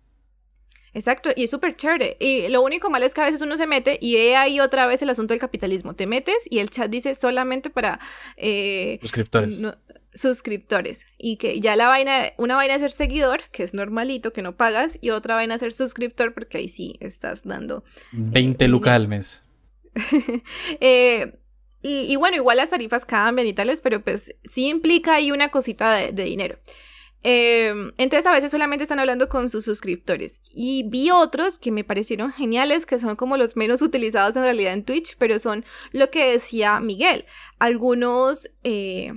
Exacto, 0.94 1.30
y 1.36 1.44
es 1.44 1.50
súper 1.50 1.76
chévere. 1.76 2.18
Y 2.20 2.48
lo 2.50 2.62
único 2.62 2.90
malo 2.90 3.06
es 3.06 3.14
que 3.14 3.22
a 3.22 3.26
veces 3.26 3.42
uno 3.42 3.58
se 3.58 3.68
mete 3.68 3.98
y 4.02 4.16
ve 4.16 4.36
ahí 4.36 4.60
otra 4.60 4.86
vez 4.88 5.02
el 5.02 5.10
asunto 5.10 5.34
del 5.34 5.42
capitalismo. 5.42 5.94
Te 5.94 6.08
metes 6.08 6.48
y 6.50 6.60
el 6.60 6.70
chat 6.70 6.90
dice 6.90 7.16
solamente 7.16 7.70
para... 7.70 8.00
Eh, 8.36 9.00
suscriptores. 9.02 9.62
suscriptores. 10.14 11.06
Y 11.18 11.38
que 11.38 11.60
ya 11.60 11.76
la 11.76 11.88
vaina, 11.88 12.34
una 12.38 12.56
vaina 12.56 12.76
es 12.76 12.82
ser 12.82 12.92
seguidor, 12.92 13.42
que 13.52 13.64
es 13.64 13.74
normalito, 13.74 14.34
que 14.34 14.42
no 14.42 14.56
pagas, 14.56 14.98
y 15.02 15.12
otra 15.12 15.36
vaina 15.36 15.56
es 15.56 15.62
ser 15.62 15.74
suscriptor, 15.74 16.34
porque 16.34 16.58
ahí 16.58 16.70
sí 16.70 16.98
estás 17.00 17.44
dando... 17.44 17.84
20 18.14 18.64
eh, 18.64 18.68
lucas 18.68 18.94
al 18.94 19.08
mes. 19.08 19.44
Eh, 20.80 21.32
y, 21.84 22.16
bueno, 22.18 22.36
igual 22.36 22.58
las 22.58 22.72
tarifas 22.72 23.06
cambian 23.06 23.48
y 23.48 23.54
tales, 23.54 23.80
pero 23.82 24.02
pues 24.02 24.36
sí 24.44 24.68
implica 24.68 25.16
ahí 25.16 25.32
una 25.32 25.50
cosita 25.50 26.12
de 26.12 26.24
dinero. 26.24 26.60
Em, 27.30 27.92
entonces 27.98 28.26
a 28.26 28.32
veces 28.32 28.52
solamente 28.52 28.84
están 28.84 29.00
hablando 29.00 29.28
con 29.28 29.50
sus 29.50 29.66
suscriptores. 29.66 30.40
Y 30.50 30.84
vi 30.84 31.12
otros 31.12 31.60
que 31.60 31.72
me 31.72 31.84
parecieron 31.84 32.32
geniales, 32.32 32.86
que 32.86 33.00
son 33.00 33.18
como 33.18 33.36
los 33.36 33.58
menos 33.58 33.82
utilizados 33.82 34.38
en 34.38 34.44
realidad 34.44 34.72
en 34.72 34.86
Twitch, 34.86 35.18
pero 35.18 35.38
son 35.38 35.66
lo 35.92 36.10
que 36.10 36.32
decía 36.32 36.80
Miguel. 36.80 37.26
Algunos... 37.60 38.50
Eh, 38.64 39.12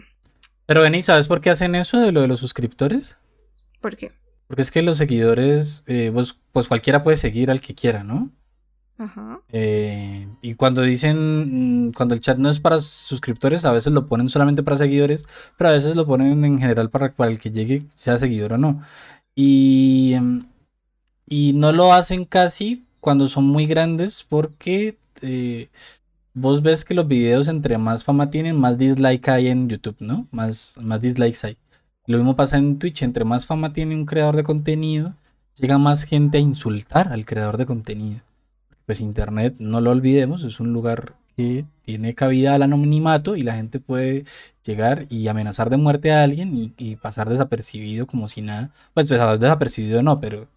pero 0.67 0.81
Benny, 0.81 1.03
¿sabes 1.03 1.29
por 1.29 1.41
qué 1.41 1.51
hacen 1.51 1.77
eso 1.77 2.01
de 2.01 2.11
lo 2.11 2.21
de 2.21 2.27
los 2.27 2.41
suscriptores? 2.41 3.17
¿Por 3.81 3.97
qué? 3.97 4.11
Porque 4.49 4.63
es 4.63 4.73
que 4.73 4.83
los 4.83 4.99
seguidores, 4.99 5.85
eh, 5.87 6.11
pues, 6.13 6.37
pues 6.51 6.67
cualquiera 6.67 7.05
puede 7.05 7.17
seguir 7.17 7.49
al 7.49 7.61
que 7.61 7.77
quiera, 7.77 8.03
¿no? 8.03 8.33
Eh, 9.53 10.29
y 10.43 10.55
cuando 10.55 10.83
dicen, 10.83 11.87
mm, 11.89 11.93
cuando 11.93 12.15
el 12.15 12.21
chat 12.21 12.39
no 12.39 12.51
es 12.51 12.61
para 12.61 12.79
suscriptores, 12.81 13.65
a 13.65 13.73
veces 13.73 13.93
lo 13.93 14.07
ponen 14.07 14.29
solamente 14.29 14.63
para 14.63 14.77
seguidores, 14.77 15.25
pero 15.57 15.71
a 15.71 15.73
veces 15.73 15.97
lo 15.97 16.07
ponen 16.07 16.45
en 16.45 16.59
general 16.59 16.91
para, 16.91 17.13
para 17.13 17.31
el 17.31 17.39
que 17.39 17.51
llegue, 17.51 17.85
sea 17.95 18.19
seguidor 18.19 18.55
o 18.55 18.59
no. 18.59 18.83
Y, 19.35 20.13
em, 20.15 20.41
y 21.29 21.53
no 21.55 21.73
lo 21.73 21.93
hacen 21.93 22.25
casi 22.25 22.85
cuando 23.01 23.29
son 23.29 23.47
muy 23.47 23.67
grandes 23.67 24.25
porque 24.29 24.99
eh, 25.23 25.69
vos 26.35 26.63
ves 26.63 26.85
que 26.85 26.95
los 26.95 27.09
videos 27.09 27.49
entre 27.49 27.79
más 27.79 28.05
fama 28.05 28.31
tienen, 28.31 28.57
más 28.59 28.79
dislike 28.79 29.29
hay 29.29 29.49
en 29.49 29.69
YouTube, 29.69 29.97
¿no? 30.01 30.27
Más, 30.33 30.75
más 30.81 31.01
dislikes 31.01 31.47
hay. 31.47 31.57
Lo 32.07 32.19
mismo 32.19 32.37
pasa 32.37 32.59
en 32.59 32.79
Twitch, 32.79 33.03
entre 33.03 33.25
más 33.25 33.47
fama 33.47 33.73
tiene 33.73 33.95
un 33.95 34.07
creador 34.07 34.37
de 34.37 34.45
contenido, 34.45 35.15
llega 35.57 35.79
más 35.79 36.05
gente 36.05 36.39
a 36.39 36.41
insultar 36.41 37.13
al 37.13 37.25
creador 37.25 37.57
de 37.59 37.67
contenido 37.67 38.21
pues 38.91 39.01
Internet, 39.01 39.59
no 39.61 39.81
lo 39.81 39.93
olvidemos, 39.93 40.43
es 40.43 40.59
un 40.59 40.73
lugar 40.73 41.13
que 41.37 41.65
tiene 41.85 42.17
cabida 42.17 42.57
al 42.57 42.65
anonimato 42.65 43.37
y 43.37 43.45
la 43.45 43.55
gente 43.55 43.79
puede 43.79 44.25
llegar 44.65 45.07
y 45.09 45.29
amenazar 45.29 45.71
de 45.71 45.77
muerte 45.77 46.11
a 46.11 46.25
alguien 46.25 46.75
y, 46.77 46.97
pasar 46.97 47.29
desapercibido 47.29 48.09
como 48.09 48.27
si 48.27 48.43
nada. 48.43 48.73
Pues, 48.93 49.07
pues 49.07 49.39
desapercibido 49.39 50.03
no, 50.03 50.19
pero 50.19 50.49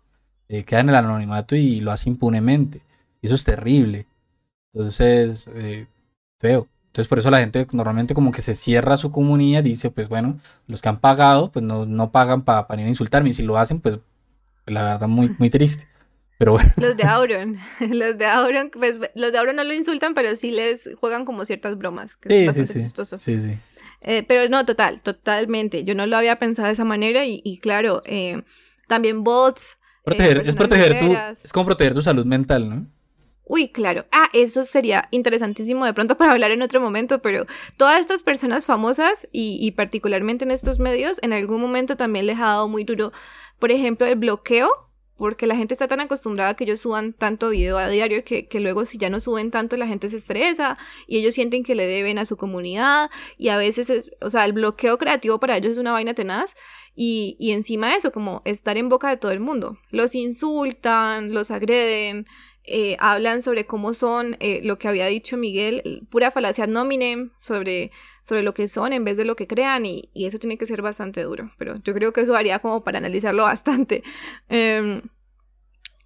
eh, 0.49 0.63
queda 0.63 0.79
en 0.79 0.89
el 0.89 0.95
anonimato 0.95 1.55
y 1.55 1.79
lo 1.79 1.91
hace 1.91 2.09
impunemente. 2.09 2.81
Y 3.21 3.27
eso 3.27 3.35
es 3.35 3.43
terrible. 3.43 4.07
Entonces, 4.73 5.47
eh, 5.53 5.85
feo. 6.39 6.67
Entonces 6.87 7.07
por 7.07 7.19
eso 7.19 7.29
la 7.29 7.37
gente 7.37 7.67
normalmente 7.71 8.15
como 8.15 8.31
que 8.31 8.41
se 8.41 8.55
cierra 8.55 8.97
su 8.97 9.11
comunidad, 9.11 9.61
dice, 9.61 9.91
pues 9.91 10.09
bueno, 10.09 10.39
los 10.65 10.81
que 10.81 10.89
han 10.89 10.97
pagado, 10.97 11.51
pues 11.51 11.63
no, 11.63 11.85
no 11.85 12.11
pagan 12.11 12.41
para 12.41 12.81
ir 12.81 12.87
a 12.87 12.89
insultarme. 12.89 13.29
Y 13.29 13.35
si 13.35 13.43
lo 13.43 13.59
hacen, 13.59 13.79
pues 13.79 13.99
la 14.65 14.81
verdad 14.83 15.07
muy, 15.07 15.35
muy 15.37 15.51
triste. 15.51 15.92
Los 16.77 16.97
de 16.97 17.03
Auron. 17.03 17.57
Los 17.79 18.17
de 18.17 18.25
Auron, 18.25 18.69
pues 18.71 18.99
los 19.15 19.31
de 19.31 19.37
Auron 19.37 19.55
no 19.55 19.63
lo 19.63 19.73
insultan, 19.73 20.13
pero 20.13 20.35
sí 20.35 20.51
les 20.51 20.89
juegan 20.99 21.25
como 21.25 21.45
ciertas 21.45 21.77
bromas. 21.77 22.15
Que 22.15 22.41
es 22.41 22.47
bastante 22.47 22.81
chistoso. 22.81 23.17
Sí, 23.17 23.39
sí. 23.39 23.57
Eh, 24.01 24.23
pero 24.27 24.49
no, 24.49 24.65
total, 24.65 25.01
totalmente. 25.01 25.83
Yo 25.83 25.95
no 25.95 26.05
lo 26.05 26.17
había 26.17 26.37
pensado 26.37 26.67
de 26.67 26.73
esa 26.73 26.83
manera 26.83 27.25
y, 27.25 27.57
claro, 27.61 28.01
eh, 28.05 28.39
también 28.87 29.23
bots. 29.23 29.77
Proteger, 30.03 30.37
eh, 30.37 30.43
es 30.45 30.55
proteger 30.55 30.99
tu, 30.99 31.13
es 31.43 31.53
como 31.53 31.65
proteger 31.65 31.93
tu 31.93 32.01
salud 32.01 32.25
mental, 32.25 32.69
¿no? 32.69 32.87
Uy, 33.45 33.69
claro. 33.69 34.05
Ah, 34.11 34.29
eso 34.33 34.63
sería 34.65 35.07
interesantísimo 35.11 35.85
de 35.85 35.93
pronto 35.93 36.17
para 36.17 36.33
hablar 36.33 36.51
en 36.51 36.61
otro 36.61 36.81
momento, 36.81 37.21
pero 37.21 37.45
todas 37.77 38.01
estas 38.01 38.23
personas 38.23 38.65
famosas 38.65 39.27
y, 39.31 39.57
y, 39.61 39.71
particularmente 39.71 40.43
en 40.43 40.51
estos 40.51 40.79
medios, 40.79 41.19
en 41.21 41.31
algún 41.31 41.61
momento 41.61 41.95
también 41.95 42.25
les 42.25 42.37
ha 42.37 42.45
dado 42.45 42.67
muy 42.67 42.83
duro, 42.83 43.13
por 43.59 43.71
ejemplo, 43.71 44.05
el 44.05 44.15
bloqueo 44.15 44.69
porque 45.17 45.47
la 45.47 45.55
gente 45.55 45.73
está 45.73 45.87
tan 45.87 45.99
acostumbrada 45.99 46.51
a 46.51 46.53
que 46.55 46.63
ellos 46.63 46.79
suban 46.79 47.13
tanto 47.13 47.49
video 47.49 47.77
a 47.77 47.87
diario 47.87 48.23
que, 48.23 48.47
luego 48.59 48.85
si 48.85 48.97
ya 48.97 49.09
no 49.09 49.19
suben 49.19 49.51
tanto 49.51 49.77
la 49.77 49.87
gente 49.87 50.09
se 50.09 50.17
estresa 50.17 50.77
y 51.07 51.17
ellos 51.17 51.35
sienten 51.35 51.63
que 51.63 51.75
le 51.75 51.85
deben 51.85 52.17
a 52.17 52.25
su 52.25 52.37
comunidad 52.37 53.09
y 53.37 53.49
a 53.49 53.57
veces 53.57 53.89
es, 53.89 54.11
o 54.21 54.29
sea, 54.29 54.45
el 54.45 54.53
bloqueo 54.53 54.97
creativo 54.97 55.39
para 55.39 55.57
ellos 55.57 55.73
es 55.73 55.77
una 55.77 55.91
vaina 55.91 56.13
tenaz 56.13 56.55
y, 56.95 57.51
encima 57.51 57.89
de 57.89 57.95
eso, 57.95 58.11
como 58.11 58.41
estar 58.45 58.77
en 58.77 58.89
boca 58.89 59.09
de 59.09 59.17
todo 59.17 59.31
el 59.31 59.39
mundo. 59.39 59.77
Los 59.89 60.13
insultan, 60.13 61.33
los 61.33 61.49
agreden, 61.49 62.27
eh, 62.65 62.95
hablan 62.99 63.41
sobre 63.41 63.65
cómo 63.65 63.93
son, 63.93 64.37
eh, 64.39 64.61
lo 64.63 64.79
que 64.79 64.87
había 64.87 65.05
dicho 65.07 65.37
Miguel, 65.37 66.07
pura 66.09 66.31
falacia 66.31 66.65
nominem 66.65 67.29
sobre, 67.37 67.91
sobre 68.23 68.41
lo 68.41 68.53
que 68.53 68.67
son 68.67 68.93
en 68.93 69.03
vez 69.03 69.17
de 69.17 69.25
lo 69.25 69.35
que 69.35 69.47
crean 69.47 69.85
y, 69.85 70.09
y, 70.13 70.25
eso 70.25 70.37
tiene 70.37 70.57
que 70.57 70.65
ser 70.65 70.81
bastante 70.81 71.23
duro, 71.23 71.51
pero 71.57 71.75
yo 71.83 71.93
creo 71.93 72.13
que 72.13 72.21
eso 72.21 72.35
haría 72.35 72.59
como 72.59 72.83
para 72.83 72.99
analizarlo 72.99 73.43
bastante. 73.53 74.03
Em, 74.49 75.01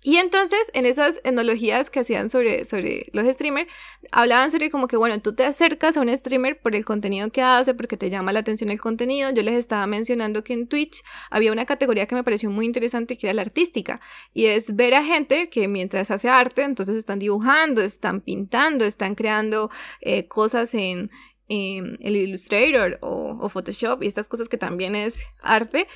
y 0.04 0.18
entonces, 0.18 0.60
en 0.74 0.86
esas 0.86 1.20
enologías 1.24 1.90
que 1.90 2.02
hacían 2.02 2.30
sobre, 2.30 2.66
sobre 2.66 3.08
los 3.14 3.28
streamers, 3.28 3.70
hablaban 4.12 4.52
sobre 4.52 4.70
como 4.70 4.88
que, 4.88 4.96
bueno, 4.96 5.20
tú 5.20 5.34
te 5.34 5.44
acercas 5.44 5.98
a 5.98 6.02
un 6.02 6.16
streamer 6.16 6.60
por 6.60 6.76
el 6.76 6.86
contenido 6.86 7.30
que 7.32 7.42
hace, 7.42 7.74
porque 7.74 7.98
te 7.98 8.10
llama 8.10 8.32
la 8.32 8.40
atención 8.40 8.70
el 8.70 8.80
contenido. 8.80 9.32
Yo 9.32 9.42
les 9.42 9.56
estaba 9.56 9.88
mencionando 9.88 10.44
que 10.44 10.54
en 10.54 10.68
Twitch 10.68 11.04
había 11.32 11.52
una 11.52 11.66
categoría 11.66 12.06
que 12.06 12.16
me 12.16 12.24
pareció 12.24 12.50
muy 12.52 12.66
interesante, 12.66 13.18
que 13.18 13.28
era 13.28 13.34
la 13.34 13.42
artística. 13.42 14.00
Y 14.34 14.46
es 14.46 14.76
ver 14.76 14.94
a 14.94 15.04
gente 15.04 15.50
que 15.50 15.68
mientras 15.68 16.12
hace 16.12 16.30
arte, 16.30 16.62
entonces 16.62 16.96
están 16.96 17.20
dibujando, 17.20 17.82
están 17.82 18.22
pintando, 18.22 18.86
están 18.86 19.16
creando 19.16 19.72
eh, 20.02 20.28
cosas 20.28 20.74
en, 20.76 21.10
el 21.50 22.16
Illustrator 22.16 23.00
o, 23.02 23.38
o, 23.40 23.50
Photoshop 23.50 24.04
y 24.04 24.08
estas 24.08 24.28
cosas 24.28 24.50
que 24.50 24.58
también 24.58 24.96
es 24.96 25.24
arte 25.42 25.88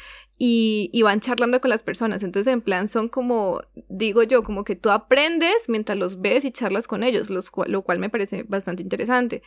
y, 0.43 1.01
van 1.03 1.19
charlando 1.19 1.61
con 1.61 1.69
las 1.69 1.83
personas. 1.83 2.23
Entonces, 2.23 2.51
en 2.51 2.61
plan, 2.61 2.87
son 2.87 3.09
como, 3.09 3.61
digo 3.89 4.23
yo, 4.23 4.43
como 4.43 4.63
que 4.63 4.75
tú 4.75 4.89
aprendes 4.89 5.67
mientras 5.67 5.99
los 5.99 6.19
ves 6.19 6.45
y 6.45 6.51
charlas 6.51 6.87
con 6.87 7.03
ellos, 7.03 7.29
lo 7.29 7.81
cual 7.83 7.99
me 7.99 8.09
parece 8.09 8.41
bastante 8.43 8.81
interesante. 8.81 9.43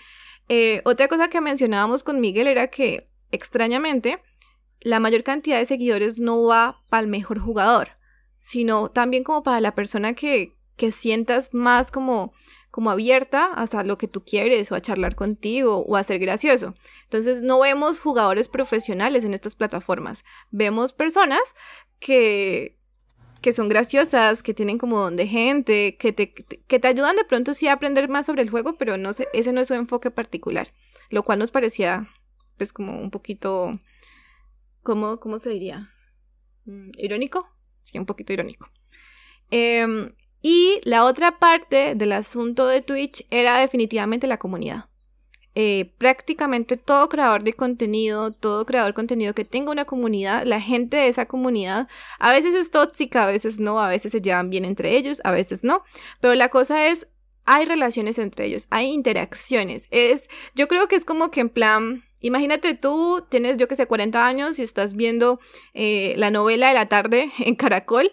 Eh, 0.49 0.83
otra 0.85 1.09
cosa 1.09 1.29
que 1.29 1.41
mencionábamos 1.41 2.05
con 2.05 2.21
Miguel 2.21 2.47
era 2.47 2.69
que, 2.69 3.09
extrañamente, 3.33 4.21
la 4.81 5.01
mayor 5.01 5.25
cantidad 5.25 5.59
de 5.59 5.65
seguidores 5.65 6.21
no 6.21 6.45
va 6.45 6.81
para 6.91 7.03
el 7.03 7.09
mejor 7.09 7.41
jugador, 7.41 7.89
sino 8.39 8.89
también 8.89 9.25
como 9.25 9.43
para 9.43 9.61
la 9.61 9.75
persona 9.75 10.15
que, 10.15 10.55
que 10.77 10.93
sientas 10.93 11.53
más 11.53 11.91
como 11.91 12.33
como 12.75 12.91
abierta 12.91 13.53
hasta 13.55 13.85
lo 13.85 13.99
que 13.99 14.09
tú 14.09 14.25
quieres 14.25 14.73
o 14.73 14.75
a 14.75 14.81
charlar 14.81 15.15
contigo 15.15 15.85
o 15.87 15.95
a 15.95 16.03
ser 16.03 16.19
gracioso. 16.19 16.75
Entonces 17.05 17.41
no 17.41 17.61
vemos 17.61 18.01
jugadores 18.01 18.49
profesionales 18.49 19.23
en 19.23 19.33
estas 19.33 19.55
plataformas, 19.55 20.25
vemos 20.51 20.93
personas 20.93 21.39
que 22.01 22.77
que 23.41 23.53
son 23.53 23.69
graciosas, 23.69 24.43
que 24.43 24.55
tienen 24.55 24.79
como 24.79 24.99
don 24.99 25.15
de 25.15 25.29
gente, 25.29 25.97
que 25.99 26.13
te, 26.13 26.33
que 26.33 26.81
te 26.81 26.89
ayudan 26.89 27.15
de 27.15 27.25
pronto 27.25 27.55
sí 27.55 27.69
a 27.69 27.75
aprender 27.75 28.09
más 28.09 28.27
sobre 28.27 28.43
el 28.43 28.51
juego, 28.51 28.77
pero 28.77 28.97
no 28.97 29.11
ese 29.11 29.53
no 29.53 29.61
es 29.61 29.69
su 29.69 29.75
enfoque 29.75 30.11
particular, 30.11 30.73
lo 31.11 31.23
cual 31.23 31.39
nos 31.39 31.53
parecía 31.53 32.09
pues 32.57 32.73
como 32.73 33.01
un 33.01 33.13
poquito, 33.13 33.79
¿cómo, 34.83 35.21
cómo 35.21 35.39
se 35.39 35.51
diría? 35.51 35.91
Mm, 36.65 36.91
¿Irónico? 36.97 37.47
Sí, 37.83 37.99
un 38.01 38.07
poquito 38.07 38.33
irónico. 38.33 38.69
Eh, 39.53 39.87
y 40.47 40.83
la 40.85 41.05
otra 41.05 41.39
parte 41.39 41.95
del 41.95 42.13
asunto 42.13 42.67
de 42.67 42.83
Twitch 42.83 43.25
era 43.31 43.59
definitivamente 43.61 44.27
la 44.27 44.37
comunidad. 44.37 44.91
Eh, 45.55 45.95
prácticamente 45.97 46.77
todo 46.77 47.09
creador 47.09 47.45
de 47.45 47.55
contenido, 47.55 48.31
todo 48.31 48.67
creador 48.67 48.91
de 48.91 48.95
contenido 48.95 49.35
que 49.35 49.47
tenga 49.47 49.71
una 49.71 49.87
comunidad, 49.87 50.45
la 50.45 50.61
gente 50.61 50.99
de 50.99 51.09
esa 51.09 51.25
comunidad 51.25 51.89
a 52.19 52.31
veces 52.31 52.55
es 52.55 52.71
tóxica, 52.71 53.25
a 53.25 53.27
veces 53.27 53.59
no, 53.59 53.81
a 53.81 53.89
veces 53.89 54.13
se 54.13 54.21
llevan 54.21 54.51
bien 54.51 54.67
entre 54.67 54.99
ellos, 54.99 55.23
a 55.25 55.31
veces 55.31 55.65
no, 55.65 55.83
pero 56.21 56.35
la 56.35 56.51
cosa 56.51 56.89
es, 56.89 57.07
hay 57.47 57.65
relaciones 57.65 58.19
entre 58.19 58.45
ellos, 58.45 58.67
hay 58.69 58.93
interacciones, 58.93 59.89
es, 59.91 60.29
yo 60.55 60.69
creo 60.69 60.89
que 60.89 60.97
es 60.97 61.07
como 61.07 61.31
que 61.31 61.41
en 61.41 61.49
plan, 61.49 62.05
Imagínate 62.21 62.75
tú, 62.75 63.23
tienes 63.29 63.59
yo 63.59 63.69
que 63.69 63.77
sé 63.77 63.85
40 63.85 64.27
años 64.27 64.59
y 64.59 64.63
estás 64.63 64.95
viendo 64.95 65.41
eh, 65.75 66.15
la 66.17 66.31
novela 66.31 66.69
de 66.69 66.75
la 66.75 66.89
tarde 66.89 67.31
en 67.39 67.55
Caracol 67.55 68.11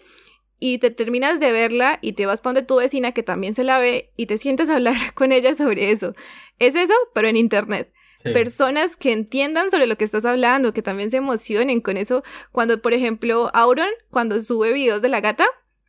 y 0.64 0.78
te 0.78 0.92
terminas 0.92 1.40
de 1.40 1.50
verla 1.50 1.98
y 2.02 2.12
te 2.12 2.24
vas 2.24 2.40
para 2.40 2.54
donde 2.54 2.68
tu 2.68 2.76
vecina 2.76 3.10
que 3.10 3.24
también 3.24 3.52
se 3.52 3.64
la 3.64 3.80
ve 3.80 4.12
y 4.16 4.26
te 4.26 4.38
sientes 4.38 4.68
a 4.68 4.76
hablar 4.76 4.94
con 5.14 5.32
ella 5.32 5.56
sobre 5.56 5.90
eso. 5.90 6.14
Es 6.60 6.76
eso, 6.76 6.94
pero 7.12 7.26
en 7.26 7.36
internet. 7.36 7.92
Personas 8.22 8.94
que 8.94 9.10
entiendan 9.10 9.72
sobre 9.72 9.88
lo 9.88 9.96
que 9.96 10.04
estás 10.04 10.24
hablando, 10.24 10.72
que 10.72 10.80
también 10.80 11.10
se 11.10 11.16
emocionen 11.16 11.80
con 11.80 11.96
eso. 11.96 12.22
Cuando, 12.52 12.80
por 12.80 12.92
ejemplo, 12.92 13.50
Auron, 13.52 13.88
cuando 14.10 14.40
sube 14.40 14.72
videos 14.72 15.02
de 15.02 15.08
la 15.08 15.20
gata, 15.20 15.46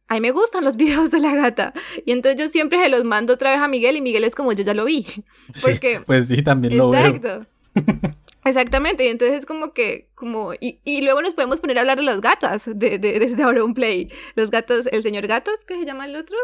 a 0.07 0.15
mí 0.15 0.21
me 0.21 0.31
gustan 0.31 0.63
los 0.63 0.75
videos 0.77 1.11
de 1.11 1.19
la 1.19 1.35
gata. 1.35 1.73
Y 2.07 2.11
entonces 2.11 2.41
yo 2.41 2.47
siempre 2.47 2.81
se 2.81 2.89
los 2.89 3.03
mando 3.03 3.33
otra 3.33 3.51
vez 3.51 3.59
a 3.59 3.67
Miguel 3.67 3.97
y 3.97 4.01
Miguel 4.01 4.23
es 4.23 4.33
como, 4.33 4.53
yo 4.53 4.63
ya 4.63 4.73
lo 4.73 4.85
vi. 4.85 5.05
Porque... 5.61 6.01
pues 6.03 6.29
sí, 6.29 6.41
también 6.41 6.75
lo 6.77 6.89
veo. 6.89 7.05
Exacto. 7.05 7.45
Exactamente, 8.45 9.05
y 9.05 9.07
entonces 9.07 9.39
es 9.39 9.45
como 9.45 9.73
que, 9.73 10.09
como, 10.15 10.53
y, 10.53 10.79
y, 10.83 11.01
luego 11.01 11.21
nos 11.21 11.33
podemos 11.33 11.59
poner 11.59 11.77
a 11.77 11.81
hablar 11.81 11.97
de 11.97 12.03
las 12.03 12.19
gatas 12.19 12.65
de, 12.65 12.99
de, 12.99 13.19
de, 13.19 13.61
un 13.61 13.73
Play. 13.73 14.11
Los 14.35 14.51
gatos, 14.51 14.87
el 14.91 15.01
señor 15.01 15.27
Gatos, 15.27 15.63
¿qué 15.65 15.75
se 15.75 15.85
llama 15.85 16.05
el 16.05 16.15
otro? 16.15 16.37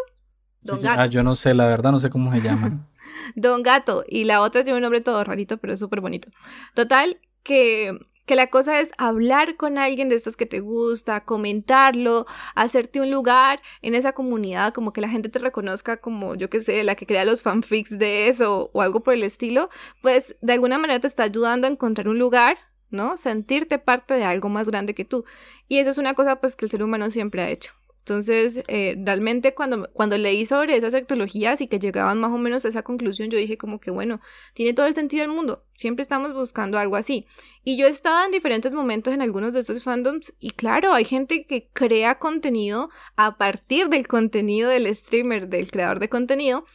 Don 0.61 0.81
Gato. 0.81 1.01
Ah, 1.01 1.05
yo 1.07 1.23
no 1.23 1.35
sé, 1.35 1.53
la 1.53 1.67
verdad 1.67 1.91
no 1.91 1.99
sé 1.99 2.09
cómo 2.09 2.31
se 2.31 2.41
llama. 2.41 2.87
Don 3.35 3.63
Gato, 3.63 4.05
y 4.07 4.23
la 4.23 4.41
otra 4.41 4.63
tiene 4.63 4.77
un 4.77 4.83
nombre 4.83 5.01
todo 5.01 5.23
rarito, 5.23 5.57
pero 5.57 5.73
es 5.73 5.79
súper 5.79 6.01
bonito. 6.01 6.29
Total, 6.73 7.19
que 7.43 7.97
que 8.29 8.35
la 8.35 8.51
cosa 8.51 8.79
es 8.79 8.91
hablar 8.99 9.55
con 9.55 9.79
alguien 9.79 10.07
de 10.07 10.13
estos 10.13 10.37
que 10.37 10.45
te 10.45 10.59
gusta, 10.59 11.25
comentarlo, 11.25 12.27
hacerte 12.53 13.01
un 13.01 13.09
lugar 13.09 13.59
en 13.81 13.95
esa 13.95 14.13
comunidad, 14.13 14.71
como 14.71 14.93
que 14.93 15.01
la 15.01 15.09
gente 15.09 15.29
te 15.29 15.39
reconozca 15.39 15.97
como, 15.97 16.35
yo 16.35 16.47
qué 16.47 16.61
sé, 16.61 16.83
la 16.83 16.93
que 16.93 17.07
crea 17.07 17.25
los 17.25 17.41
fanfics 17.41 17.97
de 17.97 18.27
eso 18.27 18.69
o 18.71 18.83
algo 18.83 19.01
por 19.01 19.15
el 19.15 19.23
estilo, 19.23 19.71
pues 20.03 20.35
de 20.41 20.53
alguna 20.53 20.77
manera 20.77 20.99
te 20.99 21.07
está 21.07 21.23
ayudando 21.23 21.65
a 21.65 21.71
encontrar 21.71 22.07
un 22.07 22.19
lugar, 22.19 22.59
¿no? 22.91 23.17
Sentirte 23.17 23.79
parte 23.79 24.13
de 24.13 24.25
algo 24.25 24.47
más 24.47 24.69
grande 24.69 24.93
que 24.93 25.05
tú. 25.05 25.25
Y 25.67 25.79
eso 25.79 25.89
es 25.89 25.97
una 25.97 26.13
cosa 26.13 26.35
pues 26.35 26.55
que 26.55 26.65
el 26.65 26.69
ser 26.69 26.83
humano 26.83 27.09
siempre 27.09 27.41
ha 27.41 27.49
hecho. 27.49 27.78
Entonces, 27.99 28.63
eh, 28.67 28.95
realmente 28.97 29.53
cuando, 29.53 29.89
cuando 29.93 30.17
leí 30.17 30.45
sobre 30.45 30.75
esas 30.75 30.93
ectologías 30.93 31.61
y 31.61 31.67
que 31.67 31.79
llegaban 31.79 32.19
más 32.19 32.31
o 32.31 32.37
menos 32.37 32.65
a 32.65 32.69
esa 32.69 32.81
conclusión, 32.81 33.29
yo 33.29 33.37
dije 33.37 33.57
como 33.57 33.79
que 33.79 33.91
bueno, 33.91 34.19
tiene 34.53 34.73
todo 34.73 34.87
el 34.87 34.95
sentido 34.95 35.21
del 35.21 35.31
mundo, 35.31 35.65
siempre 35.75 36.01
estamos 36.01 36.33
buscando 36.33 36.79
algo 36.79 36.95
así. 36.95 37.27
Y 37.63 37.77
yo 37.77 37.85
he 37.85 37.89
estado 37.89 38.25
en 38.25 38.31
diferentes 38.31 38.73
momentos 38.73 39.13
en 39.13 39.21
algunos 39.21 39.53
de 39.53 39.59
estos 39.59 39.83
fandoms 39.83 40.33
y 40.39 40.51
claro, 40.51 40.93
hay 40.93 41.05
gente 41.05 41.45
que 41.45 41.69
crea 41.71 42.17
contenido 42.17 42.89
a 43.15 43.37
partir 43.37 43.89
del 43.89 44.07
contenido 44.07 44.69
del 44.69 44.93
streamer, 44.95 45.47
del 45.47 45.69
creador 45.69 45.99
de 45.99 46.09
contenido. 46.09 46.65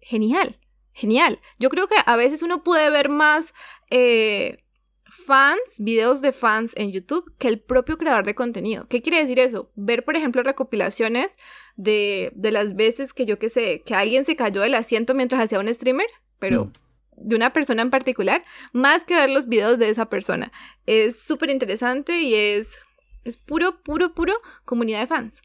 Genial, 0.00 0.58
genial. 0.92 1.40
Yo 1.58 1.68
creo 1.68 1.86
que 1.86 1.96
a 2.04 2.16
veces 2.16 2.42
uno 2.42 2.62
puede 2.62 2.88
ver 2.90 3.08
más... 3.08 3.52
Eh, 3.90 4.64
fans, 5.08 5.60
videos 5.78 6.20
de 6.20 6.32
fans 6.32 6.72
en 6.76 6.92
YouTube 6.92 7.32
que 7.38 7.48
el 7.48 7.58
propio 7.58 7.98
creador 7.98 8.24
de 8.24 8.34
contenido. 8.34 8.86
¿Qué 8.88 9.02
quiere 9.02 9.18
decir 9.18 9.38
eso? 9.38 9.70
Ver, 9.74 10.04
por 10.04 10.16
ejemplo, 10.16 10.42
recopilaciones 10.42 11.36
de, 11.76 12.30
de 12.34 12.52
las 12.52 12.76
veces 12.76 13.14
que 13.14 13.26
yo 13.26 13.38
que 13.38 13.48
sé, 13.48 13.82
que 13.84 13.94
alguien 13.94 14.24
se 14.24 14.36
cayó 14.36 14.60
del 14.60 14.74
asiento 14.74 15.14
mientras 15.14 15.42
hacía 15.42 15.60
un 15.60 15.72
streamer, 15.72 16.06
pero 16.38 16.66
mm. 16.66 16.72
de 17.16 17.36
una 17.36 17.52
persona 17.52 17.82
en 17.82 17.90
particular, 17.90 18.44
más 18.72 19.04
que 19.04 19.14
ver 19.14 19.30
los 19.30 19.48
videos 19.48 19.78
de 19.78 19.88
esa 19.88 20.06
persona. 20.06 20.52
Es 20.86 21.20
súper 21.20 21.50
interesante 21.50 22.20
y 22.20 22.34
es, 22.34 22.70
es 23.24 23.36
puro, 23.36 23.82
puro, 23.82 24.14
puro 24.14 24.34
comunidad 24.64 25.00
de 25.00 25.06
fans. 25.06 25.42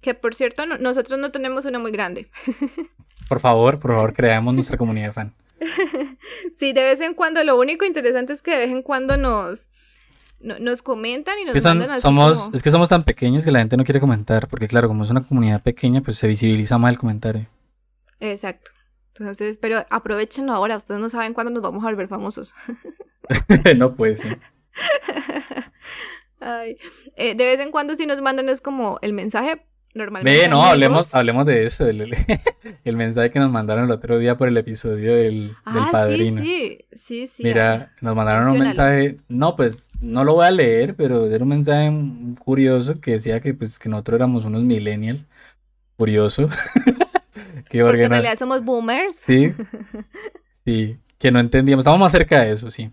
Que 0.00 0.12
por 0.12 0.34
cierto, 0.34 0.66
nosotros 0.66 1.18
no 1.18 1.30
tenemos 1.32 1.64
una 1.64 1.78
muy 1.78 1.90
grande. 1.90 2.30
Por 3.26 3.40
favor, 3.40 3.80
por 3.80 3.92
favor, 3.92 4.12
creamos 4.12 4.52
nuestra 4.52 4.76
comunidad 4.76 5.06
de 5.06 5.12
fans. 5.14 5.32
sí, 6.58 6.72
de 6.72 6.82
vez 6.82 7.00
en 7.00 7.14
cuando, 7.14 7.42
lo 7.44 7.58
único 7.58 7.84
interesante 7.84 8.32
es 8.32 8.42
que 8.42 8.52
de 8.52 8.58
vez 8.58 8.70
en 8.70 8.82
cuando 8.82 9.16
nos, 9.16 9.70
nos 10.40 10.82
comentan 10.82 11.38
y 11.38 11.44
nos 11.44 11.62
mandan 11.64 11.90
así 11.90 12.02
somos, 12.02 12.50
Es 12.52 12.62
que 12.62 12.70
somos 12.70 12.88
tan 12.88 13.04
pequeños 13.04 13.44
que 13.44 13.50
la 13.50 13.60
gente 13.60 13.76
no 13.76 13.84
quiere 13.84 14.00
comentar, 14.00 14.48
porque 14.48 14.68
claro, 14.68 14.88
como 14.88 15.04
es 15.04 15.10
una 15.10 15.22
comunidad 15.22 15.62
pequeña, 15.62 16.00
pues 16.00 16.16
se 16.16 16.26
visibiliza 16.26 16.78
más 16.78 16.92
el 16.92 16.98
comentario. 16.98 17.46
Exacto. 18.20 18.70
Entonces, 19.16 19.58
pero 19.58 19.86
aprovechenlo 19.90 20.52
ahora, 20.52 20.76
ustedes 20.76 21.00
no 21.00 21.08
saben 21.08 21.34
cuándo 21.34 21.52
nos 21.52 21.62
vamos 21.62 21.84
a 21.84 21.86
volver 21.86 22.08
famosos. 22.08 22.54
no 23.78 23.94
puede 23.94 24.16
ser. 24.16 24.40
Ay. 26.40 26.76
Eh, 27.16 27.34
de 27.34 27.44
vez 27.44 27.60
en 27.60 27.70
cuando 27.70 27.94
si 27.94 28.06
nos 28.06 28.20
mandan 28.20 28.48
es 28.48 28.60
como 28.60 28.98
el 29.02 29.12
mensaje 29.12 29.64
Normalmente. 29.94 30.48
no, 30.48 30.64
hablemos, 30.64 31.14
hablemos 31.14 31.46
de 31.46 31.66
eso. 31.66 31.86
El, 32.84 32.96
mensaje 32.96 33.30
que 33.30 33.38
nos 33.38 33.50
mandaron 33.50 33.84
el 33.84 33.90
otro 33.92 34.18
día 34.18 34.36
por 34.36 34.48
el 34.48 34.56
episodio 34.56 35.14
del, 35.14 35.56
ah, 35.64 35.88
padrino. 35.92 36.42
Sí, 36.42 36.78
sí, 36.92 37.26
sí, 37.26 37.44
Mira, 37.44 37.92
nos 38.00 38.16
mandaron 38.16 38.48
un 38.48 38.58
mensaje. 38.58 39.16
No, 39.28 39.54
pues 39.56 39.92
no 40.00 40.24
lo 40.24 40.34
voy 40.34 40.46
a 40.46 40.50
leer, 40.50 40.96
pero 40.96 41.26
era 41.26 41.42
un 41.42 41.50
mensaje 41.50 41.92
curioso 42.40 43.00
que 43.00 43.12
decía 43.12 43.40
que, 43.40 43.54
pues, 43.54 43.78
que 43.78 43.88
nosotros 43.88 44.16
éramos 44.16 44.44
unos 44.44 44.62
millennials. 44.62 45.22
Curioso. 45.96 46.48
que 47.70 47.82
Porque 47.82 48.04
en 48.04 48.10
realidad 48.10 48.36
somos 48.38 48.64
boomers. 48.64 49.16
Sí. 49.16 49.54
Sí. 50.66 50.96
Que 51.18 51.30
no 51.30 51.40
entendíamos. 51.40 51.82
Estamos 51.82 52.00
más 52.00 52.12
cerca 52.12 52.40
de 52.40 52.52
eso, 52.52 52.70
sí. 52.70 52.90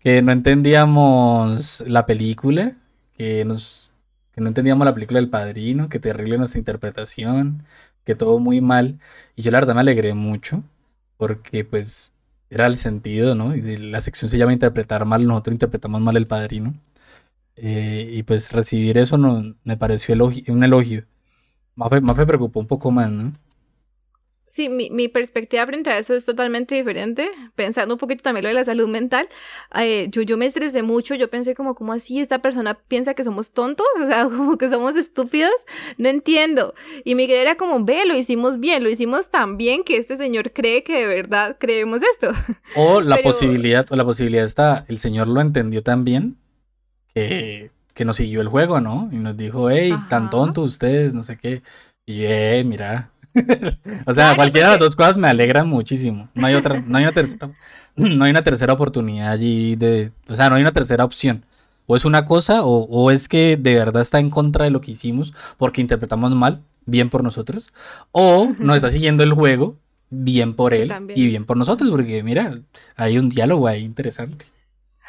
Que 0.00 0.22
no 0.22 0.32
entendíamos 0.32 1.84
la 1.86 2.04
película. 2.04 2.72
Que 3.16 3.44
nos 3.44 3.81
que 4.34 4.40
no 4.40 4.48
entendíamos 4.48 4.84
la 4.84 4.94
película 4.94 5.20
del 5.20 5.30
padrino, 5.30 5.88
que 5.88 5.98
terrible 6.00 6.38
nuestra 6.38 6.58
interpretación, 6.58 7.64
que 8.04 8.14
todo 8.14 8.38
muy 8.38 8.60
mal. 8.60 8.98
Y 9.36 9.42
yo 9.42 9.50
la 9.50 9.60
verdad 9.60 9.74
me 9.74 9.80
alegré 9.82 10.14
mucho, 10.14 10.64
porque 11.16 11.64
pues 11.64 12.16
era 12.50 12.66
el 12.66 12.76
sentido, 12.76 13.34
¿no? 13.34 13.54
Y 13.56 13.60
la 13.78 14.00
sección 14.00 14.30
se 14.30 14.38
llama 14.38 14.52
interpretar 14.52 15.04
mal, 15.06 15.26
nosotros 15.26 15.54
interpretamos 15.54 16.00
mal 16.00 16.16
el 16.16 16.26
padrino. 16.26 16.74
Eh, 17.56 18.10
y 18.12 18.22
pues 18.24 18.52
recibir 18.52 18.98
eso 18.98 19.18
no, 19.18 19.54
me 19.64 19.76
pareció 19.76 20.14
un 20.48 20.64
elogio. 20.64 21.04
Más 21.76 21.90
más 22.02 22.16
me 22.16 22.26
preocupó 22.26 22.60
un 22.60 22.66
poco 22.66 22.90
más, 22.90 23.10
¿no? 23.10 23.32
Sí, 24.54 24.68
mi, 24.68 24.90
mi, 24.90 25.08
perspectiva 25.08 25.64
frente 25.64 25.88
a 25.88 25.96
eso 25.96 26.14
es 26.14 26.26
totalmente 26.26 26.74
diferente. 26.74 27.30
Pensando 27.56 27.94
un 27.94 27.98
poquito 27.98 28.22
también 28.22 28.42
lo 28.42 28.48
de 28.50 28.54
la 28.54 28.64
salud 28.64 28.86
mental, 28.86 29.26
eh, 29.74 30.08
yo, 30.10 30.20
yo 30.20 30.36
me 30.36 30.44
estresé 30.44 30.82
mucho, 30.82 31.14
yo 31.14 31.30
pensé 31.30 31.54
como, 31.54 31.74
¿cómo 31.74 31.94
así 31.94 32.20
esta 32.20 32.40
persona 32.42 32.74
piensa 32.74 33.14
que 33.14 33.24
somos 33.24 33.52
tontos? 33.52 33.86
O 34.02 34.06
sea, 34.06 34.24
como 34.24 34.58
que 34.58 34.68
somos 34.68 34.94
estúpidos, 34.96 35.54
no 35.96 36.10
entiendo. 36.10 36.74
Y 37.02 37.14
Miguel 37.14 37.38
era 37.38 37.54
como, 37.54 37.82
ve, 37.82 38.04
lo 38.04 38.14
hicimos 38.14 38.60
bien, 38.60 38.84
lo 38.84 38.90
hicimos 38.90 39.30
tan 39.30 39.56
bien 39.56 39.84
que 39.84 39.96
este 39.96 40.18
señor 40.18 40.52
cree 40.52 40.84
que 40.84 40.98
de 40.98 41.06
verdad 41.06 41.56
creemos 41.58 42.02
esto. 42.02 42.32
O 42.76 43.00
la 43.00 43.16
posibilidad, 43.22 43.86
o 43.90 43.96
la 43.96 44.04
posibilidad 44.04 44.44
está, 44.44 44.84
el 44.88 44.98
señor 44.98 45.28
lo 45.28 45.40
entendió 45.40 45.82
tan 45.82 46.04
bien 46.04 46.36
que, 47.14 47.70
que 47.94 48.04
nos 48.04 48.16
siguió 48.16 48.42
el 48.42 48.48
juego, 48.48 48.82
¿no? 48.82 49.08
Y 49.12 49.16
nos 49.16 49.34
dijo, 49.34 49.70
hey, 49.70 49.94
tan 50.10 50.28
tontos 50.28 50.72
ustedes, 50.72 51.14
no 51.14 51.22
sé 51.22 51.38
qué. 51.38 51.62
Y, 52.04 52.24
eh, 52.24 52.62
mira, 52.66 53.12
o 54.06 54.14
sea, 54.14 54.34
cualquiera 54.34 54.68
de 54.68 54.72
las 54.72 54.80
dos 54.80 54.96
cosas 54.96 55.16
me 55.16 55.28
alegran 55.28 55.68
muchísimo. 55.68 56.28
No 56.34 56.46
hay 56.46 56.54
otra, 56.54 56.80
no 56.86 56.98
hay 56.98 57.04
una 57.04 57.12
tercera, 57.12 57.50
no 57.96 58.24
hay 58.24 58.30
una 58.30 58.42
tercera 58.42 58.72
oportunidad 58.72 59.30
allí 59.30 59.76
de, 59.76 60.12
o 60.28 60.34
sea, 60.34 60.48
no 60.48 60.56
hay 60.56 60.62
una 60.62 60.72
tercera 60.72 61.04
opción. 61.04 61.44
O 61.86 61.96
es 61.96 62.04
una 62.04 62.24
cosa, 62.24 62.62
o, 62.64 63.10
es 63.10 63.28
que 63.28 63.58
de 63.60 63.74
verdad 63.74 64.02
está 64.02 64.20
en 64.20 64.30
contra 64.30 64.64
de 64.64 64.70
lo 64.70 64.80
que 64.80 64.92
hicimos 64.92 65.34
porque 65.58 65.80
interpretamos 65.80 66.32
mal, 66.34 66.62
bien 66.86 67.10
por 67.10 67.24
nosotros, 67.24 67.72
o 68.12 68.52
nos 68.58 68.76
está 68.76 68.90
siguiendo 68.90 69.22
el 69.24 69.32
juego, 69.32 69.76
bien 70.08 70.54
por 70.54 70.74
él 70.74 70.92
y 71.14 71.26
bien 71.26 71.44
por 71.44 71.56
nosotros, 71.56 71.90
porque 71.90 72.22
mira, 72.22 72.60
hay 72.96 73.18
un 73.18 73.28
diálogo 73.28 73.66
ahí 73.66 73.82
interesante. 73.82 74.46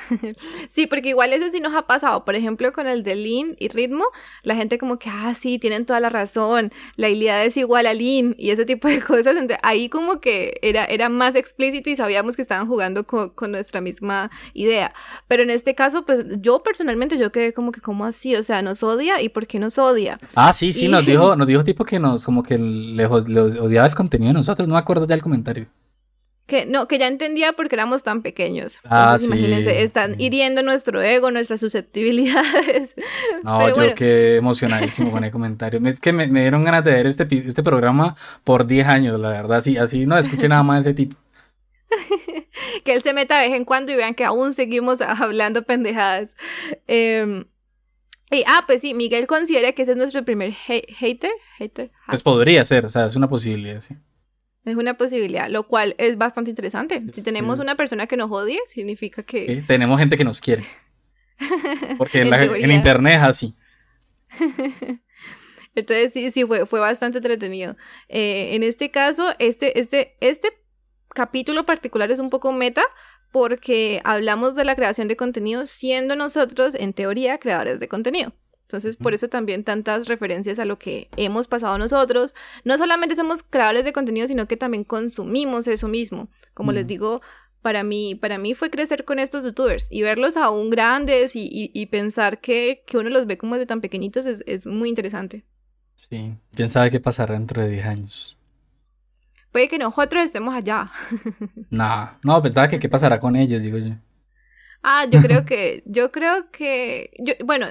sí, 0.69 0.87
porque 0.87 1.09
igual 1.09 1.33
eso 1.33 1.49
sí 1.51 1.59
nos 1.59 1.73
ha 1.73 1.87
pasado. 1.87 2.25
Por 2.25 2.35
ejemplo, 2.35 2.71
con 2.73 2.87
el 2.87 3.03
de 3.03 3.15
lean 3.15 3.55
y 3.59 3.67
ritmo, 3.69 4.05
la 4.43 4.55
gente 4.55 4.77
como 4.77 4.99
que, 4.99 5.09
ah, 5.09 5.33
sí, 5.37 5.59
tienen 5.59 5.85
toda 5.85 5.99
la 5.99 6.09
razón, 6.09 6.71
la 6.95 7.07
habilidad 7.07 7.43
es 7.45 7.57
igual 7.57 7.85
a 7.85 7.93
lean 7.93 8.35
y 8.37 8.51
ese 8.51 8.65
tipo 8.65 8.87
de 8.87 9.01
cosas. 9.01 9.35
Entonces, 9.35 9.57
ahí 9.63 9.89
como 9.89 10.19
que 10.19 10.59
era, 10.61 10.85
era 10.85 11.09
más 11.09 11.35
explícito 11.35 11.89
y 11.89 11.95
sabíamos 11.95 12.35
que 12.35 12.41
estaban 12.41 12.67
jugando 12.67 13.05
con, 13.05 13.33
nuestra 13.51 13.81
misma 13.81 14.31
idea. 14.53 14.93
Pero 15.27 15.43
en 15.43 15.49
este 15.49 15.75
caso, 15.75 16.05
pues 16.05 16.25
yo 16.39 16.63
personalmente, 16.63 17.17
yo 17.17 17.31
quedé 17.31 17.53
como 17.53 17.71
que, 17.71 17.81
¿cómo 17.81 18.05
así? 18.05 18.35
O 18.35 18.43
sea, 18.43 18.61
nos 18.61 18.81
odia 18.83 19.21
y 19.21 19.29
¿por 19.29 19.47
qué 19.47 19.59
nos 19.59 19.77
odia? 19.77 20.19
Ah, 20.33 20.53
sí, 20.53 20.73
sí, 20.73 20.87
nos 20.87 21.05
dijo, 21.05 21.35
nos 21.35 21.45
dijo 21.45 21.63
tipo 21.63 21.85
que 21.85 21.99
nos, 21.99 22.25
como 22.25 22.41
que 22.41 22.57
le 22.57 23.05
odiaba 23.05 23.87
el 23.87 23.95
contenido 23.95 24.29
de 24.29 24.35
nosotros. 24.35 24.67
No 24.67 24.73
me 24.75 24.79
acuerdo 24.79 25.05
ya 25.05 25.15
el 25.15 25.21
comentario. 25.21 25.67
Que 26.45 26.65
no, 26.65 26.89
que 26.89 26.99
ya 26.99 27.07
entendía 27.07 27.53
porque 27.53 27.75
éramos 27.75 28.03
tan 28.03 28.21
pequeños. 28.21 28.81
Ah, 28.83 29.13
Entonces, 29.13 29.29
imagínense, 29.29 29.83
están 29.83 30.19
hiriendo 30.19 30.61
nuestro 30.61 31.01
ego, 31.01 31.31
nuestras 31.31 31.59
susceptibilidades. 31.59 32.95
No, 33.43 33.67
yo 33.67 33.93
quedé 33.93 34.37
emocionadísimo 34.37 35.11
con 35.11 35.23
el 35.23 35.31
comentario. 35.31 35.81
Es 35.85 35.99
que 35.99 36.13
me, 36.13 36.27
dieron 36.27 36.63
ganas 36.63 36.83
de 36.83 36.91
ver 36.91 37.07
este, 37.07 37.27
este 37.29 37.63
programa 37.63 38.15
por 38.43 38.65
10 38.65 38.87
años, 38.87 39.19
la 39.19 39.29
verdad. 39.29 39.57
Así, 39.57 39.77
así 39.77 40.05
no 40.05 40.17
escuché 40.17 40.47
nada 40.47 40.63
más 40.63 40.83
de 40.83 40.91
ese 40.91 40.95
tipo. 40.95 41.17
que 42.83 42.93
él 42.93 43.03
se 43.03 43.13
meta 43.13 43.39
de 43.39 43.49
vez 43.49 43.57
en 43.57 43.65
cuando 43.65 43.91
y 43.91 43.95
vean 43.95 44.15
que 44.15 44.23
aún 44.23 44.53
seguimos 44.53 45.01
hablando 45.01 45.63
pendejadas. 45.63 46.35
Em, 46.87 47.45
y, 48.31 48.43
ah, 48.47 48.63
pues 48.65 48.81
sí, 48.81 48.93
Miguel 48.93 49.27
considera 49.27 49.73
que 49.73 49.83
ese 49.83 49.91
es 49.91 49.97
nuestro 49.97 50.23
primer 50.23 50.53
hater. 50.53 51.31
hater. 51.57 51.91
Pues 52.07 52.23
podría 52.23 52.65
ser, 52.65 52.85
o 52.85 52.89
sea, 52.89 53.05
es 53.05 53.15
una 53.15 53.29
posibilidad, 53.29 53.79
sí. 53.79 53.95
Es 54.66 54.76
una 54.76 54.93
posibilidad, 54.93 55.49
lo 55.49 55.68
cual 55.68 55.93
es 55.97 56.18
bastante 56.18 56.49
interesante. 56.49 57.01
Si 57.11 57.22
tenemos 57.22 57.59
una 57.59 57.76
persona 57.76 58.07
que 58.07 58.16
nos 58.16 58.32
odie, 58.32 58.59
significa 58.68 59.24
que... 59.24 59.64
tenemos 59.68 59.99
gente 59.99 60.16
que 60.16 60.24
nos 60.24 60.39
quiere. 60.39 60.64
Porque 61.97 62.22
en, 62.22 62.72
internet 62.72 63.18
es 63.18 63.24
así. 63.24 63.55
Entonces 65.76 66.14
sí, 66.14 66.32
sí, 66.32 66.45
fue, 66.45 66.66
fue 66.66 66.80
bastante 66.80 67.18
entretenido. 67.18 67.76
Eh, 68.07 68.55
en 68.55 68.64
este 68.64 68.91
caso, 68.91 69.34
este, 69.39 69.80
este, 69.80 70.16
este 70.22 70.53
capítulo 71.09 71.66
particular 71.66 72.11
es 72.11 72.20
un 72.20 72.30
poco 72.30 72.53
meta 72.53 72.84
porque 73.32 73.99
hablamos 74.03 74.55
de 74.55 74.64
la 74.64 74.76
creación 74.76 75.07
de 75.07 75.18
contenido 75.18 75.66
siendo 75.66 76.16
nosotros, 76.16 76.76
en 76.76 76.93
teoría, 76.93 77.39
creadores 77.39 77.80
de 77.80 77.88
contenido. 77.88 78.34
Entonces, 78.64 78.97
por 78.97 79.14
eso 79.14 79.28
también 79.28 79.64
tantas 79.64 80.07
referencias 80.07 80.57
a 80.57 80.66
lo 80.66 80.80
que 80.80 81.09
hemos 81.16 81.47
pasado 81.47 81.78
nosotros. 81.78 82.34
No 82.64 82.78
solamente 82.78 83.16
somos 83.16 83.43
creadores 83.43 83.86
de 83.86 83.93
contenido, 83.93 84.28
sino 84.28 84.47
que 84.47 84.57
también 84.57 84.84
consumimos 84.84 85.68
eso 85.68 85.88
mismo. 85.88 86.30
Como 86.55 86.72
les 86.72 86.88
digo, 86.88 87.22
para 87.61 87.84
mí, 87.84 88.16
para 88.16 88.38
mí 88.38 88.53
fue 88.53 88.70
crecer 88.70 89.05
con 89.05 89.20
estos 89.20 89.43
youtubers 89.43 89.88
y 89.89 90.01
verlos 90.01 90.38
aún 90.38 90.70
grandes 90.70 91.36
y, 91.36 91.47
y, 91.51 91.86
pensar 91.88 92.41
que, 92.41 92.84
que, 92.86 92.97
uno 92.97 93.09
los 93.09 93.26
ve 93.26 93.38
como 93.38 93.57
de 93.57 93.66
tan 93.66 93.82
pequeñitos 93.82 94.26
es, 94.26 94.43
es 94.45 94.68
muy 94.68 94.89
interesante. 94.89 95.45
Sí, 95.95 96.36
quién 96.55 96.70
sabe 96.70 96.91
qué 96.91 96.99
pasará 96.99 97.34
dentro 97.34 97.64
de 97.64 97.70
10 97.70 97.86
años. 97.86 98.38
Puede 99.51 99.70
que 99.70 99.78
nosotros 99.78 100.24
estemos 100.24 100.53
allá. 100.53 100.91
no, 101.70 102.09
no, 102.24 102.41
pensaba 102.41 102.68
que 102.68 102.80
qué 102.80 102.89
pasará 102.89 103.20
con 103.20 103.36
ellos, 103.36 103.61
digo 103.61 103.78
yo. 103.78 103.93
Ah, 104.82 105.05
yo 105.09 105.22
creo 105.22 105.45
que, 105.45 105.84
yo 105.86 106.11
creo 106.11 106.51
que, 106.51 107.11
yo, 107.20 107.34
bueno, 107.45 107.68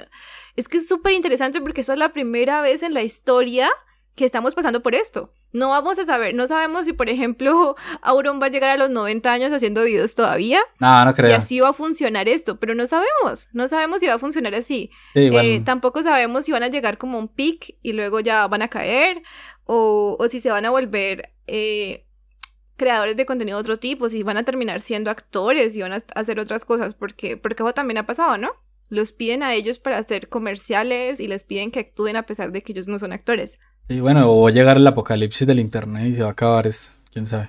es 0.55 0.67
que 0.67 0.77
es 0.77 0.87
súper 0.87 1.13
interesante 1.13 1.61
porque 1.61 1.81
esta 1.81 1.93
es 1.93 1.99
la 1.99 2.13
primera 2.13 2.61
vez 2.61 2.83
en 2.83 2.93
la 2.93 3.03
historia 3.03 3.69
que 4.15 4.25
estamos 4.25 4.53
pasando 4.53 4.81
por 4.81 4.93
esto. 4.93 5.33
No 5.51 5.69
vamos 5.69 5.97
a 5.99 6.05
saber, 6.05 6.35
no 6.35 6.47
sabemos 6.47 6.85
si, 6.85 6.93
por 6.93 7.09
ejemplo, 7.09 7.75
Auron 8.01 8.41
va 8.41 8.47
a 8.47 8.49
llegar 8.49 8.69
a 8.69 8.77
los 8.77 8.89
90 8.89 9.31
años 9.31 9.51
haciendo 9.51 9.83
videos 9.83 10.15
todavía. 10.15 10.61
No, 10.79 11.05
no 11.05 11.13
creo. 11.13 11.27
Si 11.27 11.33
así 11.33 11.59
va 11.59 11.69
a 11.69 11.73
funcionar 11.73 12.27
esto, 12.27 12.59
pero 12.59 12.75
no 12.75 12.85
sabemos, 12.87 13.49
no 13.53 13.67
sabemos 13.67 13.99
si 13.99 14.07
va 14.07 14.15
a 14.15 14.19
funcionar 14.19 14.53
así. 14.55 14.91
Eh, 15.15 15.61
tampoco 15.65 16.03
sabemos 16.03 16.45
si 16.45 16.51
van 16.51 16.63
a 16.63 16.67
llegar 16.67 16.97
como 16.97 17.17
un 17.17 17.27
pic 17.27 17.77
y 17.81 17.93
luego 17.93 18.19
ya 18.19 18.47
van 18.47 18.61
a 18.61 18.67
caer, 18.67 19.23
o, 19.65 20.17
o 20.19 20.27
si 20.27 20.39
se 20.39 20.51
van 20.51 20.65
a 20.65 20.69
volver 20.69 21.31
eh, 21.47 22.05
creadores 22.75 23.15
de 23.15 23.25
contenido 23.25 23.57
de 23.57 23.61
otro 23.61 23.77
tipo, 23.77 24.09
si 24.09 24.23
van 24.23 24.37
a 24.37 24.43
terminar 24.43 24.81
siendo 24.81 25.09
actores 25.09 25.75
y 25.75 25.81
van 25.81 25.93
a 25.93 26.03
hacer 26.15 26.39
otras 26.39 26.65
cosas, 26.65 26.93
porque, 26.93 27.37
porque 27.37 27.63
eso 27.63 27.73
también 27.73 27.97
ha 27.97 28.05
pasado, 28.05 28.37
¿no? 28.37 28.51
Los 28.93 29.11
piden 29.11 29.41
a 29.41 29.55
ellos 29.55 29.79
para 29.79 29.97
hacer 29.97 30.29
comerciales 30.29 31.19
y 31.19 31.27
les 31.27 31.43
piden 31.43 31.71
que 31.71 31.79
actúen 31.79 32.15
a 32.15 32.27
pesar 32.27 32.51
de 32.51 32.61
que 32.61 32.73
ellos 32.73 32.87
no 32.87 32.99
son 32.99 33.11
actores. 33.11 33.59
Y 33.89 34.01
bueno, 34.01 34.31
o 34.31 34.47
llegar 34.51 34.77
el 34.77 34.85
apocalipsis 34.85 35.47
del 35.47 35.59
internet 35.59 36.05
y 36.05 36.13
se 36.13 36.21
va 36.21 36.27
a 36.27 36.33
acabar 36.33 36.67
eso, 36.67 36.91
quién 37.11 37.25
sabe. 37.25 37.47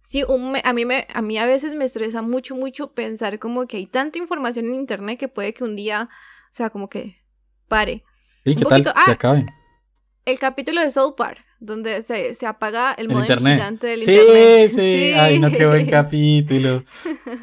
Sí, 0.00 0.24
a, 0.64 0.72
mí 0.72 0.84
me, 0.84 1.06
a 1.14 1.22
mí 1.22 1.38
a 1.38 1.46
veces 1.46 1.76
me 1.76 1.84
estresa 1.84 2.20
mucho, 2.20 2.56
mucho 2.56 2.94
pensar 2.94 3.38
como 3.38 3.68
que 3.68 3.76
hay 3.76 3.86
tanta 3.86 4.18
información 4.18 4.66
en 4.66 4.74
internet 4.74 5.20
que 5.20 5.28
puede 5.28 5.54
que 5.54 5.62
un 5.62 5.76
día, 5.76 6.08
o 6.10 6.54
sea, 6.54 6.70
como 6.70 6.88
que 6.88 7.22
pare. 7.68 8.02
¿Y 8.44 8.56
qué 8.56 8.64
tal? 8.64 8.82
se 8.82 8.90
ah, 8.90 9.04
acabe. 9.06 9.46
El 10.24 10.40
capítulo 10.40 10.80
de 10.80 10.90
Soul 10.90 11.14
Park, 11.16 11.44
donde 11.62 12.02
se, 12.02 12.34
se 12.34 12.44
apaga 12.44 12.92
el, 12.92 13.10
el 13.10 13.38
gigante 13.38 13.86
del 13.86 14.02
sí, 14.02 14.12
internet. 14.12 14.70
Sí, 14.70 14.76
sí, 14.76 15.12
ay, 15.14 15.38
no, 15.38 15.50
qué 15.50 15.64
buen 15.64 15.86
capítulo. 15.90 16.84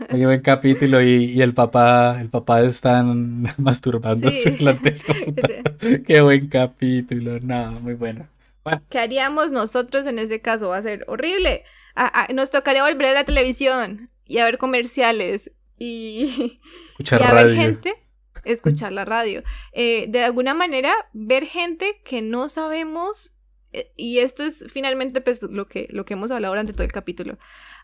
qué 0.09 0.25
buen 0.25 0.41
capítulo. 0.41 1.01
Y, 1.01 1.31
y, 1.31 1.41
el 1.41 1.53
papá, 1.53 2.19
el 2.19 2.29
papá 2.29 2.61
está 2.61 3.01
masturbándose 3.57 4.51
del 4.51 4.81
computador. 5.05 6.03
qué 6.05 6.21
buen 6.21 6.47
capítulo, 6.49 7.39
no, 7.39 7.71
muy 7.79 7.93
bueno. 7.93 8.27
¿Qué 8.89 8.99
haríamos 8.99 9.51
nosotros 9.51 10.05
en 10.05 10.19
ese 10.19 10.41
caso? 10.41 10.67
Va 10.67 10.77
a 10.77 10.81
ser 10.81 11.05
horrible. 11.07 11.63
nos 12.33 12.51
tocaría 12.51 12.83
volver 12.83 13.07
a 13.07 13.13
la 13.13 13.23
televisión 13.23 14.09
y 14.25 14.39
a 14.39 14.45
ver 14.45 14.57
comerciales 14.57 15.51
y, 15.77 16.59
Escuchar 16.89 17.21
y 17.21 17.23
a 17.23 17.33
ver 17.33 17.55
gente 17.55 17.95
escuchar 18.43 18.91
la 18.91 19.05
radio. 19.05 19.43
Eh, 19.71 20.05
de 20.09 20.23
alguna 20.23 20.53
manera, 20.53 20.93
ver 21.13 21.45
gente 21.45 22.01
que 22.03 22.21
no 22.21 22.49
sabemos 22.49 23.35
y 23.95 24.19
esto 24.19 24.43
es 24.43 24.65
finalmente 24.71 25.21
pues, 25.21 25.41
lo, 25.43 25.67
que, 25.67 25.87
lo 25.91 26.05
que 26.05 26.13
hemos 26.13 26.31
hablado 26.31 26.53
durante 26.53 26.73
todo 26.73 26.83
el 26.83 26.91
capítulo. 26.91 27.37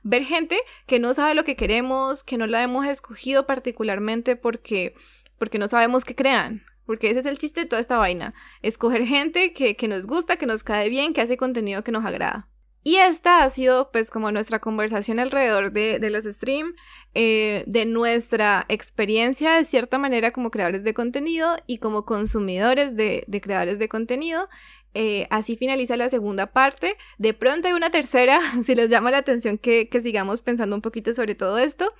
Ver 0.03 0.23
gente 0.23 0.59
que 0.87 0.99
no 0.99 1.13
sabe 1.13 1.35
lo 1.35 1.43
que 1.43 1.55
queremos, 1.55 2.23
que 2.23 2.37
no 2.37 2.47
la 2.47 2.63
hemos 2.63 2.85
escogido 2.85 3.45
particularmente 3.45 4.35
porque, 4.35 4.95
porque 5.37 5.59
no 5.59 5.67
sabemos 5.67 6.05
qué 6.05 6.15
crean. 6.15 6.63
Porque 6.85 7.09
ese 7.09 7.19
es 7.19 7.25
el 7.25 7.39
chiste 7.39 7.61
de 7.61 7.65
toda 7.65 7.79
esta 7.79 7.97
vaina. 7.97 8.35
Escoger 8.61 9.05
gente 9.05 9.53
que, 9.53 9.75
que 9.75 9.87
nos 9.87 10.05
gusta, 10.05 10.37
que 10.37 10.45
nos 10.45 10.63
cae 10.63 10.89
bien, 10.89 11.13
que 11.13 11.21
hace 11.21 11.35
contenido 11.35 11.83
que 11.83 11.91
nos 11.91 12.05
agrada. 12.05 12.47
Y 12.87 12.97
esta 12.97 13.43
ha 13.43 13.49
sido 13.49 13.89
pues 13.91 14.11
como 14.11 14.31
nuestra 14.31 14.59
conversación 14.59 15.17
alrededor 15.17 15.71
de, 15.71 15.97
de 15.97 16.11
los 16.11 16.25
stream, 16.25 16.75
eh, 17.15 17.63
de 17.65 17.87
nuestra 17.87 18.67
experiencia 18.69 19.53
de 19.55 19.65
cierta 19.65 19.97
manera 19.97 20.29
como 20.29 20.51
creadores 20.51 20.83
de 20.83 20.93
contenido 20.93 21.57
y 21.65 21.79
como 21.79 22.05
consumidores 22.05 22.95
de, 22.95 23.23
de 23.25 23.41
creadores 23.41 23.79
de 23.79 23.89
contenido. 23.89 24.49
Eh, 24.97 25.27
así 25.29 25.57
finaliza 25.57 25.97
la 25.97 26.07
segunda 26.07 26.53
parte. 26.53 26.95
De 27.17 27.33
pronto 27.33 27.67
hay 27.67 27.73
una 27.73 27.91
tercera, 27.91 28.39
si 28.63 28.73
les 28.75 28.89
llama 28.89 29.11
la 29.11 29.17
atención 29.17 29.57
que, 29.57 29.89
sigamos 30.01 30.41
pensando 30.41 30.75
un 30.75 30.81
poquito 30.81 31.13
sobre 31.13 31.35
todo 31.35 31.57
esto. 31.59 31.93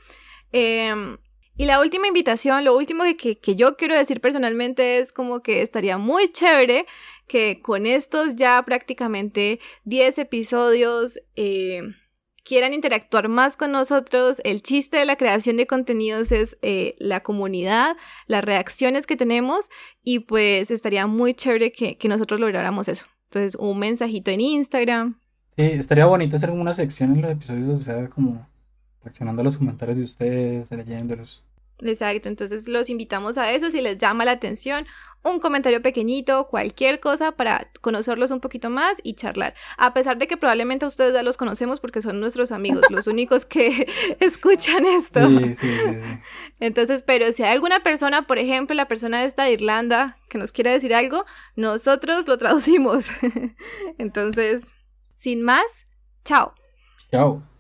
Em, 0.54 1.18
y 1.58 1.66
la 1.66 1.82
última 1.82 2.08
invitación, 2.08 2.64
lo 2.64 2.76
último 2.76 3.04
que, 3.18 3.56
yo 3.56 3.76
quiero 3.76 3.96
decir 3.96 4.22
personalmente 4.22 5.00
es 5.00 5.12
como 5.12 5.41
que 5.41 5.62
estaría 5.62 5.98
muy 5.98 6.30
chévere 6.30 6.86
que 7.28 7.62
con 7.62 7.86
estos 7.86 8.36
ya 8.36 8.64
prácticamente 8.64 9.60
10 9.84 10.18
episodios 10.20 11.20
eh, 11.36 11.82
quieran 12.46 12.74
interactuar 12.74 13.28
más 13.28 13.58
con 13.58 13.72
nosotros. 13.72 14.39
El 14.46 14.62
chiste 14.62 14.98
de 14.98 15.06
la 15.06 15.18
creación 15.18 15.58
de 15.58 15.68
contenidos 15.68 16.32
es 16.32 16.58
eh, 16.62 16.96
la 17.00 17.22
comunidad, 17.22 17.98
las 18.28 18.46
reacciones 18.46 19.08
que 19.08 19.18
tenemos 19.18 19.70
y 20.04 20.20
pues 20.20 20.72
estaría 20.72 21.08
muy 21.08 21.34
chévere 21.34 21.72
que, 21.72 21.98
nosotros 22.08 22.39
lográramos 22.39 22.88
eso. 22.88 23.08
Entonces, 23.26 23.56
un 23.56 23.80
mensajito 23.80 24.32
en 24.32 24.39
Instagram. 24.39 25.20
Sí, 25.58 25.64
estaría 25.64 26.06
bonito 26.06 26.36
hacer 26.36 26.52
una 26.52 26.74
sección 26.74 27.16
en 27.16 27.22
los 27.24 27.32
episodios, 27.32 27.82
o 27.82 27.84
sea, 27.84 28.08
como 28.08 28.48
reaccionando 29.04 29.41
a 29.41 29.46
los 29.46 29.58
comentarios 29.58 29.98
de 29.98 30.04
ustedes, 30.04 30.72
leyéndolos. 30.72 31.43
Exacto, 31.80 32.30
entonces 32.30 32.67
los 32.67 32.89
invitamos 32.89 33.38
a 33.38 33.51
eso 33.51 33.69
si 33.69 33.82
les 33.82 33.97
llama 33.97 34.23
la 34.23 34.32
atención, 34.32 34.86
un 35.23 35.39
comentario 35.39 35.82
pequeñito, 35.82 36.47
cualquier 36.47 36.99
cosa 36.99 37.32
para 37.32 37.69
conocerlos 37.82 38.32
un 38.32 38.39
poquito 38.39 38.69
más 38.69 38.97
y 39.03 39.15
charlar. 39.15 39.55
A 39.78 39.93
pesar 39.93 40.17
de 40.17 40.28
que 40.28 40.38
probablemente 40.38 40.86
ustedes 40.86 41.13
ya 41.13 41.23
los 41.23 41.36
conocemos 41.36 41.80
porque 41.80 42.01
son 42.01 42.19
nuestros 42.19 42.51
amigos, 42.51 42.84
los 42.89 43.07
únicos 43.07 43.43
que 43.43 43.88
escuchan 44.19 44.86
esto. 44.86 45.28
Sí, 45.28 45.55
sí, 45.59 45.78
sí, 45.78 45.97
entonces, 46.59 47.03
pero 47.03 47.32
si 47.32 47.43
hay 47.43 47.51
alguna 47.51 47.82
persona, 47.82 48.21
por 48.28 48.38
ejemplo, 48.38 48.76
la 48.76 48.88
persona 48.88 49.21
de 49.21 49.26
esta 49.26 49.43
de 49.43 49.53
Irlanda 49.53 50.17
que 50.30 50.38
nos 50.38 50.51
quiere 50.53 50.71
decir 50.71 50.93
algo, 50.93 51.26
nosotros 51.55 52.28
lo 52.28 52.38
traducimos. 52.38 53.07
entonces, 53.97 54.63
sin 55.13 55.41
más, 55.41 55.65
chao. 56.23 56.53
Chao. 57.11 57.55